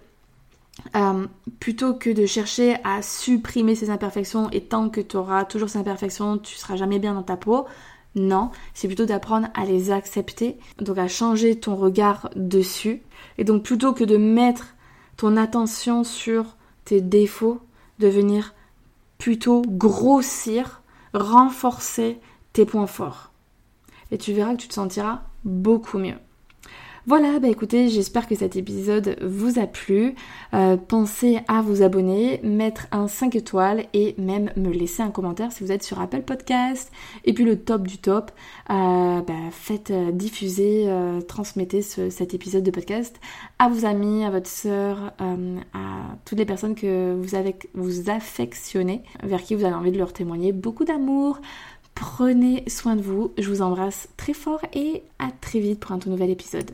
euh, 0.97 1.27
plutôt 1.59 1.95
que 1.95 2.11
de 2.11 2.27
chercher 2.27 2.77
à 2.85 3.03
supprimer 3.03 3.75
ces 3.75 3.91
imperfections 3.91 4.49
et 4.51 4.63
tant 4.63 4.89
que 4.89 5.01
tu 5.01 5.17
auras 5.17 5.45
toujours 5.45 5.69
ces 5.69 5.79
imperfections, 5.79 6.39
tu 6.39 6.57
seras 6.57 6.77
jamais 6.77 6.99
bien 6.99 7.15
dans 7.15 7.23
ta 7.23 7.37
peau. 7.37 7.67
Non, 8.17 8.51
c'est 8.75 8.89
plutôt 8.89 9.05
d'apprendre 9.05 9.49
à 9.55 9.65
les 9.65 9.93
accepter, 9.93 10.59
donc 10.81 10.99
à 10.99 11.07
changer 11.07 11.61
ton 11.61 11.77
regard 11.77 12.31
dessus. 12.35 13.03
Et 13.39 13.45
donc 13.45 13.63
plutôt 13.63 13.93
que 13.93 14.03
de 14.05 14.17
mettre 14.17 14.75
ton 15.17 15.37
attention 15.37 16.03
sur 16.03 16.57
tes 16.85 17.01
défauts, 17.01 17.61
de 18.01 18.09
venir 18.09 18.55
plutôt 19.19 19.63
grossir, 19.65 20.83
renforcer 21.15 22.19
tes 22.53 22.65
points 22.65 22.87
forts. 22.87 23.33
Et 24.11 24.19
tu 24.19 24.33
verras 24.33 24.53
que 24.55 24.61
tu 24.61 24.69
te 24.69 24.75
sentiras 24.75 25.23
beaucoup 25.45 25.99
mieux. 25.99 26.17
Voilà, 27.07 27.39
bah 27.39 27.49
écoutez, 27.49 27.89
j'espère 27.89 28.29
que 28.29 28.35
cet 28.35 28.57
épisode 28.57 29.17
vous 29.23 29.59
a 29.59 29.67
plu. 29.67 30.15
Euh, 30.53 30.77
pensez 30.77 31.41
à 31.49 31.63
vous 31.63 31.83
abonner, 31.83 32.41
mettre 32.43 32.89
un 32.93 33.09
5 33.09 33.35
étoiles 33.37 33.87
et 33.95 34.15
même 34.19 34.53
me 34.57 34.71
laisser 34.71 35.03
un 35.03 35.11
commentaire 35.11 35.51
si 35.51 35.65
vous 35.65 35.73
êtes 35.73 35.83
sur 35.83 35.99
Apple 35.99 36.21
Podcast. 36.21 36.93
Et 37.25 37.33
puis 37.33 37.45
le 37.45 37.59
top 37.59 37.87
du 37.87 37.97
top, 37.97 38.31
euh, 38.69 39.23
bah, 39.23 39.33
faites 39.51 39.91
euh, 39.91 40.13
diffuser, 40.13 40.89
transmettez 41.27 41.81
cet 41.81 42.35
épisode 42.35 42.65
de 42.65 42.71
podcast 42.71 43.19
à 43.59 43.69
vos 43.69 43.87
amis, 43.87 44.25
à 44.25 44.31
votre 44.31 44.49
soeur, 44.49 45.13
à 45.19 46.17
toutes 46.27 46.39
les 46.39 46.45
personnes 46.45 46.75
que 46.75 47.15
vous, 47.15 47.35
avez, 47.35 47.57
vous 47.75 48.11
affectionnez, 48.11 49.03
vers 49.23 49.43
qui 49.43 49.55
vous 49.55 49.65
avez 49.65 49.75
envie 49.75 49.93
de 49.93 49.99
leur 49.99 50.13
témoigner 50.13 50.53
beaucoup 50.53 50.85
d'amour, 50.85 51.41
Prenez 51.95 52.65
soin 52.69 52.97
de 52.97 53.03
vous, 53.03 53.33
je 53.39 53.49
vous 53.49 53.63
embrasse 53.63 54.09
très 54.17 54.33
fort 54.33 54.61
et 54.75 55.03
à 55.19 55.31
très 55.41 55.61
vite 55.61 55.81
pour 55.81 55.93
un 55.93 55.99
tout 55.99 56.11
nouvel 56.11 56.31
épisode. 56.31 56.69